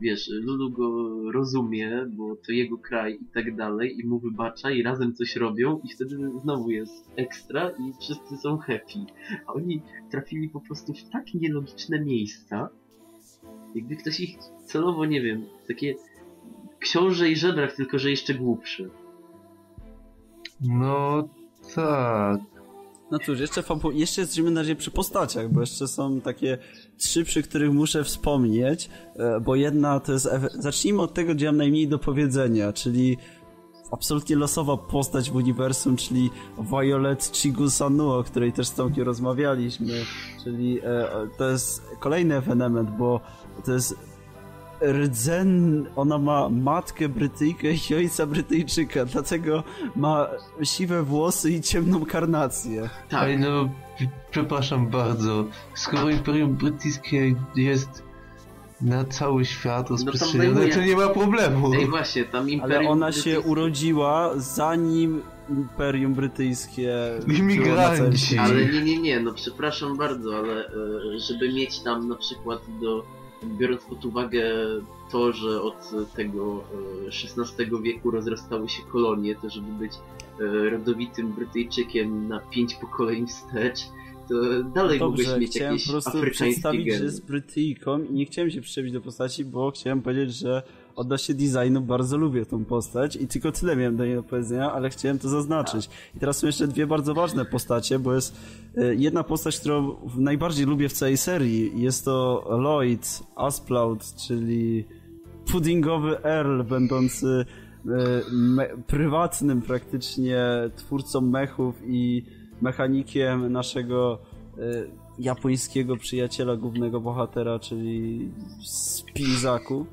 [0.01, 4.83] wiesz, Lulu go rozumie, bo to jego kraj i tak dalej i mu wybacza i
[4.83, 8.99] razem coś robią i wtedy znowu jest ekstra i wszyscy są happy.
[9.47, 12.69] A oni trafili po prostu w tak nielogiczne miejsca,
[13.75, 15.95] jakby ktoś ich celowo, nie wiem, takie
[16.79, 18.91] książę i żebrak, tylko że jeszcze głupszy.
[20.61, 21.28] No
[21.74, 22.41] tak.
[23.11, 26.59] No cóż, jeszcze, fabu- jeszcze jesteśmy na razie przy postaciach, bo jeszcze są takie
[26.99, 30.28] trzy, przy których muszę wspomnieć, e, bo jedna to jest...
[30.59, 33.16] Zacznijmy od tego, gdzie mam najmniej do powiedzenia, czyli
[33.91, 39.93] absolutnie losowa postać w uniwersum, czyli Violet Chigusanuo, o której też z Tomkiem rozmawialiśmy,
[40.45, 41.09] czyli e,
[41.39, 43.20] to jest kolejny ewenement, bo
[43.65, 44.16] to jest
[44.82, 49.62] rdzen, ona ma matkę Brytyjkę i ojca Brytyjczyka, dlatego
[49.97, 50.27] ma
[50.62, 52.89] siwe włosy i ciemną karnację.
[53.09, 53.69] Tak, Ej, no,
[54.31, 55.44] przepraszam bardzo.
[55.74, 58.03] Skoro Imperium Brytyjskie jest
[58.81, 61.74] na cały świat rozprzestrzenione, zajmuje- to nie ma problemu.
[61.74, 66.94] Ej właśnie, tam Ale Imperium ona się Brytyjskie- urodziła zanim imperium brytyjskie.
[67.39, 68.39] Imigranci.
[68.39, 70.70] Ale nie, nie, nie, no przepraszam bardzo, ale e,
[71.19, 73.05] żeby mieć tam na przykład do,
[73.45, 74.45] biorąc pod uwagę
[75.11, 76.65] to, że od tego
[77.05, 79.93] e, XVI wieku rozrastały się kolonie, to żeby być
[80.41, 83.81] e, rodowitym Brytyjczykiem na pięć pokoleń wstecz,
[84.29, 84.35] to
[84.75, 87.05] dalej mogłeś Dobrze, mieć chciałem jakieś po prostu przedstawić, że geny.
[87.05, 90.63] jest Brytyjką i nie chciałem się przyczepić do postaci, bo chciałem powiedzieć, że
[90.97, 94.90] odnośnie designu bardzo lubię tą postać i tylko tyle miałem do niej do powiedzenia, ale
[94.90, 95.90] chciałem to zaznaczyć.
[96.16, 98.36] I teraz są jeszcze dwie bardzo ważne postacie, bo jest
[98.77, 101.82] e, jedna postać, którą najbardziej lubię w całej serii.
[101.82, 104.85] Jest to Lloyd Asplaut, czyli
[105.52, 107.44] puddingowy Earl, będący
[107.86, 110.47] e, prywatnym praktycznie
[110.77, 112.24] twórcą mechów i
[112.60, 114.18] mechanikiem naszego
[114.59, 114.60] e,
[115.18, 118.28] japońskiego przyjaciela głównego bohatera, czyli
[118.64, 119.86] Spinzaku.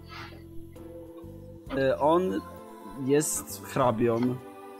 [1.77, 2.41] E, on
[3.05, 4.19] jest hrabią,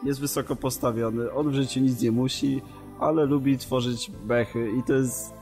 [0.03, 2.61] jest wysoko postawiony, on w życiu nic nie musi,
[2.99, 5.33] ale lubi tworzyć mechy i to jest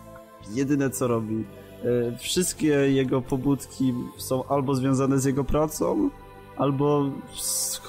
[0.49, 1.44] jedyne co robi.
[1.84, 6.10] E, Wszystkie jego pobudki są albo związane z jego pracą,
[6.57, 7.82] albo z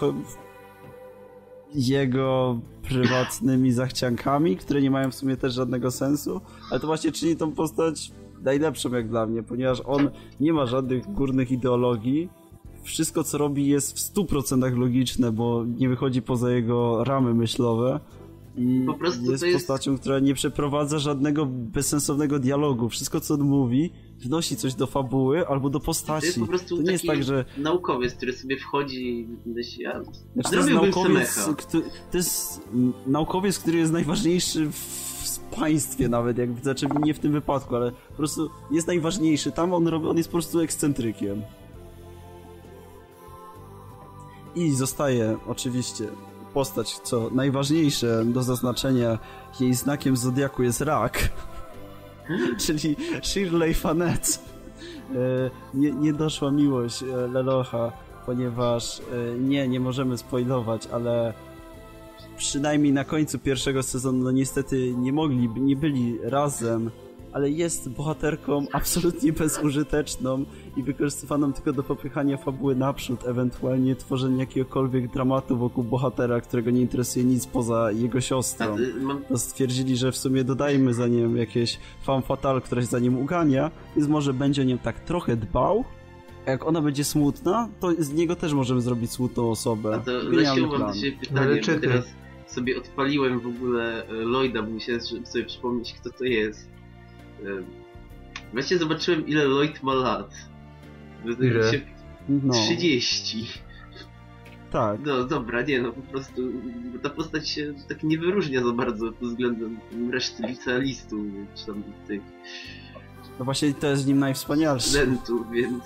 [1.74, 6.40] jego prywatnymi zachciankami, które nie mają w sumie też żadnego sensu,
[6.70, 8.12] ale to właśnie czyni tą postać
[8.42, 10.10] najlepszą jak dla mnie, ponieważ on
[10.40, 12.28] nie ma żadnych górnych ideologii,
[12.82, 18.00] wszystko co robi jest w 100% logiczne, bo nie wychodzi poza jego ramy myślowe
[18.56, 22.88] i Po prostu jest to jest- postacią, która nie przeprowadza żadnego bezsensownego dialogu.
[22.88, 26.26] Wszystko co on mówi wnosi coś do fabuły albo do To postaci.
[26.26, 29.84] jest po prostu to nie jest tak, że naukowiec, który sobie wchodzi i myśli,
[30.34, 32.60] znaczy, to jest naukowiec, który, to jest
[33.06, 35.12] naukowiec, który jest najważniejszy w,
[35.56, 39.52] państwie nawet, jak znaczy nie w tym wypadku, ale po prostu jest najważniejszy.
[39.52, 41.42] Tam on robi, on jest po prostu ekscentrykiem.
[44.54, 46.08] I zostaje oczywiście
[46.54, 49.18] postać, co najważniejsze do zaznaczenia,
[49.60, 51.28] jej znakiem zodiaku jest rak,
[52.66, 54.42] czyli Shirley Fanet.
[55.14, 57.92] E, Nie, nie doszła miłość e, Lelocha,
[58.26, 61.34] ponieważ e, nie, nie możemy spoilować, ale
[62.36, 66.90] przynajmniej na końcu pierwszego sezonu, no niestety nie mogli, nie byli razem,
[67.32, 70.44] ale jest bohaterką absolutnie bezużyteczną
[70.76, 76.80] i wykorzystywaną tylko do popychania fabuły naprzód, ewentualnie tworzenia jakiegokolwiek dramatu wokół bohatera, którego nie
[76.80, 78.78] interesuje nic poza jego siostrą.
[78.78, 82.86] y, mam To stwierdzili, że w sumie dodajmy za nim jakieś femme fatale, która się
[82.86, 85.84] za nim ugania, więc może będzie o nią tak trochę dbał.
[86.46, 89.94] A jak ona będzie smutna, to z niego też możemy zrobić smutną osobę.
[89.94, 90.94] A to Genialny plan.
[91.20, 92.04] pytanie, teraz
[92.46, 96.72] sobie odpaliłem w ogóle e, Lloyda, bo musiałem sobie przypomnieć, kto to jest.
[98.52, 100.34] Właśnie zobaczyłem, ile Lloyd ma lat.
[101.40, 101.72] Ile?
[101.72, 101.80] się
[102.28, 103.48] No, 30.
[104.70, 105.00] tak.
[105.06, 106.42] No dobra, nie no, po prostu
[107.02, 109.78] ta postać się tak nie wyróżnia za bardzo pod względem
[110.10, 111.20] reszty licealistów,
[111.54, 112.22] czy tam tych
[113.38, 114.88] No właśnie to jest nim najwspanialsze.
[114.88, 115.84] studentów, więc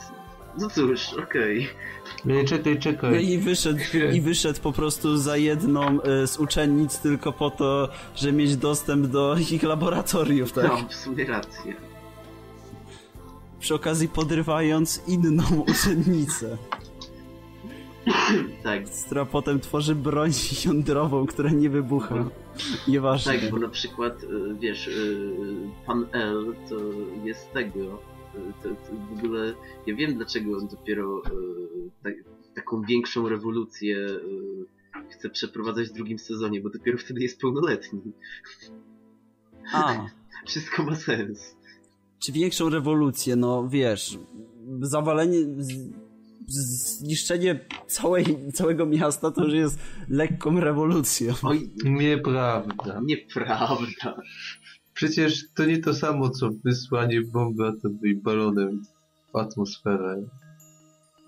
[0.58, 1.60] no cóż, okej.
[1.60, 1.66] Nie,
[2.46, 3.10] czekaj, czekaj.
[3.10, 4.12] No i wyszedł, Chwilę.
[4.16, 9.06] i wyszedł po prostu za jedną y, z uczennic tylko po to, żeby mieć dostęp
[9.06, 10.64] do ich laboratoriów, tak?
[10.64, 11.74] No, w sumie rację.
[13.60, 16.56] Przy okazji podrywając inną uczennicę,
[18.62, 20.30] Tak, która potem tworzy broń
[20.64, 22.24] jądrową, która nie wybucha.
[22.88, 23.32] Nieważne.
[23.32, 25.36] Tak, bo na przykład, y, wiesz, y,
[25.86, 26.74] pan L to
[27.24, 27.98] jest tego.
[28.62, 29.54] To, to w ogóle
[29.86, 32.14] ja wiem dlaczego on dopiero y, tak,
[32.54, 38.00] taką większą rewolucję y, chce przeprowadzać w drugim sezonie, bo dopiero wtedy jest pełnoletni.
[39.72, 40.06] A,
[40.46, 41.56] Wszystko ma sens.
[42.18, 44.18] czy większą rewolucję, no wiesz,
[44.80, 45.90] zawalenie, z-
[46.48, 51.34] z- zniszczenie całej, całego miasta to już jest lekką rewolucją.
[51.42, 53.00] Oj, Nieprawda.
[53.04, 54.22] nieprawda.
[54.96, 58.82] Przecież to nie to samo, co wysłanie bomby atomowej balonem
[59.32, 60.22] w atmosferę.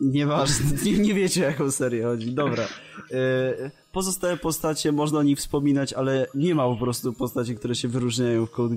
[0.00, 2.32] Nieważne, nie, nie wiecie o jaką serię chodzi.
[2.32, 2.64] Dobra.
[3.10, 7.88] E, Pozostałe postacie, można o nich wspominać, ale nie ma po prostu postaci, które się
[7.88, 8.76] wyróżniają w Code.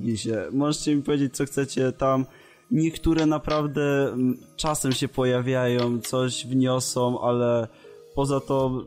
[0.52, 2.26] Możecie mi powiedzieć, co chcecie tam.
[2.72, 7.68] Niektóre naprawdę mm, czasem się pojawiają, coś wniosą, ale
[8.16, 8.82] poza tą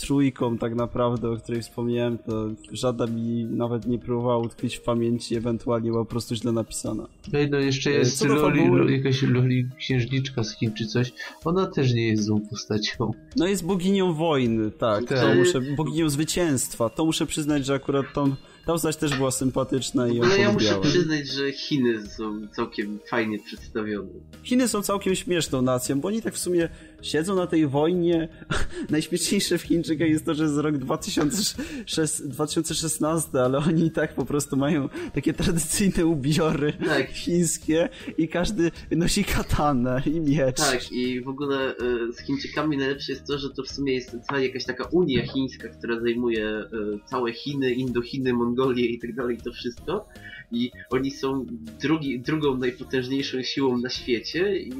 [0.00, 5.36] trójką tak naprawdę, o której wspomniałem, to żadna mi nawet nie próbowała utkwić w pamięci,
[5.36, 7.06] ewentualnie była po prostu źle napisana.
[7.32, 11.12] No i no jeszcze E, jest Loli, fabuły- jakaś Loli księżniczka z Chin czy coś.
[11.44, 13.10] Ona też nie jest złą postacią.
[13.36, 15.04] No jest boginią wojny, tak.
[15.04, 15.20] Tak.
[15.20, 16.88] To muszę, boginią zwycięstwa.
[16.88, 18.34] To muszę przyznać, że akurat tą
[18.68, 22.98] Ta postać też była sympatyczna i ją Ale ja muszę przyznać, że Chiny są całkiem
[23.10, 24.08] fajnie przedstawione.
[24.42, 26.68] Chiny są całkiem śmieszną nacją, bo oni tak w sumie
[27.02, 28.28] siedzą na tej wojnie.
[28.90, 34.24] Najśmieszniejsze w Chińczykach jest to, że jest rok 2006, 2016, ale oni i tak po
[34.24, 37.10] prostu mają takie tradycyjne ubiory Tak.
[37.10, 37.88] chińskie
[38.18, 40.56] i każdy nosi katanę i miecz.
[40.56, 44.16] Tak, i w ogóle e, z Chińczykami najlepsze jest to, że to w sumie jest
[44.28, 46.66] cała jakaś taka Unia Chińska, która zajmuje e,
[47.06, 50.08] całe Chiny, Indochiny, Mongolię i tak dalej, to wszystko.
[50.52, 51.46] I oni są
[51.80, 54.72] drugi, drugą najpotężniejszą siłą na świecie i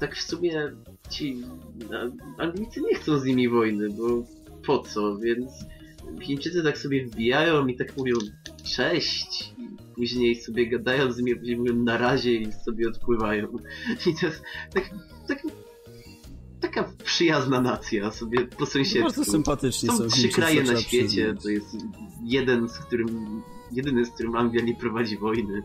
[0.00, 0.72] tak w sumie
[1.10, 1.42] ci
[2.38, 4.24] Anglicy nie chcą z nimi wojny, bo
[4.66, 5.50] po co, więc
[6.20, 8.14] Chińczycy tak sobie wbijają i tak mówią
[8.76, 13.48] cześć i później sobie gadają z nimi, później mówią na razie i sobie odpływają.
[14.06, 14.42] I to jest
[14.74, 14.90] tak,
[15.28, 15.42] tak,
[16.60, 19.02] taka przyjazna nacja sobie po sąsiedztwu.
[19.02, 21.42] Bardzo sympatyczni są Są trzy kraje na świecie, przyznać.
[21.42, 21.76] to jest
[22.24, 25.62] jeden, z którym jedyny, z którym Anglia nie prowadzi wojny.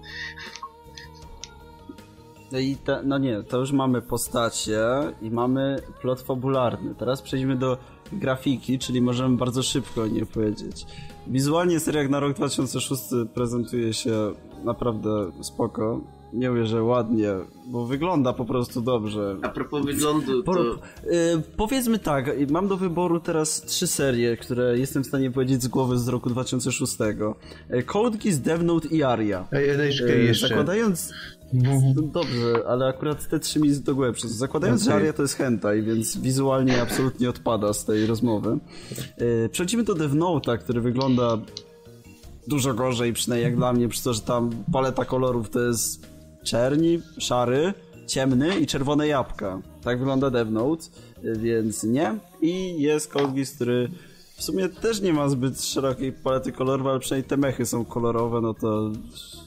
[2.52, 4.80] No i te, no nie, to już mamy postacie
[5.22, 6.96] i mamy plot fabularny.
[6.96, 7.78] Teraz przejdźmy do
[8.12, 10.86] grafiki, czyli możemy bardzo szybko o niej powiedzieć.
[11.28, 13.04] Wizualnie seria jak na rok 2006
[13.34, 16.02] prezentuje się naprawdę spoko.
[16.34, 17.30] Nie mówię, że ładnie,
[17.68, 19.38] bo wygląda po prostu dobrze.
[19.42, 20.78] A propos wyglądu, to y,
[21.58, 25.68] powiedzmy tak, y, mam do wyboru teraz trzy serie, które jestem w stanie powiedzieć z
[25.68, 26.98] głowy z roku 2006.
[27.74, 29.48] Y, Code Geass, Death Note i Aria.
[29.52, 30.48] Ej, Y, jeszcze.
[30.48, 31.14] Zakładając
[32.14, 34.30] Dobrze, ale akurat te trzy mi do głowy przyszły.
[34.30, 35.02] Zakładając, że Okej.
[35.02, 38.58] Aria to jest hentai, więc wizualnie absolutnie odpada z tej rozmowy.
[39.18, 41.38] Yy, przechodzimy do Death Note'a, który wygląda
[42.48, 46.10] dużo gorzej, przynajmniej jak dla mnie, przez to, że tam paleta kolorów to jest
[46.44, 47.74] czerni, szary,
[48.08, 49.62] ciemny i czerwone jabłka.
[49.84, 50.84] Tak wygląda Death Note,
[51.24, 52.16] yy, więc nie.
[52.42, 53.90] I jest Geass, który
[54.40, 58.42] w sumie też nie ma zbyt szerokiej palety kolorów, ale przynajmniej te mechy są kolorowe,
[58.42, 58.92] no to...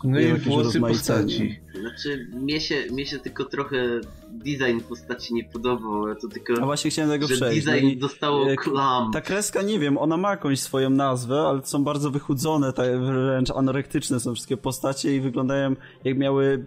[0.05, 1.23] no i włosy rozmaicenie.
[1.23, 1.61] postaci.
[1.81, 6.65] znaczy mnie się, mnie się tylko trochę design postaci nie podobał, ale to A tylko,
[6.65, 7.67] właśnie chciałem tego że przejść.
[7.67, 9.13] design No dostało e, klam.
[9.13, 13.51] Ta kreska, nie wiem, ona ma jakąś swoją nazwę, ale są bardzo wychudzone, tak wręcz
[13.51, 16.67] anorektyczne są wszystkie postacie i wyglądają jak miały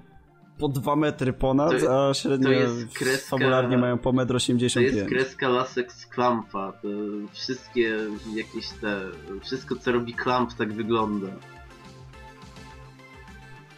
[0.60, 4.45] po dwa metry ponad, To- a średnio jest kreska- fabularnie mają po metr To jest
[4.45, 5.10] 85.
[5.10, 6.72] kreska lasek z klampa.
[6.72, 6.88] To
[7.34, 7.98] wszystkie
[8.36, 9.02] jakieś te.
[9.44, 11.27] Wszystko co robi klamp tak wygląda.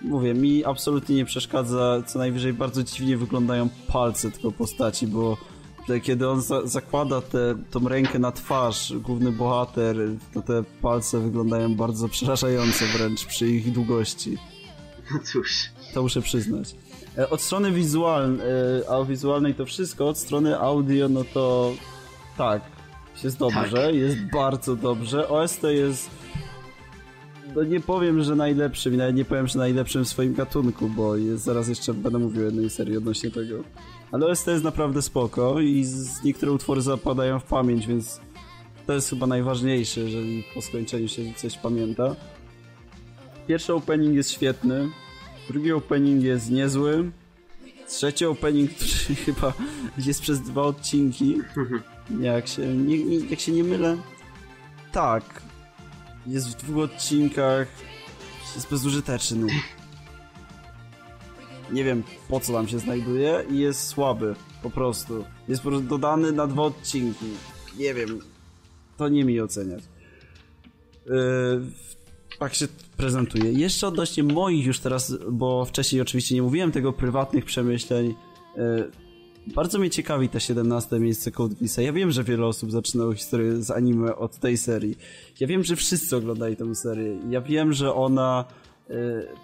[0.01, 5.37] Mówię, mi absolutnie nie przeszkadza, co najwyżej bardzo dziwnie wyglądają palce tylko postaci, bo
[6.03, 9.95] kiedy on za zakłada tę tą rękę na twarz, główny bohater,
[10.33, 14.37] to te palce wyglądają bardzo przerażająco wręcz przy ich długości.
[15.13, 15.63] No cóż.
[15.93, 16.75] To muszę przyznać.
[17.17, 18.47] E, Od strony wizualnej,
[18.89, 21.73] a o wizualnej to wszystko, od strony audio, no to
[22.37, 22.61] tak,
[23.23, 23.95] jest dobrze, Tak.
[23.95, 25.29] jest bardzo dobrze.
[25.29, 26.09] OST jest,
[27.55, 31.15] no nie powiem, że najlepszym i nawet nie powiem, że najlepszym w swoim gatunku, bo
[31.15, 33.55] jest, zaraz jeszcze będę mówił o jednej serii odnośnie tego.
[34.11, 38.21] Ale OST jest naprawdę spoko i z niektóre utwory zapadają w pamięć, więc
[38.87, 42.15] to jest chyba najważniejsze, jeżeli po skończeniu się coś pamięta.
[43.47, 44.89] Pierwszy opening jest świetny,
[45.49, 47.11] drugi opening jest niezły,
[47.87, 49.53] trzeci opening, który chyba
[49.97, 51.37] jest przez dwa odcinki,
[52.19, 53.97] jak się nie, nie, jak się nie mylę,
[54.91, 55.41] tak,
[56.27, 57.67] jest w dwóch odcinkach,
[58.55, 59.47] jest bezużyteczny.
[61.71, 65.25] Nie wiem po co tam się znajduje i jest słaby, po prostu.
[65.47, 67.25] Jest po prostu dodany na dwa odcinki.
[67.77, 68.19] Nie wiem,
[68.97, 69.83] to nie mi oceniać.
[71.05, 71.13] Yy,
[72.39, 72.67] tak się
[72.97, 73.51] prezentuje.
[73.51, 78.15] Jeszcze odnośnie moich już teraz, bo wcześniej oczywiście nie mówiłem tego prywatnych przemyśleń.
[78.55, 78.91] yy,
[79.55, 81.55] Bardzo mnie ciekawi te 17 miejsce Code.
[81.77, 84.97] Ja wiem, że wiele osób zaczynało historię z anime od tej serii.
[85.39, 87.19] Ja wiem, że wszyscy oglądali tę serię.
[87.29, 88.45] Ja wiem, że ona
[88.89, 88.95] yy,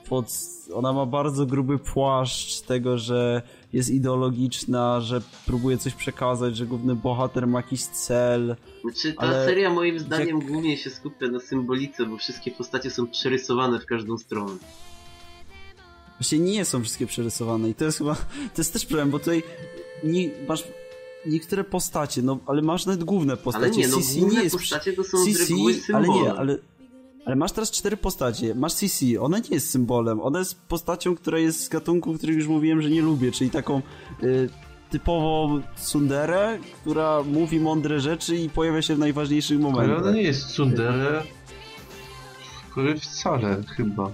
[0.09, 0.25] pod,
[0.73, 3.41] ona ma bardzo gruby płaszcz tego, że
[3.73, 8.55] jest ideologiczna, że próbuje coś przekazać, że główny bohater ma jakiś cel.
[8.81, 12.91] Znaczy, ta Ale seria moim zdaniem jak- głównie się skupia na symbolice, bo wszystkie postacie
[12.91, 14.55] są przerysowane w każdą stronę.
[16.19, 18.15] Właśnie nie są wszystkie przerysowane i to jest chyba,
[18.53, 19.43] to jest też problem, bo tutaj
[20.03, 20.63] nie, masz
[21.25, 23.65] niektóre postacie, no ale masz nawet główne postacie.
[23.65, 26.21] Ale nie, no CC główne nie jest postacie to są z CC, reguły ale symbole.
[26.23, 26.57] nie, ale,
[27.25, 28.55] ale masz teraz cztery postacie.
[28.55, 32.47] Masz CC, ona nie jest symbolem, ona jest postacią, która jest z gatunku, który już
[32.47, 33.81] mówiłem, że nie lubię, czyli taką
[34.23, 34.49] y,
[34.89, 40.01] typowo tsunderę, która mówi mądre rzeczy i pojawia się w najważniejszych Ale momentach.
[40.01, 40.57] ona nie jest.
[42.71, 44.11] Który wcale chyba.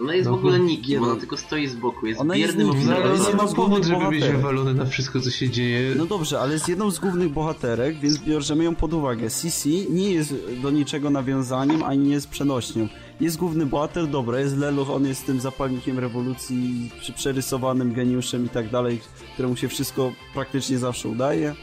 [0.00, 2.56] Ona jest No, w ogóle nikim, nie ona tylko stoi z boku, jest Ona jest
[2.56, 4.36] biernym nikim, ale ale jest on jedną ma z powód, głównych żeby być bohaterek.
[4.36, 5.94] wywalony na wszystko, co się dzieje.
[5.96, 9.30] No dobrze, ale jest jedną z głównych bohaterek, więc bierzemy ją pod uwagę.
[9.30, 12.88] CC nie jest do niczego nawiązaniem, ani nie jest przenośnią.
[13.20, 18.48] Jest główny bohater, dobra, jest Leluch, on jest tym zapalnikiem rewolucji, przy- przerysowanym geniuszem i
[18.48, 19.00] tak dalej,
[19.34, 21.54] któremu się wszystko praktycznie zawsze udaje.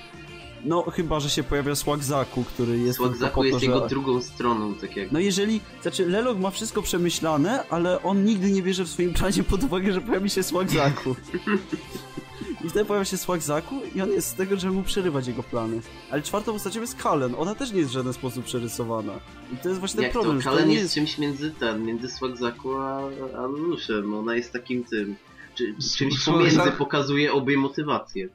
[0.66, 3.66] No, chyba, że się pojawia Swagzaku, który jest Słagzaku jest że...
[3.66, 5.12] jego drugą stroną, tak jak...
[5.12, 9.44] No jeżeli, znaczy Lelok ma wszystko przemyślane, ale on nigdy nie bierze w swoim planie
[9.44, 11.16] pod uwagę, że pojawi się Swagzaku.
[12.66, 15.82] I wtedy pojawia się Swagzaku i on jest z tego, żeby mu przerywać jego plany.
[16.12, 19.14] Ale czwartą postacią jest Kalen, ona też nie jest w żaden sposób przerysowana.
[19.54, 20.94] I to jest właśnie ten Jak problem, to, Kalen jest jest...
[20.94, 23.00] czymś między ten, między Swagzaku a,
[23.38, 24.14] a Leluszem.
[24.14, 25.16] Ona jest takim tym...
[25.56, 28.30] Czy, czymś pomiędzy pokazuje obie motywacje.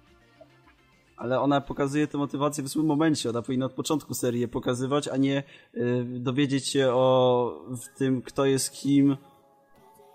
[1.21, 3.31] Ale ona pokazuje tę motywację w złym momencie.
[3.31, 5.43] Ona powinna od początku serii je pokazywać, a nie
[5.77, 9.17] y, dowiedzieć się o w tym, kto jest kim.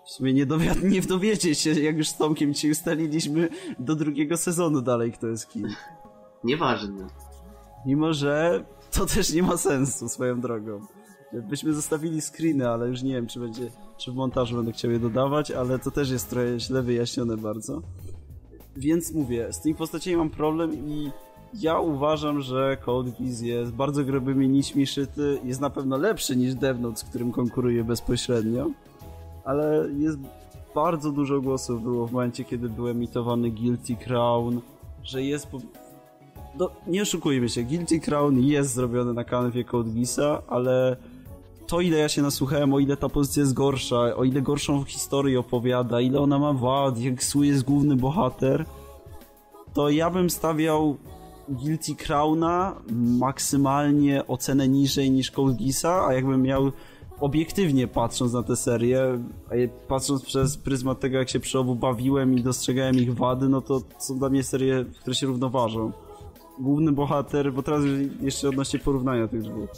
[0.06, 4.36] W sumie nie, dowi- nie dowiedzieć się, jak już z Tomkiem ci ustaliliśmy, do drugiego
[4.36, 5.68] sezonu dalej, kto jest kim.
[6.44, 7.06] Nieważne.
[7.86, 10.80] Mimo, że to też nie ma sensu swoją drogą.
[11.32, 14.98] Byśmy zostawili screeny, ale już nie wiem, czy będzie, czy w montażu będę chciał je
[14.98, 17.82] dodawać, ale to też jest trochę źle wyjaśnione bardzo.
[18.76, 21.10] Więc mówię, z tymi postaciami mam problem i
[21.54, 26.54] ja uważam, że Code Geass jest bardzo grubymi nićmi szyty, jest na pewno lepszy niż
[26.54, 28.70] Death Note, z którym konkuruje bezpośrednio,
[29.44, 30.18] ale jest
[30.74, 34.60] bardzo dużo głosów było w momencie, kiedy był emitowany Guilty Crown,
[35.02, 35.60] że jest po...
[36.58, 40.96] No, nie oszukujmy się, Guilty Crown jest zrobiony na kanwie Code Geassa, ale
[41.66, 45.40] to ile ja się nasłuchałem, o ile ta pozycja jest gorsza, o ile gorszą historię
[45.40, 48.64] opowiada, ile ona ma wad, jak zły jest główny bohater,
[49.74, 50.96] to ja bym stawiał
[51.48, 52.76] Guilty Crowna
[53.18, 56.72] maksymalnie ocenę niżej niż Code Geassa, a jakbym miał
[57.20, 59.18] obiektywnie patrząc na tę serię,
[59.88, 63.80] patrząc przez pryzmat tego, jak się przy obu bawiłem i dostrzegałem ich wady, no to
[63.98, 65.92] są dla mnie serie, które się równoważą.
[66.58, 67.82] Główny bohater, bo teraz
[68.20, 69.68] jeszcze odnośnie porównania tych dwóch.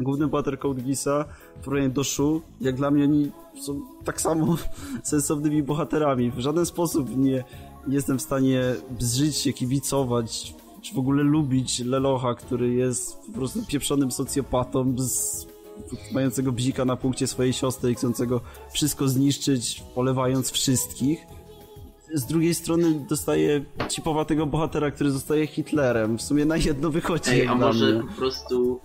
[0.00, 1.24] Główny bohater Code Geassa
[1.60, 4.56] w porównaniu do Shu, jak dla mnie oni są tak samo
[5.02, 6.30] sensownymi bohaterami.
[6.30, 7.44] W żaden sposób nie
[7.88, 13.66] jestem w stanie bzżyć się, kibicować, czy w ogóle lubić Lelocha, który jest po prostu
[13.66, 15.46] pieprzonym socjopatą z,
[16.12, 18.40] mającego bzika na punkcie swojej siostry i chcącego
[18.72, 21.26] wszystko zniszczyć, polewając wszystkich.
[22.14, 26.18] Z drugiej strony dostaje cipowatego bohatera, który zostaje Hitlerem.
[26.18, 28.02] W sumie na jedno wychodzi Ej, a może mnie.
[28.02, 28.80] po prostu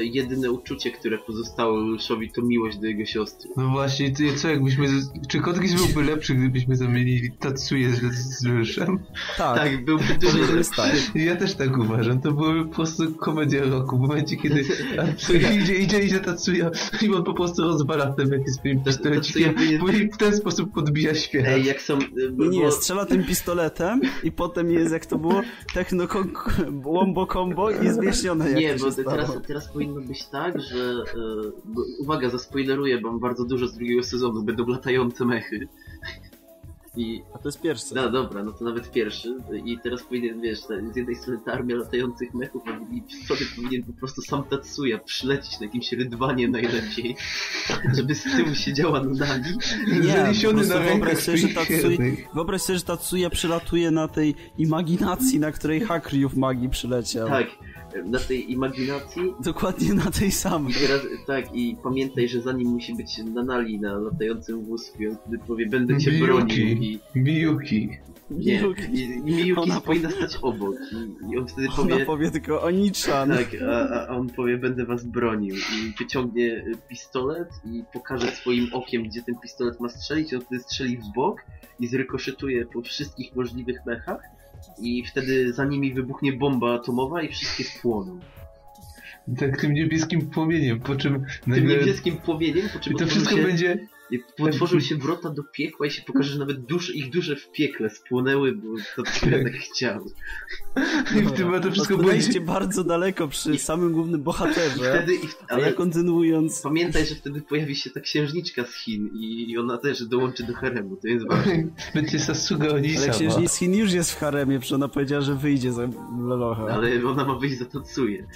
[0.00, 3.50] jedyne uczucie, które pozostało Leluszowi to miłość do jego siostry.
[3.56, 4.86] No właśnie, ty, co jakbyśmy...
[5.28, 8.00] Czy Kodgis byłby lepszy, gdybyśmy zamienili Tatsuya z,
[8.40, 8.98] z Ryszem?
[9.38, 10.72] Tak, Tak, byłby dużo lepszy.
[11.14, 12.20] Ja też tak uważam.
[12.20, 13.96] To byłaby po prostu komedia roku.
[13.98, 14.64] W momencie, kiedy
[14.96, 16.70] Tatsuya idzie, idzie, idzie Tatsuya
[17.02, 19.54] i on po prostu rozwala tym jakimś swoim pistolecikiem
[20.02, 21.44] i w ten sposób podbija świat.
[21.46, 21.94] Ej, jak są...
[21.98, 22.00] e,
[22.32, 25.42] bo- Nie, strzela tym pistoletem i potem jest, jak to było,
[25.74, 26.06] techno
[27.26, 29.40] combo i jak Nie, to bo teraz, stało.
[29.64, 30.78] Teraz powinno być tak, że...
[30.78, 34.42] E, bo, uwaga, zaspoileruję, bo mam bardzo dużo z drugiego sezonu.
[34.42, 35.68] Będą latające mechy.
[36.96, 37.22] I...
[37.34, 37.94] A to jest pierwszy.
[37.94, 39.36] No dobra, no to nawet pierwszy.
[39.64, 40.58] I teraz powinien, wiesz,
[40.92, 44.98] z jednej strony ta armia latających mechów, a drugiej strony powinien po prostu sam Tatsuya
[45.04, 47.16] przylecieć na jakimś rydwanie najlepiej,
[47.96, 49.44] żeby z tyłu siedziała na nami.
[50.02, 51.98] Nie, po na wyobraź sobie, że Tatsuya,
[52.34, 57.28] wyobraź sobie, że Tatsuya przylatuje na tej imaginacji, na której Hakryów magii przyleciał.
[57.28, 57.46] Tak,
[58.04, 59.22] na tej imaginacji.
[59.40, 60.72] Dokładnie na tej samej.
[60.72, 65.08] I teraz, tak, i pamiętaj, że za nim musi być Nanali na latającym wózku i
[65.08, 67.00] on wtedy powie, będę cię bronił i...
[67.14, 67.88] Miyuki.
[68.30, 68.62] Nie,
[68.92, 72.06] i, i Miyuki Ona powinna stać obok i, i on wtedy Ona powie...
[72.06, 73.28] powie tylko Onichan.
[73.28, 78.68] Tak, a, a on powie, będę was bronił i wyciągnie y, pistolet i pokaże swoim
[78.72, 81.40] okiem, gdzie ten pistolet ma strzelić, on wtedy strzeli w bok
[81.80, 84.33] i zrykoszytuje po wszystkich możliwych mechach
[84.78, 88.20] i wtedy za nimi wybuchnie bomba atomowa i wszystkie spłoną.
[89.38, 91.76] Tak, tym niebieskim płomieniem, po czym Tym nagle...
[91.76, 93.78] niebieskim płomieniem, po czym I to wszystko się, będzie...
[94.10, 97.52] i otworzą się wrota do piekła i się pokaże, że nawet dusze, ich dusze w
[97.52, 99.02] piekle spłonęły, bo to
[99.42, 100.06] tak chciał.
[101.18, 102.40] I w tym to wszystko będzie...
[102.40, 104.70] bardzo daleko przy samym głównym I bohaterze.
[104.76, 109.50] wtedy, i, ja ale kontynuując, pamiętaj, że wtedy pojawi się ta księżniczka z Chin i,
[109.50, 111.64] i ona też dołączy do haremu, to jest ważne.
[111.94, 113.12] Będzie Sasuga ale Onisama.
[113.12, 115.88] księżniczka z Chin już jest w haremie, przecież ona powiedziała, że wyjdzie za
[116.28, 116.66] Lelocha.
[116.66, 118.26] Ale ona ma wyjść za Tatsuję.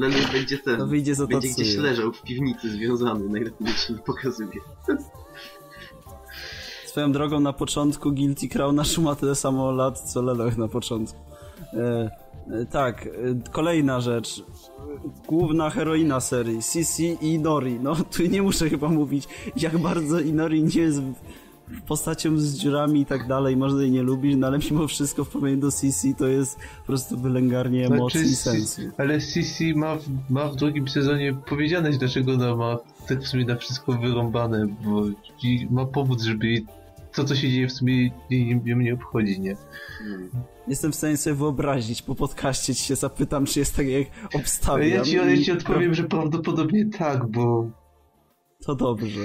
[0.00, 0.78] Lelu będzie ten.
[0.78, 4.60] No wyjdzie za będzie gdzieś leżał w piwnicy związany, najlepiej się nie pokazuje.
[6.86, 11.18] Swoją drogą na początku Guilty Crown ma tyle samo lat, co Leloch na początku.
[11.72, 12.10] E,
[12.52, 13.10] E, Tak, e,
[13.50, 14.42] kolejna rzecz.
[15.28, 17.80] Główna heroina serii, Sisi i Inori.
[17.80, 21.00] No, tu nie muszę chyba mówić, jak bardzo Inori nie jest
[21.86, 23.56] postacią z dziurami i tak dalej.
[23.56, 26.86] Można jej nie lubić, no ale mimo wszystko w porównaniu do Sisi to jest po
[26.86, 28.82] prostu wylęgarnie emocji i sensu.
[28.98, 32.78] ale Sisi ma, w- ma w drugim sezonie powiedziane, dlaczego ona ma
[33.08, 35.02] tak w sumie na wszystko wyrąbane, bo
[35.42, 36.62] i ma powód, żeby
[37.14, 38.10] to, co się dzieje w sumie
[38.64, 39.56] ją nie obchodzi, nie?
[40.68, 44.88] Jestem w stanie sobie wyobrazić, po podcaście ci się zapytam, czy jest tak jak obstawiam.
[44.88, 47.70] ja ci, ja ci I- odpowiem, że prawdopodobnie tak, bo
[48.66, 49.20] To dobrze.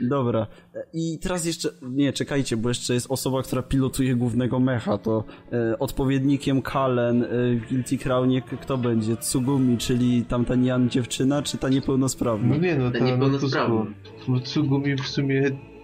[0.00, 0.46] Dobra.
[0.92, 1.68] I teraz jeszcze.
[1.82, 4.98] Nie, czekajcie, bo jeszcze jest osoba, która pilotuje głównego mecha.
[4.98, 9.16] To e, odpowiednikiem Kalen e, w Guilty Crownie kto będzie?
[9.16, 12.48] Tsugumi, czyli tamta Nian dziewczyna, czy ta niepełnosprawna?
[12.48, 13.86] no nie no, Ta ta niepełnosprawna.
[14.28, 15.42] no, Tsugumi w sumie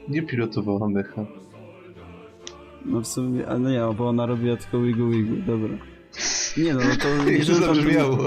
[0.08, 1.26] nie pilotowała mecha.
[2.84, 5.76] No w sumie, a no nie, bo ona robiła tylko wigu wigu, dobra.
[6.56, 8.18] Nie no, no to to jeżeli tam- zabrzmiało.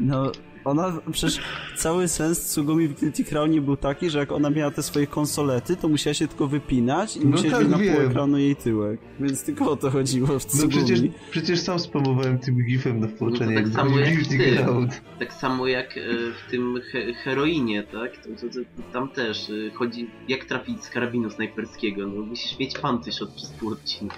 [0.00, 0.32] No,
[0.64, 1.40] ona, przecież
[1.76, 5.76] cały sens Tsugumi w Guilty Crownie był taki, że jak ona miała te swoje konsolety,
[5.76, 9.00] to musiała się tylko wypinać i No musiałeś tak, mieć na pół ekranu jej tyłek.
[9.20, 10.70] Więc tylko o to chodziło w No Tsugumi.
[10.84, 14.56] przecież, przecież sam spamowałem tym gifem na Forczanie, tak jak samo jak ty.
[14.56, 15.00] Crowd.
[15.18, 16.00] Tak samo jak e,
[16.46, 18.16] w tym he heroinie, tak?
[18.16, 22.06] To, to, to, tam też e, chodzi jak trafić z karabinu snajperskiego.
[22.06, 24.16] No musisz mieć pantysz od przez pół odcinka.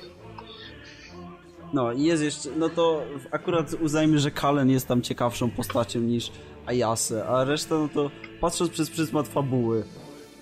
[1.75, 6.33] No i jest jeszcze, no to akurat uznajmy, że Kalen jest tam ciekawszą postacią niż
[6.67, 8.11] Ayase, a reszta no to
[8.41, 9.85] patrząc przez pryzmat fabuły,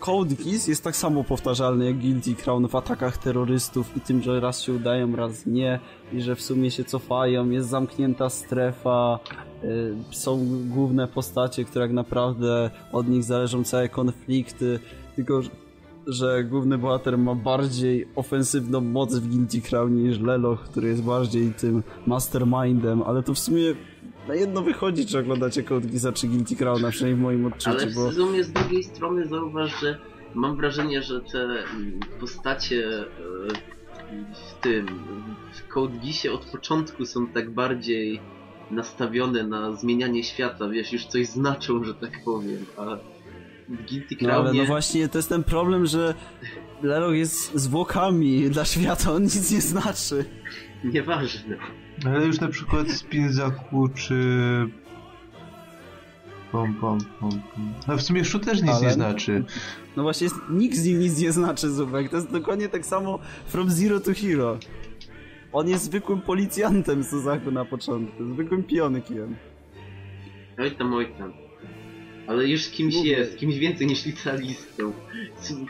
[0.01, 4.41] Code Geass jest tak samo powtarzalny jak Guilty Crown w atakach terrorystów i tym, że
[4.41, 5.81] raz się udają, raz nie
[6.13, 9.19] i że w sumie się cofają, jest zamknięta strefa,
[9.65, 14.81] y, są główne postacie, które jak naprawdę od nich zależą całe konflikty,
[15.17, 15.41] tylko
[16.07, 21.53] że- główny bohater ma bardziej ofensywną moc w Guilty Crown niż Leloch, który jest bardziej
[21.53, 23.75] tym mastermindem, ale to w sumie
[24.29, 27.87] na jedno wychodzi, czy oglądacie Code Geassa czy Guilty Crown, przynajmniej w moim odczuciu, Ale
[27.87, 29.99] w sumie z drugiej strony zauważ, że
[30.35, 33.07] mam wrażenie, że te mm, postacie e,
[34.35, 34.87] w tym,
[35.53, 38.21] w Code Geassie od początku są tak bardziej
[38.71, 42.99] nastawione na zmienianie świata, wiesz, już coś znaczą, że tak powiem, a
[43.77, 44.61] Guilty no, ale Crownie...
[44.61, 46.15] no właśnie to jest ten problem, że
[46.83, 50.25] Leloch jest zwłokami dla świata, on nic nie znaczy.
[50.85, 51.57] Nieważne.
[52.07, 54.15] Ale już na przykład Spinzaku czy...
[56.53, 57.75] Pom, pom, pom, pom.
[57.87, 59.45] A w sumie Shu też nic Ale- nie znaczy.
[59.97, 62.11] No właśnie, jest, nikt z nich nic nie znaczy, Zubek.
[62.11, 64.59] To jest dokładnie tak samo From Zero to Hero.
[65.53, 69.37] On jest zwykłym policjantem Suzaku na początku, zwykłym pionkiem.
[70.59, 71.33] Oj tam, oj tam.
[72.27, 73.11] Ale już kimś Mówię.
[73.11, 74.93] jest, kimś więcej niż licealistą.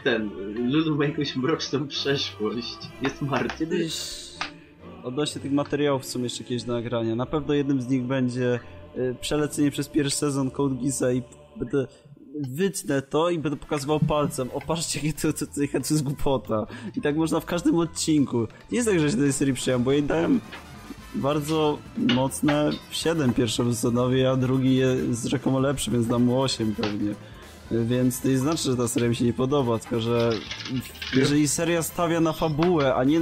[0.05, 0.31] Ten,
[0.73, 2.79] Lulu ma jakąś mroczną przeszłość.
[3.03, 3.59] Jest martwy.
[3.59, 4.23] Kiedyś
[5.05, 7.17] odnośnie tych materiałów są jeszcze jakieś do nagrania.
[7.17, 8.61] Na pewno jednym z nich będzie
[8.97, 11.23] y, przelecenie przez pierwszy sezon Code Geassa i
[11.57, 11.87] będę
[12.41, 14.51] wytnę to i będę pokazywał palcem.
[14.55, 16.67] O, patrzcie, jakie to, to, to, to jest głupota.
[16.97, 18.39] I tak można w każdym odcinku.
[18.71, 20.41] Nie jest tak, że się tej serii przyjąłem, bo jej dałem
[21.15, 27.15] bardzo mocne 7 pierwszosezonowi, a drugi jest rzekomo lepszy, więc dam mu 8 pewnie.
[27.71, 30.31] Więc to nie znaczy, że ta seria mi się nie podoba, tylko że
[31.15, 33.21] jeżeli seria stawia na fabułę, a nie...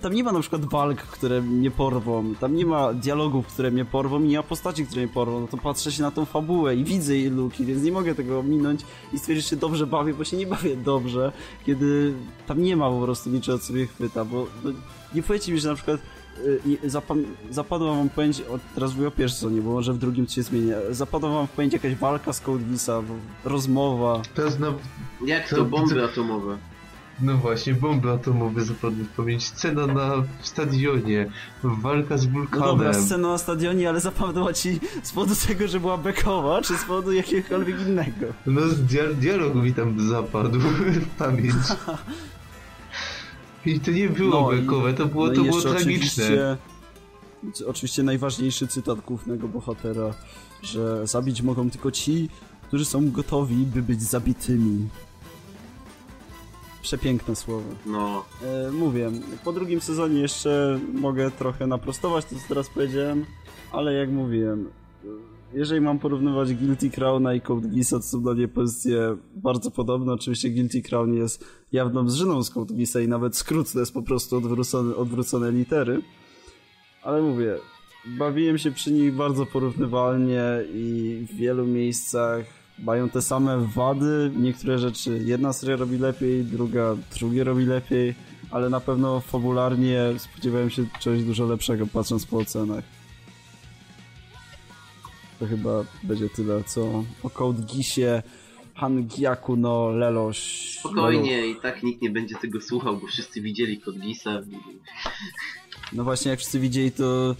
[0.00, 3.84] Tam, nie ma na przykład walk, które mnie porwą, tam nie ma dialogów, które mnie
[3.84, 6.76] porwą i nie ma postaci, które mnie porwą, no to patrzę się na tą fabułę
[6.76, 8.80] i widzę jej luki, więc nie mogę tego ominąć
[9.12, 11.32] i stwierdzić, że się dobrze bawię, bo się nie bawię dobrze,
[11.66, 12.14] kiedy
[12.46, 14.70] tam nie ma po prostu niczego, co mnie chwyta, bo no,
[15.14, 16.00] nie powiecie mi, że na przykład
[16.86, 18.42] zapam- zapadła wam pamięć,
[18.74, 21.72] teraz mówię o pierwszym sezonie, bo może w drugim się zmieni, zapadła wam w pamięć
[21.72, 22.40] jakaś walka z
[23.02, 23.04] w-
[23.44, 24.72] rozmowa, Teraz na...
[25.26, 26.58] Jak To- to bomby to- atomowe?
[27.22, 29.46] No właśnie, bomby atomowe zapadły w pamięć.
[29.46, 30.10] Scena na
[30.40, 31.30] w stadionie,
[31.64, 32.68] walka z No wulkanem.
[32.68, 36.84] dobra, scena na stadionie, ale zapadła ci z powodu tego, że była bekowa, czy z
[36.84, 38.26] powodu jakiegokolwiek innego?
[38.46, 41.54] No z dia dialog mi tam zapadł w pamięć.
[43.68, 45.84] I to nie było No bekowe, to było, no to było tragiczne.
[45.84, 46.56] Oczywiście,
[47.66, 50.14] oczywiście najważniejszy cytat głównego bohatera,
[50.62, 52.28] że zabić mogą tylko ci,
[52.68, 54.88] którzy są gotowi, by być zabitymi.
[56.82, 57.68] Przepiękne słowo.
[57.86, 59.10] No, E, mówię,
[59.44, 63.24] po drugim sezonie jeszcze mogę trochę naprostować to, co teraz powiedziałem,
[63.72, 64.70] ale jak mówiłem,
[65.54, 70.12] jeżeli mam porównywać Guilty Crowna i Code Geassa, to są dla mnie pozycje bardzo podobne.
[70.12, 74.02] Oczywiście Guilty Crown jest jawną zżyną z Code Geassa i nawet skrót to jest po
[74.02, 76.02] prostu odwrócone, odwrócone litery.
[77.02, 77.54] Ale mówię,
[78.06, 80.42] bawiłem się przy nich bardzo porównywalnie
[80.74, 82.44] i w wielu miejscach
[82.78, 84.30] mają te same wady.
[84.36, 88.14] Niektóre rzeczy jedna seria robi lepiej, druga drugie robi lepiej.
[88.50, 92.97] ale na pewno fabularnie spodziewałem się czegoś dużo lepszego, patrząc po ocenach.
[95.38, 98.22] To chyba będzie tyle, co o Code Geassie,
[98.74, 100.38] Hangiaku no Leloś.
[100.78, 104.42] Spokojnie, i tak nikt nie będzie tego słuchał, bo wszyscy widzieli kod Gisa.
[105.92, 107.36] No właśnie, jak wszyscy widzieli, to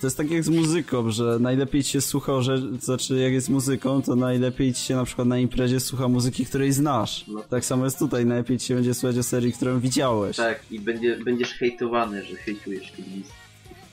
[0.00, 3.48] to jest tak jak z muzyką, że najlepiej ci się słucha, że, znaczy jak jest
[3.48, 7.24] muzyką, to najlepiej ci się na przykład na imprezie słucha muzyki, której znasz.
[7.28, 7.40] No.
[7.40, 10.36] Tak samo jest tutaj, najlepiej ci się będzie słuchać o serii, którą widziałeś.
[10.36, 13.45] Tak, i będzie, będziesz hejtowany, że hejtujesz Gisa.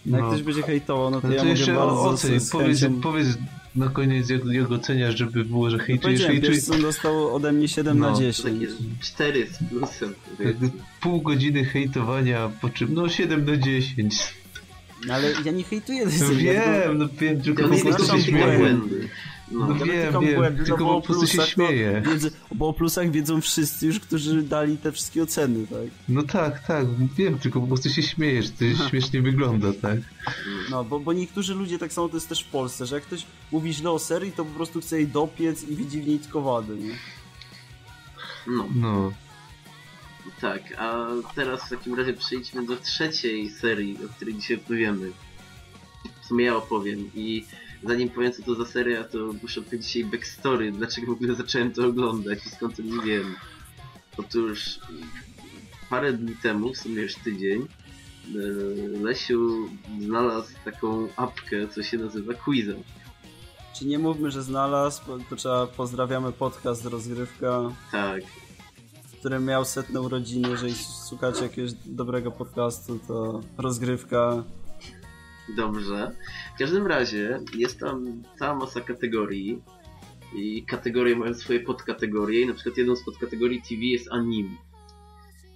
[0.06, 0.32] No Jak No.
[0.32, 3.02] ktoś będzie hejtował, no to No ja to mogę jeszcze bardzo oceń, z powiedz, chęcią...
[3.02, 3.28] powiedz
[3.76, 6.56] na koniec jak, jak oceniasz, żeby było, że hejtujesz, hejtujesz.
[6.56, 8.60] Pearson dostał ode mnie 7 No, na To 10.
[8.60, 10.14] takie 4 z plusem.
[10.40, 10.70] Jakby
[11.02, 14.16] pół godziny hejtowania, po czym no 7 na 10.
[15.08, 18.78] No, ale ja nie hejtuję No wiem, no wiem, tylko To po prostu się śmieję.
[19.54, 19.68] No.
[19.68, 22.02] No wiem, wiem, błędy, tylko no bo po prostu się o plusach to śmieję.
[22.06, 25.80] Wiedzą, bo o plusach wiedzą wszyscy już, którzy dali te wszystkie oceny, tak?
[26.10, 29.98] No tak, tak, wiem, tylko po prostu się śmieję, że to śmiesznie wygląda, tak?
[30.70, 33.26] No, bo, bo niektórzy ludzie, tak samo to jest też w Polsce, że jak ktoś
[33.52, 36.42] mówi źle o serii, to po prostu chce jej dopiec i widzi w niej tylko
[36.42, 36.94] wady, nie?
[38.48, 39.12] no, No.
[40.42, 40.62] tak.
[40.78, 45.12] A teraz w takim razie przejdźmy do trzeciej serii, o której dzisiaj opowiemy.
[46.22, 47.46] W sumie ja opowiem i
[47.88, 51.72] zanim powiem co to za seria, to muszę powiedzieć dzisiaj backstory, dlaczego w ogóle zacząłem
[51.72, 53.35] to oglądać i skąd to nie wiem.
[54.18, 54.80] Otóż
[55.89, 58.38] parę dni temu, w sumie już tydzień, e,
[59.03, 59.69] Lesiu
[59.99, 62.73] znalazł taką apkę, co się nazywa Quiza.
[63.76, 67.61] Czy nie mówmy, że znalazł, bo to trzeba pozdrawiamy podcast Rozgrywka,
[67.91, 68.22] Tak,
[69.19, 70.73] który miał setne urodziny, jeżeli
[71.07, 74.43] słuchacie jakiegoś dobrego podcastu, to Rozgrywka.
[75.55, 76.11] Dobrze.
[76.56, 79.62] W każdym razie jest tam cała masa kategorii
[80.36, 84.58] i kategorie mają swoje podkategorie i na przykład jedną z podkategorii TV jest anim.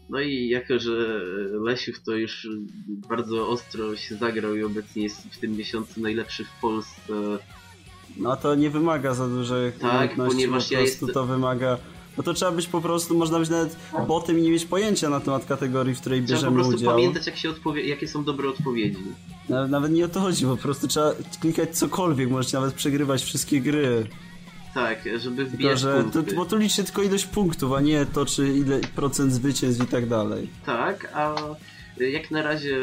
[0.09, 1.19] No i jako, że
[1.63, 2.47] Lesiów to już
[2.87, 7.13] bardzo ostro się zagrał i obecnie jest w tym miesiącu najlepszy w Polsce,
[8.17, 11.77] No to nie wymaga za dużych Tak, umiejętności, ponieważ po ja prostu jestem- to wymaga...
[12.17, 13.75] No to trzeba być po prostu, można być nawet
[14.07, 16.93] botem i nie mieć pojęcia na temat kategorii, w której trzeba po bierzemy prostu udział.
[16.95, 19.03] pamiętać jak się odpowie- jakie są dobre odpowiedzi.
[19.49, 21.11] Nawet, nawet nie o to chodzi, po prostu trzeba
[21.41, 24.07] klikać cokolwiek, możecie nawet przegrywać wszystkie gry.
[24.73, 28.25] Tak, żeby Tylko, wbijać że to, bo tu liczy tylko ilość punktów, a nie to,
[28.25, 30.49] czy ile procent zwycięstw i tak dalej.
[30.65, 31.35] Tak, a
[31.99, 32.77] jak na razie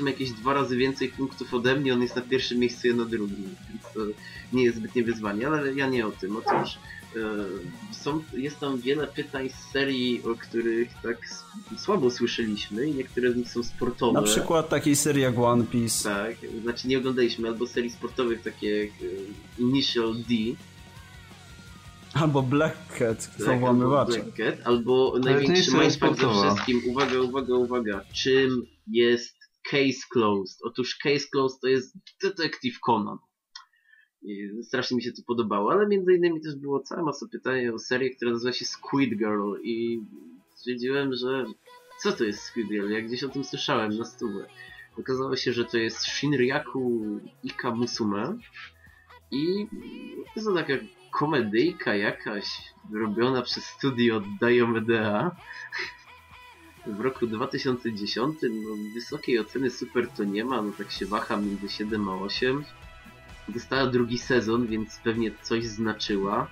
[0.00, 3.04] ma jakieś dwa razy więcej punktów ode mnie, on jest na pierwszym miejscu, ja na
[3.04, 3.36] drugim,
[3.70, 4.00] więc to
[4.52, 6.36] nie jest zbytnie wyzwanie, ale ja nie o tym.
[6.36, 6.78] Otóż
[7.92, 11.16] są, jest tam wiele pytań z serii, o których tak
[11.78, 14.20] słabo słyszeliśmy i niektóre z nich są sportowe.
[14.20, 16.08] Na przykład takiej serii jak One Piece.
[16.08, 20.34] Tak, znaczy nie oglądaliśmy, albo serii sportowych takie jak e, Initial D,
[22.14, 24.04] Albo Black Cat, tak, są albo.
[24.04, 26.82] Black Cat, albo największy mindfuck ze wszystkim.
[26.86, 28.04] Uwaga, uwaga, uwaga.
[28.12, 29.36] Czym jest
[29.70, 30.58] Case Closed?
[30.62, 33.18] Otóż Case Closed to jest Detective Conan.
[34.22, 37.78] I strasznie mi się to podobało, ale między innymi też było cała masa pytań o
[37.78, 40.00] serię, która nazywa się Squid Girl i
[40.54, 41.44] stwierdziłem, że
[42.02, 42.90] co to jest Squid Girl?
[42.90, 44.46] Ja gdzieś o tym słyszałem na stówę.
[44.98, 48.38] Okazało się, że to jest Shinryaku Ika Musume
[49.30, 49.66] i
[50.44, 50.72] to taka
[51.10, 55.30] komedyjka jakaś robiona przez studio Diomedea
[56.86, 58.38] w roku 2010.
[58.42, 62.64] No, wysokiej oceny super to nie ma, no tak się waha między 7 a 8.
[63.54, 66.48] Dostała drugi sezon, więc pewnie coś znaczyła.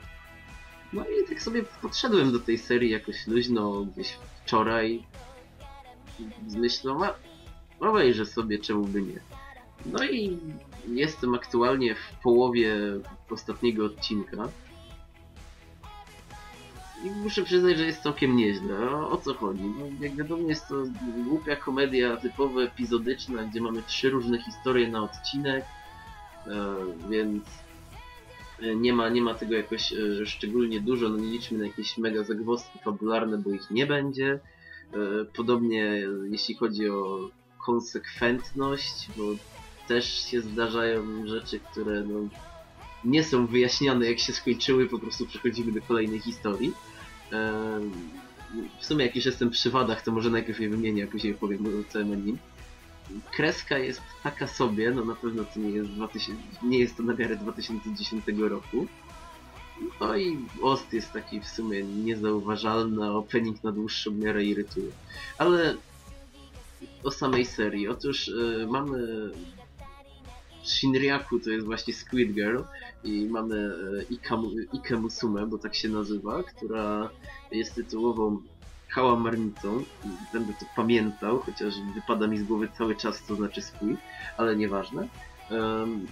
[0.92, 5.02] No i tak sobie podszedłem do tej serii jakoś luźno gdzieś wczoraj
[6.46, 7.14] z myślą, a
[7.80, 9.20] obejrzę sobie, czemu by nie.
[9.86, 10.38] No i
[10.88, 12.76] jestem aktualnie w połowie
[13.30, 14.48] ostatniego odcinka.
[17.04, 18.90] I muszę przyznać, że jest całkiem nieźle.
[18.90, 19.62] O, co chodzi?
[19.62, 20.74] No, jak wiadomo, jest to
[21.24, 25.64] głupia komedia typowo epizodyczna, gdzie mamy trzy różne historie na odcinek,
[27.10, 27.44] więc
[28.62, 31.08] e, nie ma, nie ma tego jakoś e, szczególnie dużo.
[31.08, 34.40] No nie liczmy na jakieś mega zagwozdki fabularne, bo ich nie będzie.
[34.94, 37.30] E, podobnie e, jeśli chodzi o
[37.66, 39.22] konsekwentność, bo
[39.88, 42.28] też się zdarzają rzeczy, które no,
[43.04, 46.72] nie są wyjaśniane jak się skończyły, po prostu przechodzimy do kolejnej historii.
[48.80, 51.66] W sumie jak już jestem przy wadach, to może najpierw je wymienię, a później powiem
[51.66, 52.38] o całym anim.
[53.36, 57.14] Kreska jest taka sobie, no na pewno to nie jest, 2000, nie jest to na
[57.14, 58.86] miarę 2010 roku.
[60.00, 64.90] No i Ost jest taki w sumie niezauważalny, a opening na dłuższą miarę irytuje.
[65.38, 65.76] Ale
[67.04, 67.88] o samej serii.
[67.88, 69.30] Otóż y, mamy
[70.64, 72.60] Shinryaku, to jest właśnie Squid Girl
[73.04, 77.10] i mamy y, Ikamu, Ike Musume, bo tak się nazywa, która
[77.52, 78.42] jest tytułową
[78.94, 79.82] kałamarnicą.
[80.32, 83.96] Będę to pamiętał, chociaż wypada mi z głowy cały czas, co znaczy swój,
[84.36, 85.08] ale nieważne.
[85.50, 86.06] Em,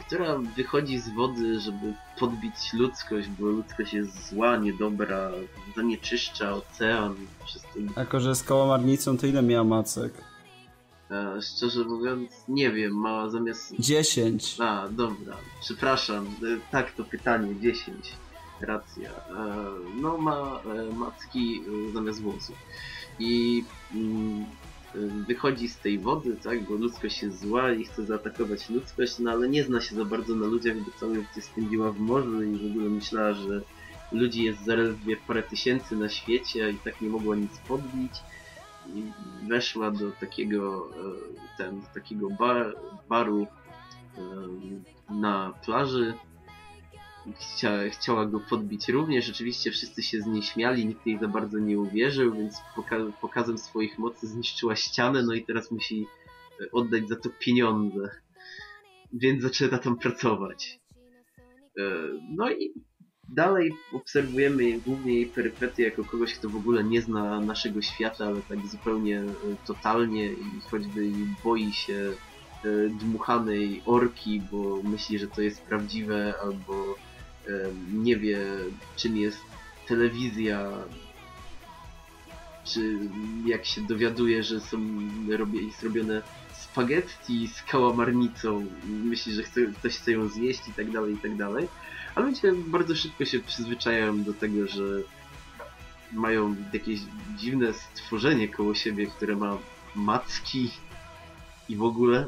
[0.00, 5.30] która wychodzi z wody, żeby podbić ludzkość, bo ludzkość jest zła, niedobra,
[5.76, 7.14] zanieczyszcza ocean,
[7.46, 7.78] wszystko.
[7.96, 10.12] Jako, że z kałamarnicą to ile miała macek?
[11.10, 14.56] E, szczerze mówiąc, nie wiem, ma zamiast 10.
[14.60, 18.12] A, dobra, przepraszam, e, tak to pytanie, 10,
[18.62, 19.10] racja.
[19.10, 19.32] E,
[20.00, 22.56] No ma e, macki e, zamiast włosów.
[23.18, 23.64] I
[23.94, 24.44] mm,
[25.28, 29.48] wychodzi z tej wody, tak, bo ludzkość jest zła i chce zaatakować ludzkość, no ale
[29.48, 32.70] nie zna się za bardzo na ludziach, bo całe życie spędziła w morzu i w
[32.70, 33.60] ogóle myślała, że
[34.12, 38.12] ludzi jest zaledwie parę tysięcy na świecie i tak nie mogła nic podbić.
[38.94, 39.02] I
[39.48, 40.90] weszła do takiego,
[41.58, 42.76] ten, takiego bar,
[43.08, 43.46] baru
[45.10, 46.14] na plaży.
[47.30, 49.30] Chcia, chciała go podbić również.
[49.30, 53.58] Oczywiście wszyscy się z niej śmiali, nikt jej za bardzo nie uwierzył, więc poka- pokazem
[53.58, 56.06] swoich mocy zniszczyła ścianę, no i teraz musi
[56.60, 58.10] e, oddać za to pieniądze.
[59.12, 60.80] Więc zaczyna tam pracować.
[61.78, 61.82] E,
[62.30, 62.72] No i
[63.28, 68.42] dalej obserwujemy głównie jej perypety jako kogoś, kto w ogóle nie zna naszego świata, ale
[68.42, 69.26] tak zupełnie e,
[69.66, 71.10] totalnie i choćby
[71.44, 72.12] boi się
[73.00, 76.94] dmuchanej orki, bo myśli, że to jest prawdziwe, albo
[77.92, 78.38] nie wie,
[78.96, 79.38] czym jest
[79.88, 80.72] telewizja,
[82.64, 82.98] czy
[83.46, 84.78] jak się dowiaduje, że są
[85.28, 90.90] robi- jest robione spaghetti z kałamarnicą, myśli, że chce, ktoś chce ją zjeść i tak
[90.90, 91.68] dalej, i tak dalej.
[92.14, 94.82] A ludzie bardzo szybko się przyzwyczajają do tego, że
[96.12, 97.00] mają jakieś
[97.36, 99.58] dziwne stworzenie koło siebie, które ma
[99.94, 100.70] macki
[101.68, 102.26] i w ogóle.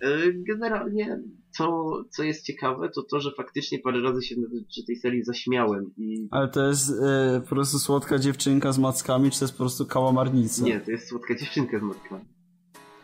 [0.00, 1.18] E, Generalnie,
[1.64, 4.34] co, co jest ciekawe, to to, że faktycznie parę razy się
[4.68, 9.30] przy tej serii zaśmiałem i Ale to jest e, po prostu słodka dziewczynka z mackami,
[9.30, 10.64] czy to jest po prostu kałamarnica?
[10.64, 12.24] nie, to jest słodka dziewczynka z mackami.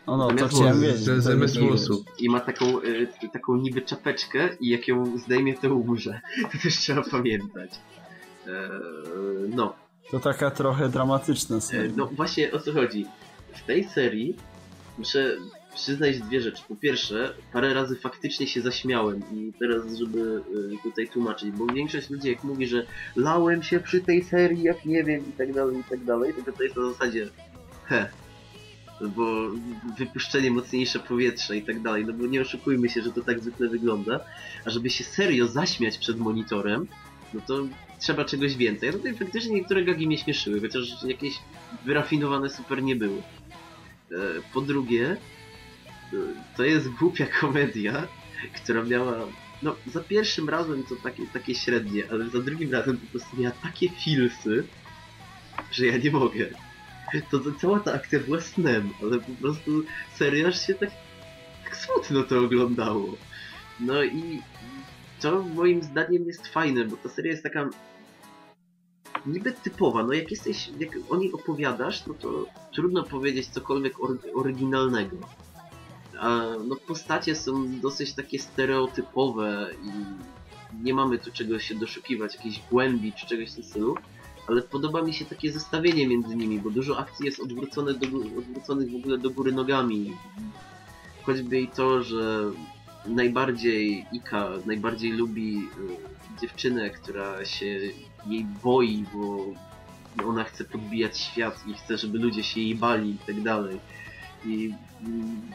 [0.07, 0.99] No, no, to chciałem wiedzieć.
[0.99, 2.05] Z- włosów.
[2.19, 2.65] I ma taką,
[3.21, 6.21] e, taką niby czapeczkę i jak ją zdejmie, to umrze.
[6.51, 7.71] To też trzeba pamiętać.
[8.47, 8.69] E,
[9.49, 9.73] No,
[10.11, 11.91] To taka trochę dramatyczna E, seria.
[11.95, 13.05] No właśnie o co chodzi.
[13.53, 14.35] W tej serii
[14.97, 15.37] muszę
[15.77, 16.63] przyznać dwie rzeczy.
[16.67, 20.41] Po pierwsze, parę razy faktycznie się zaśmiałem i teraz, żeby
[20.75, 22.85] e, tutaj tłumaczyć, bo większość ludzi jak mówi, że
[23.15, 26.51] lałem się przy tej serii, jak nie wiem i tak dalej, i tak dalej, to
[26.51, 27.29] to jest na zasadzie
[27.85, 28.09] he,
[29.01, 29.49] bo
[29.97, 33.67] wypuszczenie mocniejsze powietrza i tak dalej, no bo nie oszukujmy się, że to tak zwykle
[33.67, 34.19] wygląda,
[34.65, 36.87] a żeby się serio zaśmiać przed monitorem,
[37.33, 37.67] no to
[37.99, 38.89] trzeba czegoś więcej.
[38.89, 41.39] A tutaj faktycznie niektóre gagi mnie śmieszyły, chociaż jakieś
[41.85, 43.17] wyrafinowane super nie były.
[44.11, 44.15] E,
[44.53, 45.17] Po drugie,
[46.57, 48.07] to jest głupia komedia,
[48.55, 49.15] która miała,
[49.61, 53.55] no za pierwszym razem to takie, takie średnie, ale za drugim razem po prostu miała
[53.63, 54.63] takie filsy,
[55.71, 56.45] że ja nie mogę.
[57.31, 59.83] To, to cała ta akcja była snem, ale po prostu
[60.15, 60.89] serio się tak,
[61.63, 63.17] tak smutno to oglądało.
[63.79, 64.41] No i
[65.21, 67.69] to moim zdaniem jest fajne, bo ta seria jest taka
[69.25, 74.17] niby typowa, no jak jesteś, jak o niej opowiadasz, no to trudno powiedzieć cokolwiek or
[74.35, 75.17] oryginalnego.
[76.67, 79.89] No postacie są dosyć takie stereotypowe i
[80.83, 83.95] nie mamy tu czego się doszukiwać, jakiejś głębi czy czegoś w tym stylu,
[84.47, 88.07] ale podoba mi się takie zestawienie między nimi, bo dużo akcji jest odwrócone do,
[88.39, 90.13] odwróconych w ogóle do góry nogami.
[91.23, 92.51] Choćby i to, że
[93.05, 97.79] najbardziej Ika najbardziej lubi y, dziewczynę, która się
[98.27, 99.45] jej boi, bo
[100.25, 103.79] ona chce podbijać świat i chce, żeby ludzie się jej bali i tak dalej.
[104.45, 104.73] I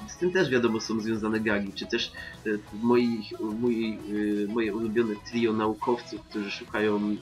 [0.09, 2.13] z tym też wiadomo są związane gagi, czy też
[2.47, 7.17] y, moich, mój, y, moje ulubione trio naukowców, którzy szukają y,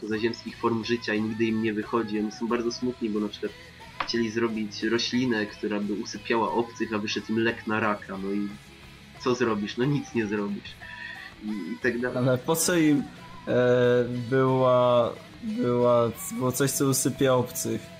[0.00, 2.20] pozaziemskich form życia i nigdy im nie wychodzi.
[2.20, 3.52] Oni są bardzo smutni, bo na przykład
[4.04, 8.18] chcieli zrobić roślinę, która by usypiała obcych, a wyszedł im lek na raka.
[8.22, 8.48] No i
[9.20, 9.76] co zrobisz?
[9.76, 10.76] No nic nie zrobisz.
[11.44, 12.18] I, i tak dalej.
[12.18, 13.02] Ale po co im
[13.48, 15.12] e, była,
[15.42, 17.97] była, było coś, co usypia obcych?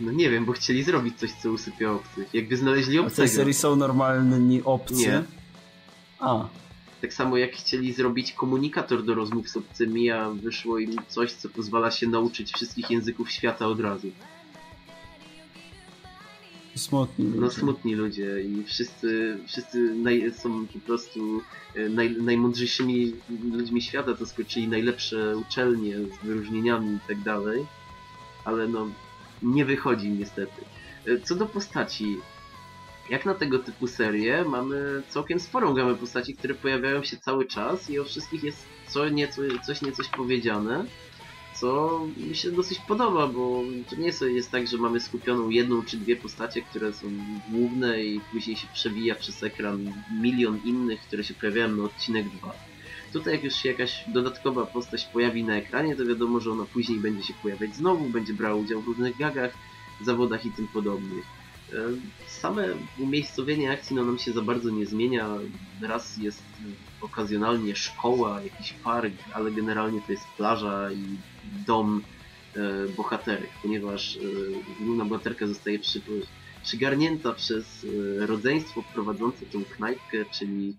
[0.00, 2.34] No nie wiem, bo chcieli zrobić coś, co usypia obcych.
[2.34, 3.28] Jakby znaleźli A w tej obcego.
[3.28, 4.94] serii są normalni obcy?
[4.94, 5.22] Nie.
[6.18, 6.48] A,
[7.00, 11.48] Tak samo jak chcieli zrobić komunikator do rozmów z obcymi, a wyszło im coś, co
[11.48, 14.08] pozwala się nauczyć wszystkich języków świata od razu.
[16.76, 17.40] smutni ludzie.
[17.40, 21.40] No smutni ludzie i wszyscy, wszyscy naj, są po prostu
[21.74, 23.12] e, naj, najmądrzejszymi
[23.52, 27.66] ludźmi świata, to skończyli najlepsze uczelnie z wyróżnieniami i tak dalej,
[28.44, 28.86] ale no
[29.42, 30.64] nie wychodzi niestety.
[31.06, 32.16] E, Co do postaci,
[33.10, 37.90] jak na tego typu serię mamy całkiem sporą gamę postaci, które pojawiają się cały czas
[37.90, 40.84] i o wszystkich jest co nieco, coś niecoś powiedziane.
[41.60, 45.96] co mi się dosyć podoba, bo to nie jest- tak, że mamy skupioną jedną czy
[45.96, 47.08] dwie postacie, które są
[47.48, 49.92] główne i później się przewija przez ekran
[50.22, 52.52] milion innych, które się pojawiają na odcinek 2.
[53.12, 56.98] Tutaj jak już się jakaś dodatkowa postać pojawi na ekranie, to wiadomo, że ona później
[56.98, 59.54] będzie się pojawiać znowu, będzie brała udział w różnych gagach,
[60.04, 61.24] zawodach i tym podobnych.
[61.72, 61.76] E,
[62.26, 62.66] Same
[62.98, 65.28] umiejscowienie akcji no, nam się za bardzo nie zmienia.
[65.82, 66.42] Raz jest
[67.00, 71.04] okazjonalnie szkoła, jakiś park, ale generalnie to jest plaża i
[71.66, 72.02] dom
[72.56, 74.20] e, bohaterek, ponieważ e,
[74.84, 76.00] główna bohaterka zostaje przy,
[76.62, 77.86] przygarnięta przez
[78.18, 80.76] rodzeństwo prowadzące tą knajpkę, czyli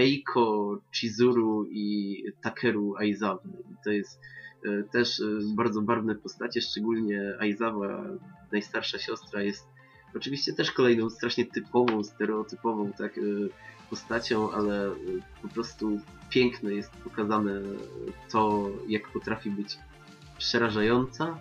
[0.00, 3.42] Eiko, Chizuru i Takeru Aizawa.
[3.84, 4.20] To jest
[4.64, 5.24] e, też e,
[5.56, 8.04] bardzo barwne postacie, szczególnie Aizawa,
[8.52, 9.66] najstarsza siostra, jest
[10.14, 13.20] oczywiście też kolejną strasznie typową, stereotypową tak e,
[13.90, 14.90] postacią, ale
[15.42, 16.00] po prostu
[16.30, 17.60] piękne jest pokazane
[18.30, 19.78] to, jak potrafi być
[20.38, 21.38] przerażająca.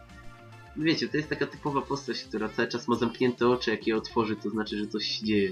[0.77, 4.36] Wiecie, to jest taka typowa postać, która cały czas ma zamknięte oczy, jak je otworzy,
[4.36, 5.52] to znaczy, że coś się dzieje.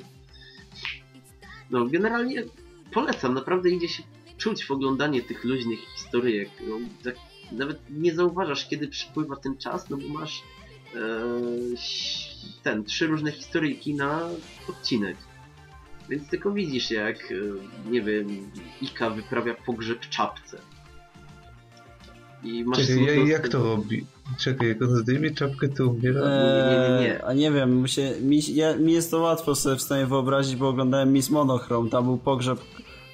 [1.70, 2.44] No, generalnie
[2.94, 4.04] polecam, naprawdę idzie się
[4.38, 6.50] czuć w oglądanie tych luźnych historyjek.
[6.68, 7.16] No, tak
[7.52, 10.44] nawet nie zauważasz, kiedy przypływa ten czas, no bo masz
[10.96, 11.00] e,
[12.64, 14.30] ten, trzy różne historyjki na
[14.70, 15.18] odcinek.
[16.10, 17.36] Więc tylko widzisz, jak, e,
[17.92, 18.52] nie wiem,
[18.82, 20.62] Ika wyprawia pogrzeb czapce.
[22.48, 24.06] I masz Czekaj, ja, jak to robi?
[24.40, 26.22] Czekaj, jak on zdejmie czapkę, to umiera?
[26.22, 27.26] nie, nie, nie.
[27.26, 30.56] A nie wiem, mi się, mi, ja, mi jest to łatwo sobie w stanie wyobrazić,
[30.56, 32.60] bo oglądałem Miss Monochrome, tam był pogrzeb,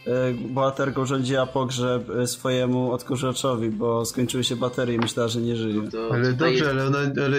[0.08, 5.56] e, bohaterka urządziła pogrzeb e, swojemu odkurzaczowi, bo skończyły się baterie i myślała, że nie
[5.56, 5.82] żyje.
[5.92, 7.38] To Ale dobrze, jest- ale ona, ale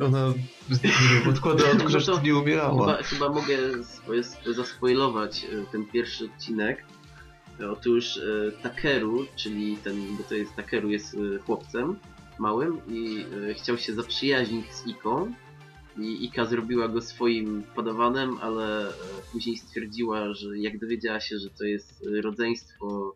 [0.00, 0.26] ona
[0.70, 0.90] nie
[1.24, 2.86] wiem, odkłada odkurzacz, No to to nie umierała.
[2.86, 6.84] Chyba, chyba mogę spo- zaspoilować e, ten pierwszy odcinek.
[7.70, 11.96] Otóż e, Takeru, czyli ten, bo to jest Takeru jest e, chłopcem
[12.38, 15.32] małym i e, chciał się zaprzyjaźnić z Iką.
[15.98, 18.92] I Ika zrobiła go swoim podawanem, ale e,
[19.32, 23.14] później stwierdziła, że jak dowiedziała się, że to jest rodzeństwo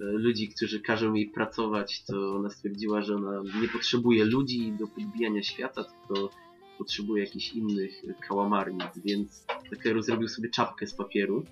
[0.00, 4.86] e, ludzi, którzy każą jej pracować, to ona stwierdziła, że ona nie potrzebuje ludzi do
[4.86, 6.30] podbijania świata, tylko
[6.78, 11.44] potrzebuje jakichś innych kałamarnic, więc Takeru zrobił sobie czapkę z papieru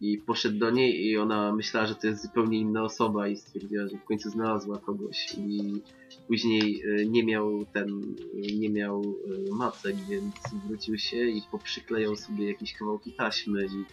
[0.00, 3.88] i poszedł do niej i ona myślała, że to jest zupełnie inna osoba i stwierdziła,
[3.88, 5.82] że w końcu znalazła kogoś i
[6.28, 7.88] później e, nie miał ten,
[8.34, 10.34] e, nie miał e, macek, więc
[10.66, 13.84] wrócił się i poprzyklejał sobie jakieś kawałki taśmy i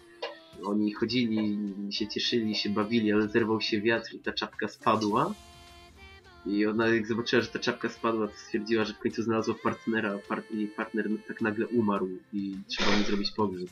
[0.63, 1.57] oni chodzili,
[1.89, 5.33] się cieszyli, się bawili, ale zerwał się wiatr i ta czapka spadła.
[6.45, 10.17] I ona jak zobaczyła, że ta czapka spadła, to stwierdziła, że w końcu znalazła partnera,
[10.29, 13.69] part, jej partner tak nagle umarł i trzeba mu zrobić pogrzeb.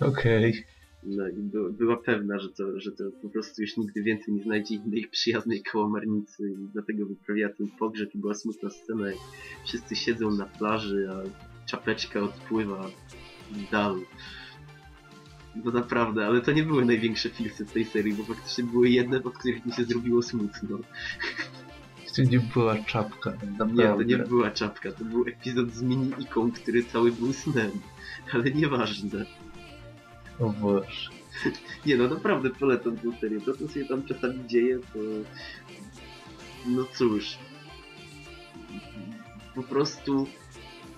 [0.00, 0.64] Okej.
[1.04, 4.42] No i by, była pewna, że to, że to po prostu już nigdy więcej nie
[4.42, 9.18] znajdzie innej przyjaznej kałamarnicy i dlatego wyprawiała ten pogrzeb i była smutna scena, jak
[9.64, 11.22] wszyscy siedzą na plaży, a
[11.66, 12.90] czapeczka odpływa
[13.50, 14.00] w dal.
[15.64, 19.22] No naprawdę, ale to nie były największe filsy w tej serii, bo faktycznie były jedne,
[19.22, 20.78] od których mi się zrobiło smutno.
[22.16, 24.04] To nie była czapka, Nie, naprawdę.
[24.04, 27.70] to nie była czapka, to był epizod z mini-iką, który cały był snem.
[28.32, 29.26] Ale nieważne.
[30.40, 31.10] O Boże.
[31.86, 33.40] Nie no, naprawdę polecam tę serię.
[33.40, 34.98] To, co się tam czasami dzieje, to...
[36.66, 37.38] No cóż...
[39.54, 40.26] Po prostu...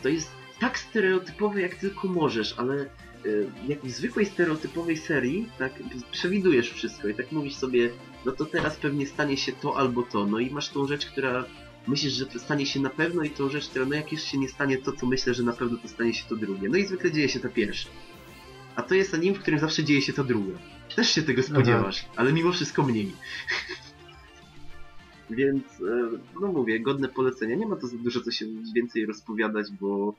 [0.03, 0.31] To jest
[0.61, 2.87] tak stereotypowe, jak tylko możesz, ale
[3.27, 5.73] y, jak w zwykłej stereotypowej serii, tak
[6.11, 7.91] przewidujesz wszystko i tak mówisz sobie,
[8.25, 11.45] no to teraz pewnie stanie się to albo to, no i masz tą rzecz, która
[11.87, 14.39] myślisz, że to stanie się na pewno i tą rzecz, która no jak już się
[14.39, 16.69] nie stanie to, co myślę, że na pewno to stanie się to drugie.
[16.69, 17.89] No i zwykle dzieje się to pierwsze.
[18.77, 20.53] A to jest anim, w którym zawsze dzieje się to drugie.
[20.97, 23.13] Też się tego spodziewasz, ale mimo wszystko mniej.
[25.31, 27.57] Więc, e, no mówię, godne polecenia.
[27.57, 30.15] Nie ma to za dużo co się więcej rozpowiadać, bo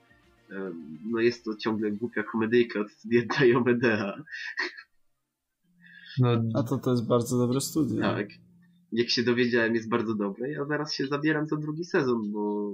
[0.51, 0.71] e,
[1.05, 4.23] no jest to ciągle głupia komedyjka od studia Diomedea.
[6.19, 8.01] No, A to to jest bardzo dobre studio.
[8.01, 8.27] Tak.
[8.91, 10.51] Jak się dowiedziałem, jest bardzo dobre.
[10.51, 12.71] Ja zaraz się zabieram za drugi sezon, bo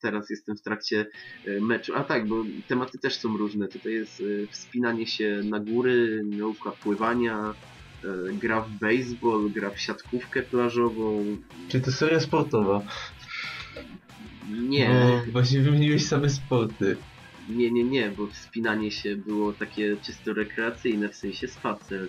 [0.00, 1.06] teraz jestem w trakcie
[1.46, 1.92] e, meczu.
[1.96, 3.68] A tak, bo tematy też są różne.
[3.68, 7.54] Tutaj jest e, wspinanie się na góry, nauka pływania,
[8.04, 11.24] e, gra w baseball, gra w siatkówkę plażową.
[11.68, 12.82] czyli to seria sportowa.
[14.50, 16.96] Nie, Bo właśnie wymieniłeś same sporty.
[17.48, 22.08] nie, nie, nie, bo wspinanie się było takie czysto rekreacyjne, w sensie spacer.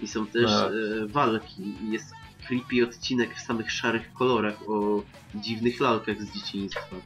[0.00, 0.72] I są też Tak.
[1.02, 1.62] e, walki.
[1.82, 2.12] I jest
[2.46, 5.02] creepy odcinek w samych szarych kolorach o
[5.34, 6.96] dziwnych lalkach z dzieciństwa.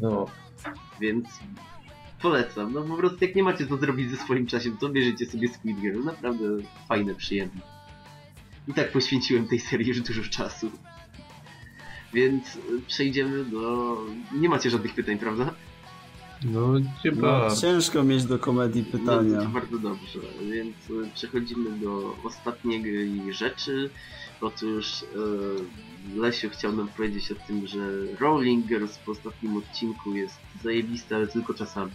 [0.00, 0.26] No.
[1.00, 1.28] Więc
[2.22, 2.72] polecam.
[2.72, 5.80] No po prostu jak nie macie co zrobić ze swoim czasem, to bierzecie sobie Squid
[5.80, 6.04] Girl.
[6.04, 6.44] Naprawdę
[6.88, 7.60] fajne, przyjemne.
[8.68, 10.70] I tak poświęciłem tej serii już dużo czasu.
[12.14, 13.96] Więc przejdziemy do...
[14.34, 15.54] Nie macie żadnych pytań, prawda?
[16.44, 16.68] No,
[17.02, 17.48] chyba.
[17.48, 19.38] No, ciężko mieć do komedii No, pytania.
[19.42, 20.18] to bardzo dobrze,
[20.52, 23.90] więc y, przechodzimy do ostatniej rzeczy.
[24.40, 25.06] Otóż y,
[26.20, 27.78] Lesiu chciał nam powiedzieć o tym, że
[28.20, 31.90] Rolling Girls po ostatnim odcinku jest zajebiste, ale tylko czasami.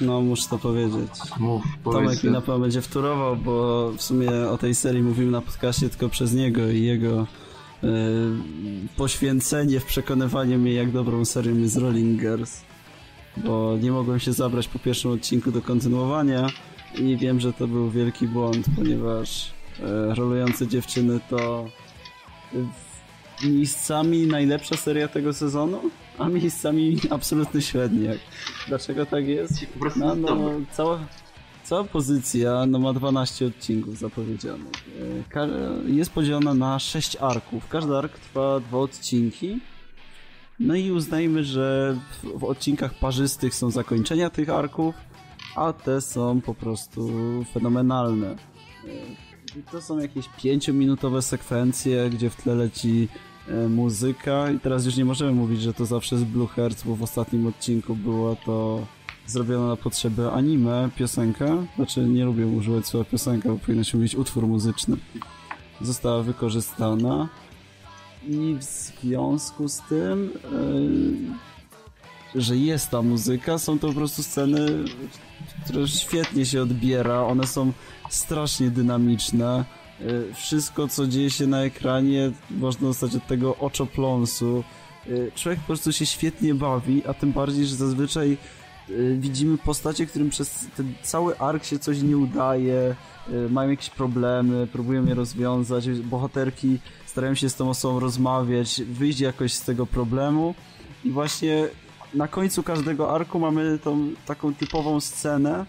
[0.00, 1.10] No, muszę to powiedzieć.
[1.38, 2.24] Mów, Tomek powiedz.
[2.24, 6.08] mi na pewno będzie wtórował, bo w sumie o tej serii mówił na podcaście tylko
[6.08, 7.26] przez niego i jego
[7.82, 7.86] e,
[8.96, 12.60] poświęcenie w przekonywaniu mnie, jak dobrą serią jest Rolling Girls.
[13.44, 16.46] Bo nie mogłem się zabrać po pierwszym odcinku do kontynuowania
[16.98, 21.66] i wiem, że to był wielki błąd, ponieważ e, rolujące dziewczyny to
[22.54, 25.80] e, miejscami najlepsza seria tego sezonu,
[26.18, 28.18] a miejscami absolutny średniak.
[28.68, 29.66] Dlaczego tak jest?
[29.96, 30.98] No, no, cała,
[31.64, 34.72] cała pozycja no, ma 12 odcinków zapowiedzianych.
[35.36, 37.68] E, Jest podzielona na 6 arków.
[37.68, 39.60] Każdy ark trwa dwa odcinki.
[40.60, 44.94] No i uznajmy, że w, w odcinkach parzystych są zakończenia tych arków,
[45.56, 47.10] a te są po prostu
[47.52, 48.36] fenomenalne.
[49.72, 53.08] To są jakieś 5-minutowe sekwencje, gdzie w tle leci
[53.48, 54.50] e, muzyka.
[54.50, 57.46] I teraz już nie możemy mówić, że to zawsze jest Blue Hearts, bo w ostatnim
[57.46, 58.86] odcinku było to
[59.26, 64.14] zrobione na potrzeby anime, piosenka, znaczy nie lubię używać słowa piosenka, bo powinno się mówić
[64.14, 64.96] utwór muzyczny,
[65.80, 67.28] została wykorzystana
[68.28, 70.30] i w związku z tym,
[72.34, 74.84] yy, że jest ta muzyka, są to po prostu sceny,
[75.64, 77.72] które świetnie się odbiera, one są
[78.10, 79.64] strasznie dynamiczne,
[80.00, 84.64] yy, wszystko co dzieje się na ekranie można dostać od tego oczopląsu,
[85.06, 88.36] Yy, człowiek po prostu się świetnie bawi, a tym bardziej, że zazwyczaj
[88.90, 92.94] y, widzimy postacie, którym przez ten cały ark się coś nie udaje,
[93.28, 96.78] y, mają jakieś problemy, próbują je rozwiązać, bohaterki
[97.10, 100.54] starają się z tą osobą rozmawiać, wyjść jakoś z tego problemu.
[101.04, 101.68] I właśnie
[102.14, 105.66] na końcu każdego arku mamy tą taką typową scenę,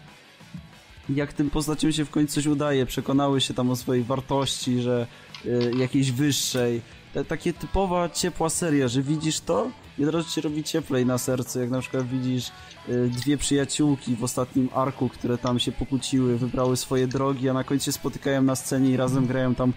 [1.10, 5.08] jak tym postaciom się w końcu coś udaje, przekonały się tam o swojej wartości, że
[5.46, 6.82] y, jakiejś wyższej.
[7.14, 11.18] Te, takie typowa, ciepła seria, że widzisz to i od razu ci robi cieplej na
[11.18, 12.52] sercu, jak na przykład widzisz
[12.90, 17.64] y, dwie przyjaciółki w ostatnim arku, które tam się pokłóciły, wybrały swoje drogi, a na
[17.64, 19.74] końcu się spotykają na scenie i razem grają tam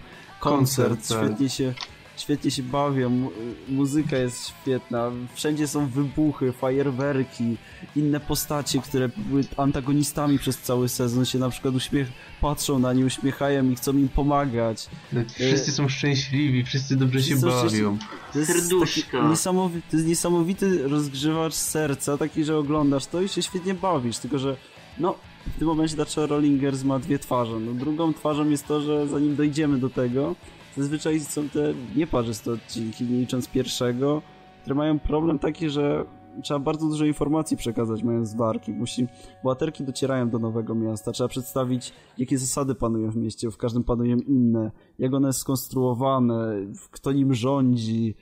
[0.50, 0.88] koncert.
[0.88, 1.26] Koncert, tak.
[1.26, 1.74] Świetnie się
[2.16, 3.30] świetnie się bawią, mu-
[3.68, 7.56] muzyka jest świetna, wszędzie są wybuchy, fajerwerki,
[7.96, 12.08] inne postacie, które były antagonistami przez cały sezon się na przykład uśmiech,
[12.40, 14.88] patrzą na nie, uśmiechają i chcą im pomagać.
[15.34, 17.98] Wszyscy są szczęśliwi, wszyscy dobrze się Wszyscy są bawią.
[18.32, 19.18] To jest Serduszka.
[19.18, 24.38] Niesamowi- to jest niesamowity rozgrzewacz serca, taki, że oglądasz to i się świetnie bawisz, tylko
[24.38, 24.56] że
[24.98, 25.14] no,
[25.46, 27.60] w tym momencie dlaczego Rollingers ma dwie twarze.
[27.60, 30.34] No, drugą twarzą jest to, że zanim dojdziemy do tego,
[30.76, 34.22] zazwyczaj są te nieparzyste odcinki, nie licząc pierwszego,
[34.62, 36.04] które mają problem taki, że
[36.42, 38.72] trzeba bardzo dużo informacji przekazać, mając warki.
[38.72, 39.06] Musi,
[39.44, 44.16] bohaterki docierają do nowego miasta, trzeba przedstawić, jakie zasady panują w mieście, w każdym panują
[44.16, 46.56] inne, jak one jest skonstruowane,
[46.90, 48.14] kto nim rządzi,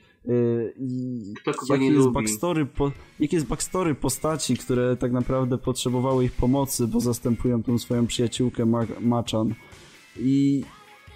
[0.79, 2.13] i kogo jakie nie jest lubi.
[2.13, 8.07] backstory, po, jest backstory postaci, które tak naprawdę potrzebowały ich pomocy, bo zastępują tą swoją
[8.07, 9.53] przyjaciółkę Ma Machan.
[10.19, 10.63] I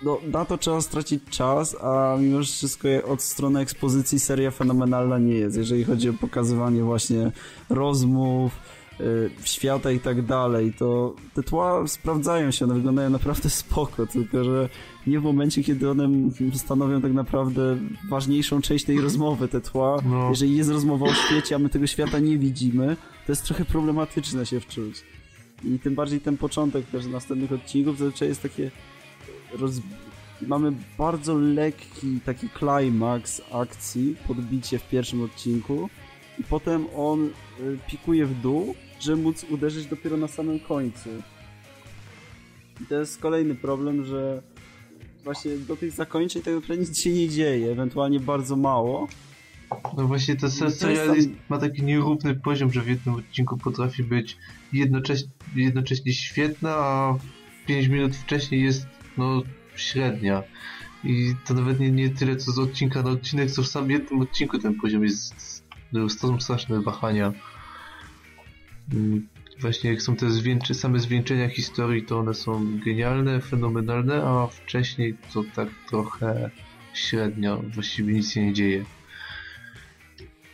[0.03, 5.33] no, na to trzeba stracić czas, a mimo wszystko od strony ekspozycji seria fenomenalna nie
[5.33, 7.31] jest, jeżeli chodzi o pokazywanie właśnie
[7.69, 8.86] rozmów, y,
[9.43, 14.69] świata i tak dalej, to te tła sprawdzają się, one wyglądają naprawdę spoko, tylko że
[15.07, 16.09] nie w momencie, kiedy one
[16.53, 17.77] stanowią tak naprawdę
[18.09, 19.97] ważniejszą część tej rozmowy, te tła.
[20.05, 20.29] No.
[20.29, 24.45] Jeżeli jest rozmowa o świecie, a my tego świata nie widzimy, to jest trochę problematyczne
[24.45, 25.03] się wczuć.
[25.63, 28.71] I tym bardziej ten początek też następnych odcinków zazwyczaj jest takie
[29.59, 29.73] roz...
[30.47, 35.89] mamy bardzo lekki taki klimaks akcji, podbicie w pierwszym odcinku
[36.39, 37.31] i potem on y,
[37.87, 41.09] pikuje w dół, żeby móc uderzyć dopiero na samym końcu.
[42.81, 44.41] I to jest kolejny problem, że
[45.23, 49.07] właśnie do tych zakończeń tak naprawdę nic się nie dzieje, ewentualnie bardzo mało.
[49.97, 51.15] No właśnie ta No to seria tam-
[51.49, 54.37] ma taki nierówny poziom, że w jednym odcinku potrafi być
[54.73, 57.17] jednocześnie, jednocześnie świetna, a
[57.65, 58.85] 5 minut wcześniej jest
[59.17, 59.43] no
[59.75, 60.43] średnia.
[61.03, 64.21] I to nawet nie, nie tyle co z odcinka na odcinek, co w samym jednym
[64.21, 65.63] odcinku ten poziom jest
[65.93, 67.33] no, są straszne wahania.
[68.93, 69.27] Mm,
[69.59, 75.17] Właśnie jak są te zwieńcze, same zwieńczenia historii, to one są genialne, fenomenalne, a wcześniej
[75.33, 76.49] to tak trochę
[76.93, 78.85] średnio, właściwie nic się nie dzieje.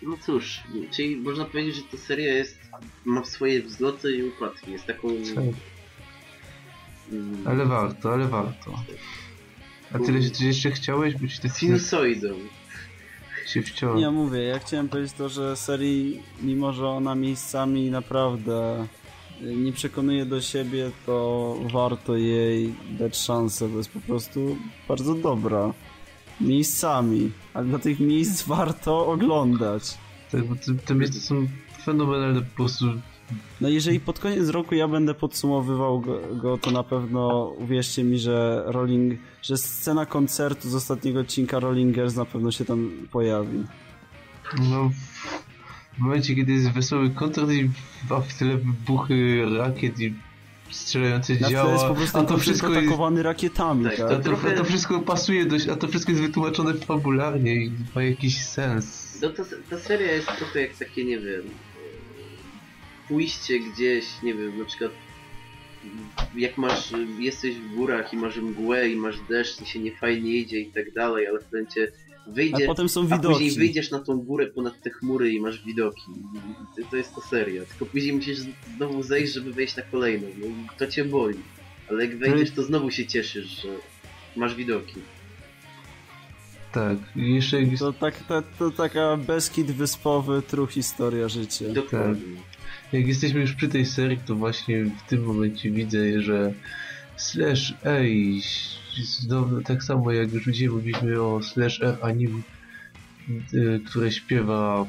[0.02, 2.60] No cóż, czyli można powiedzieć, że ta seria jest,
[3.06, 4.72] ma swoje wzloty i upadki.
[4.72, 5.08] Jest taką...
[5.36, 5.44] Tak.
[7.12, 8.84] mm, Ale warto, ale warto.
[9.94, 11.40] A tyle, że ty jeszcze chciałeś być.
[11.58, 12.28] Sinusoidą.
[13.46, 13.96] Się wciął.
[13.96, 18.88] Nie mówię, ja chciałem powiedzieć to, że serii, mimo że ona miejscami naprawdę
[19.42, 24.58] y, nie przekonuje do siebie, to warto jej dać szansę, bo jest po prostu
[24.88, 25.74] bardzo dobra.
[26.42, 29.98] Miejscami, ale dla tych miejsc warto oglądać.
[30.32, 31.48] Tak, bo te, te miejsca są
[31.86, 32.86] fenomenalne po prostu.
[33.62, 38.20] No jeżeli pod koniec roku ja będę podsumowywał go, go, to na pewno uwierzcie mi,
[38.20, 43.64] że Rolling, że scena koncertu z ostatniego odcinka Rollingers na pewno się tam pojawi.
[44.70, 44.92] No,
[45.98, 47.70] w momencie, kiedy jest wesoły koncert i
[48.10, 50.14] a w tyle wybuchy rakiet i
[50.72, 54.12] strzelające Na działa, jest po prostu a to wszystko jest, atakowany rakietami, Tak, tak?
[54.12, 58.04] a to, a to wszystko pasuje dość, a to wszystko jest wytłumaczone fabularnie i ma
[58.04, 59.18] jakiś sens.
[59.22, 61.44] No to, ta seria jest trochę jak takie, nie wiem,
[63.18, 64.92] pójście gdzieś, nie wiem, na przykład
[66.36, 70.32] jak masz, jesteś w górach i masz mgłę i masz deszcz i się nie fajnie
[70.32, 71.92] idzie i tak dalej, ale w momencie
[72.54, 73.28] A potem są a widoki.
[73.34, 76.02] później wyjdziesz na tą górę ponad te chmury i masz widoki.
[76.82, 78.38] I to- jest to seria, tylko później musisz
[78.78, 81.40] znowu zejść, żeby wejść na kolejną, no to cię boli.
[81.90, 83.70] Ale jak wejdziesz, to znowu się cieszysz, że
[84.36, 84.96] masz widoki.
[86.72, 91.66] Tak, i jeszcze To, tak, to, to taka Beskid wyspowy, true historia życia.
[91.70, 92.42] Dokładnie.
[92.94, 96.54] Jak jesteśmy już przy tej serii, to właśnie w tym momencie widzę, że
[97.18, 98.42] Slash Ej,
[99.04, 102.44] znowu tak samo jak już dzisiaj mówiliśmy o Slash R Anim,
[103.54, 104.86] y, które śpiewa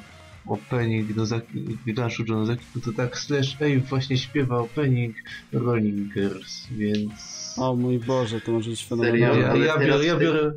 [0.47, 5.16] opening Nozaki, Glashu Jonozaki, no to tak Slash Ej właśnie śpiewa opening
[5.52, 7.12] Rollingers, więc...
[7.59, 9.40] O mój Boże, to może być fenomenalne.
[9.40, 10.51] Ja, ja, ja ty- biorę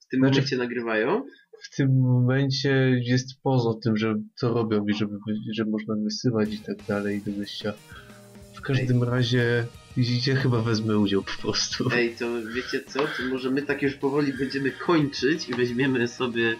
[0.00, 1.22] W tym Znaczy- momencie nagrywają?
[1.70, 5.18] W tym momencie jest poza tym, że to robią i żeby,
[5.54, 7.72] że można wysyłać i tak dalej do wyjścia.
[8.54, 9.66] W każdym razie
[10.26, 11.90] ja chyba wezmę udział po prostu.
[11.92, 12.98] Ej, to wiecie co?
[12.98, 16.56] To może my tak już powoli będziemy kończyć i weźmiemy sobie...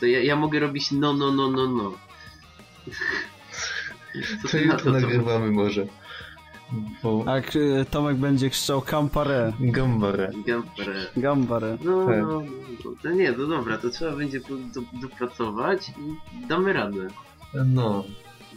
[0.00, 1.98] To ja, ja mogę robić no, no, no, no, no.
[4.42, 4.90] Co To jutro to?
[4.90, 5.86] nagrywamy może.
[7.02, 7.50] Bo A k-
[7.90, 9.52] Tomek będzie krzyczał Campare.
[9.60, 10.32] Gambare.
[10.46, 11.06] Gampere.
[11.16, 11.78] Gambare.
[11.84, 12.22] No, Tak.
[12.22, 12.42] no,
[12.84, 14.40] no, to nie, to dobra, to trzeba będzie
[15.02, 17.08] dopracować i damy radę.
[17.66, 18.04] No,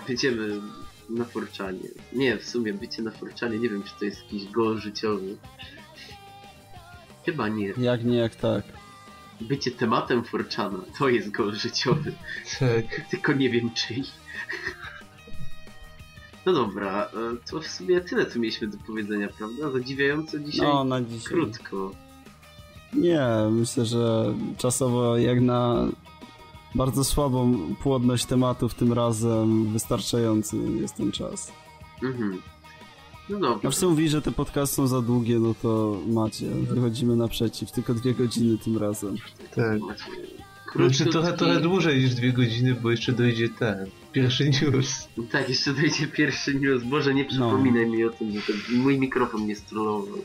[0.07, 0.61] Będziemy
[1.09, 1.89] na forczanie.
[2.13, 5.37] Nie, w sumie bycie na forczanie, nie wiem czy to jest jakiś gol życiowy.
[7.25, 7.73] Chyba nie.
[7.77, 8.63] Jak nie, jak tak.
[9.41, 12.13] Bycie tematem forczana to jest gol życiowy.
[12.59, 13.09] tak.
[13.09, 14.03] Tylko nie wiem czyj.
[16.45, 17.09] No dobra, e,
[17.51, 19.71] to w sumie tyle co mieliśmy do powiedzenia, prawda?
[19.71, 21.33] Zadziwiająco dzisiaj No, na dzisiaj.
[21.33, 21.91] krótko.
[22.93, 23.21] Nie,
[23.51, 25.87] myślę, że czasowo jak na
[26.75, 31.51] bardzo słabą płodność tematów tym razem wystarczający jest ten czas.
[32.03, 32.41] Mhm.
[33.29, 33.67] No dobra.
[33.67, 37.93] A wszyscy mówili, że te podcasty są za długie, no to macie, wychodzimy naprzeciw, tylko
[37.93, 39.15] dwie godziny tym razem.
[39.55, 39.79] tak.
[39.81, 40.03] Macie
[40.75, 45.07] Znaczy trochę, trochę dłużej niż dwie godziny, bo jeszcze dojdzie ten pierwszy news.
[45.31, 46.83] Tak, jeszcze dojdzie pierwszy news.
[46.83, 50.17] Boże, nie przypominaj mi o tym, że to mój mikrofon mnie strollował.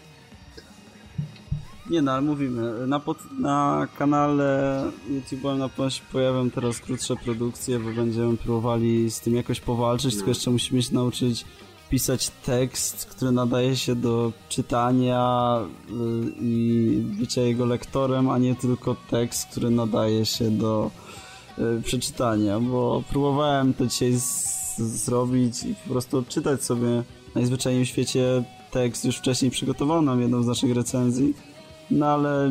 [1.91, 7.17] Nie no, ale mówimy, na, pod, na kanale YouTube'owym na pewno się pojawią teraz krótsze
[7.17, 10.31] produkcje, bo będziemy próbowali z tym jakoś powalczyć, tylko No.
[10.31, 11.45] jeszcze musimy się nauczyć
[11.91, 15.57] pisać tekst, który nadaje się do czytania
[15.91, 15.93] y,
[16.41, 20.91] i bycia jego lektorem, a nie tylko tekst, który nadaje się do
[21.85, 24.13] przeczytania, bo próbowałem to dzisiaj
[24.79, 27.03] zrobić i po prostu odczytać sobie
[27.35, 31.35] najzwyczajniej w świecie tekst już wcześniej przygotowany jedną z naszych recenzji.
[31.91, 32.51] No ale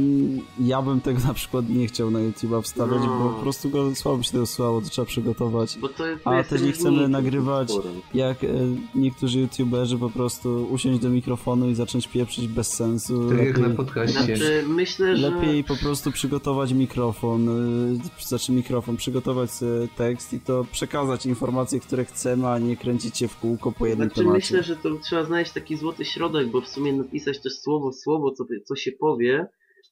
[0.59, 3.19] ja bym tego na przykład nie chciał na YouTube'a wstawiać, No.
[3.19, 5.77] bo po prostu go słabo się tego słuchało, to trzeba przygotować.
[5.81, 7.73] Bo to, to A jest też nie chcemy nagrywać.
[8.13, 8.47] Jak e,
[8.95, 13.29] niektórzy YouTuberzy po prostu usiąść do mikrofonu i zacząć pieprzyć bez sensu.
[13.29, 14.23] Tak jak na lepiej, podcaście.
[14.23, 15.29] Znaczy, myślę, że...
[15.29, 19.49] lepiej po prostu przygotować mikrofon, e, znaczy mikrofon, przygotować
[19.97, 24.07] tekst i to przekazać informacje, które chcemy, a nie kręcić się w kółko po jednym
[24.07, 24.37] Znaczy, temacie.
[24.37, 28.31] myślę, że to trzeba znaleźć taki złoty środek, bo w sumie napisać też słowo słowo,
[28.31, 29.26] co, co się powie,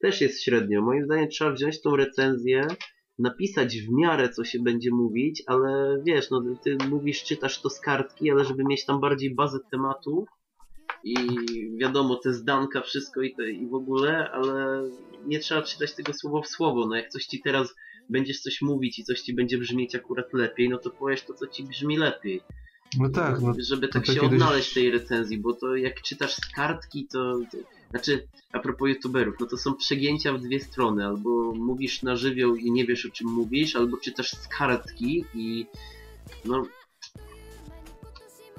[0.02, 0.82] też jest średnio.
[0.82, 2.68] Moim zdaniem trzeba wziąć tą recenzję,
[3.20, 7.80] napisać w miarę, co się będzie mówić, ale wiesz, no ty mówisz, czytasz to z
[7.80, 10.30] kartki, ale żeby mieć tam bardziej bazę tematów
[11.03, 11.16] i
[11.78, 14.84] wiadomo, te zdanka, wszystko i, te, i w ogóle, ale
[15.26, 16.88] nie trzeba czytać tego słowo w słowo.
[16.88, 17.76] No jak coś ci teraz
[18.10, 21.48] będziesz coś mówić i coś ci będzie brzmieć akurat lepiej, no to powiesz to, co
[21.48, 22.41] ci brzmi lepiej
[22.99, 26.02] No tak, no żeby tak się takie dość- odnaleźć w tej recenzji, bo to jak
[26.02, 27.57] czytasz z kartki, to, to
[27.90, 32.56] znaczy, a propos youtuberów, no to są przegięcia w dwie strony, albo mówisz na żywioł
[32.56, 35.66] i nie wiesz o czym mówisz, albo czytasz z kartki i
[36.45, 36.64] no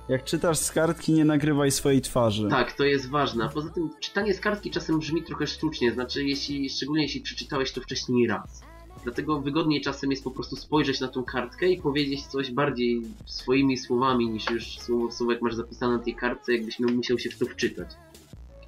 [0.08, 2.48] Jak czytasz z kartki, nie nagrywaj swojej twarzy.
[2.50, 6.24] tak, to jest ważne, a poza tym czytanie z kartki czasem brzmi trochę sztucznie, znaczy
[6.24, 8.62] jeśli, szczególnie jeśli przeczytałeś to wcześniej raz.
[9.04, 13.78] Dlatego wygodniej czasem jest po prostu spojrzeć na tą kartkę i powiedzieć coś bardziej swoimi
[13.78, 17.30] słowami niż już słowo w słowo jak masz zapisane na tej kartce, jakbyś musiał się
[17.30, 17.88] w to wczytać.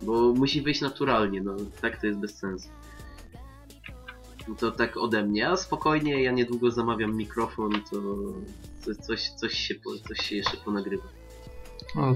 [0.03, 2.69] Bo musi wyjść naturalnie, no tak to jest bez sensu.
[4.49, 7.97] No to tak ode mnie, a spokojnie, ja niedługo zamawiam mikrofon, to
[8.85, 9.75] coś, coś, coś, się,
[10.09, 11.05] coś się jeszcze ponagrywa.
[11.97, 12.15] O,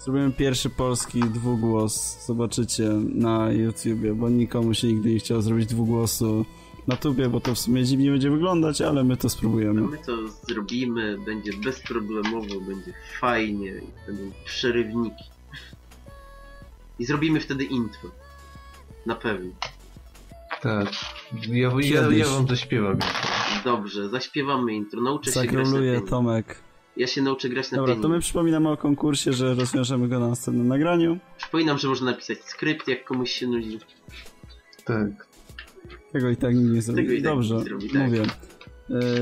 [0.00, 6.44] Zrobimy pierwszy polski dwugłos, zobaczycie na YouTubie, bo nikomu się nigdy nie chciało zrobić dwugłosu
[6.86, 9.80] na tubie, bo to w sumie dziwnie będzie wyglądać, ale my to spróbujemy.
[9.80, 15.24] My to zrobimy, będzie bezproblemowo, będzie fajnie, będą przerywniki.
[17.00, 18.10] I zrobimy wtedy intro.
[19.06, 19.50] Na pewno.
[20.62, 20.88] tak.
[21.48, 22.98] Ja, ja, ja wam zaśpiewam.
[23.64, 26.00] Dobrze, zaśpiewamy intro, nauczę się grać na.
[26.00, 26.58] Tomek.
[26.96, 30.28] Ja się nauczę grać na Dobra, to my przypominamy o konkursie, że rozwiążemy go na
[30.28, 31.18] następnym nagraniu.
[31.38, 33.78] Przypominam, że można napisać skrypt, jak komuś się nudzi.
[34.84, 35.26] Tak.
[36.12, 37.02] Tego i tak nie zrobi.
[37.02, 38.02] Tego i tak Dobrze, nie zrobi, tak.
[38.02, 38.22] mówię.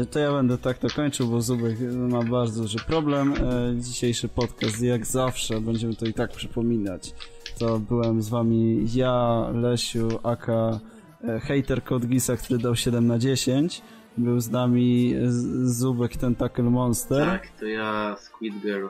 [0.01, 3.33] E, To ja będę tak to kończył, bo Zubek ma bardzo duży problem.
[3.33, 7.15] E, Dzisiejszy podcast, jak zawsze, będziemy to i tak przypominać.
[7.59, 10.81] To byłem z wami ja, Lesiu, aka
[11.25, 13.83] e, hater Code Gisa, który dał 7 na 10.
[14.19, 17.27] Był z nami Z- Zubek Tentacle Monster.
[17.27, 18.87] Tak, to ja, Squid Girl.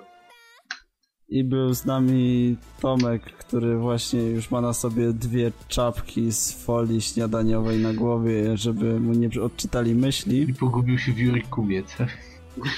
[1.28, 7.01] I był z nami Tomek, który właśnie już ma na sobie dwie czapki z folii
[7.01, 10.40] śniadaniowej na głowie, żeby mu nie odczytali myśli.
[10.51, 12.09] I pogubił się w Jurikumie, tak?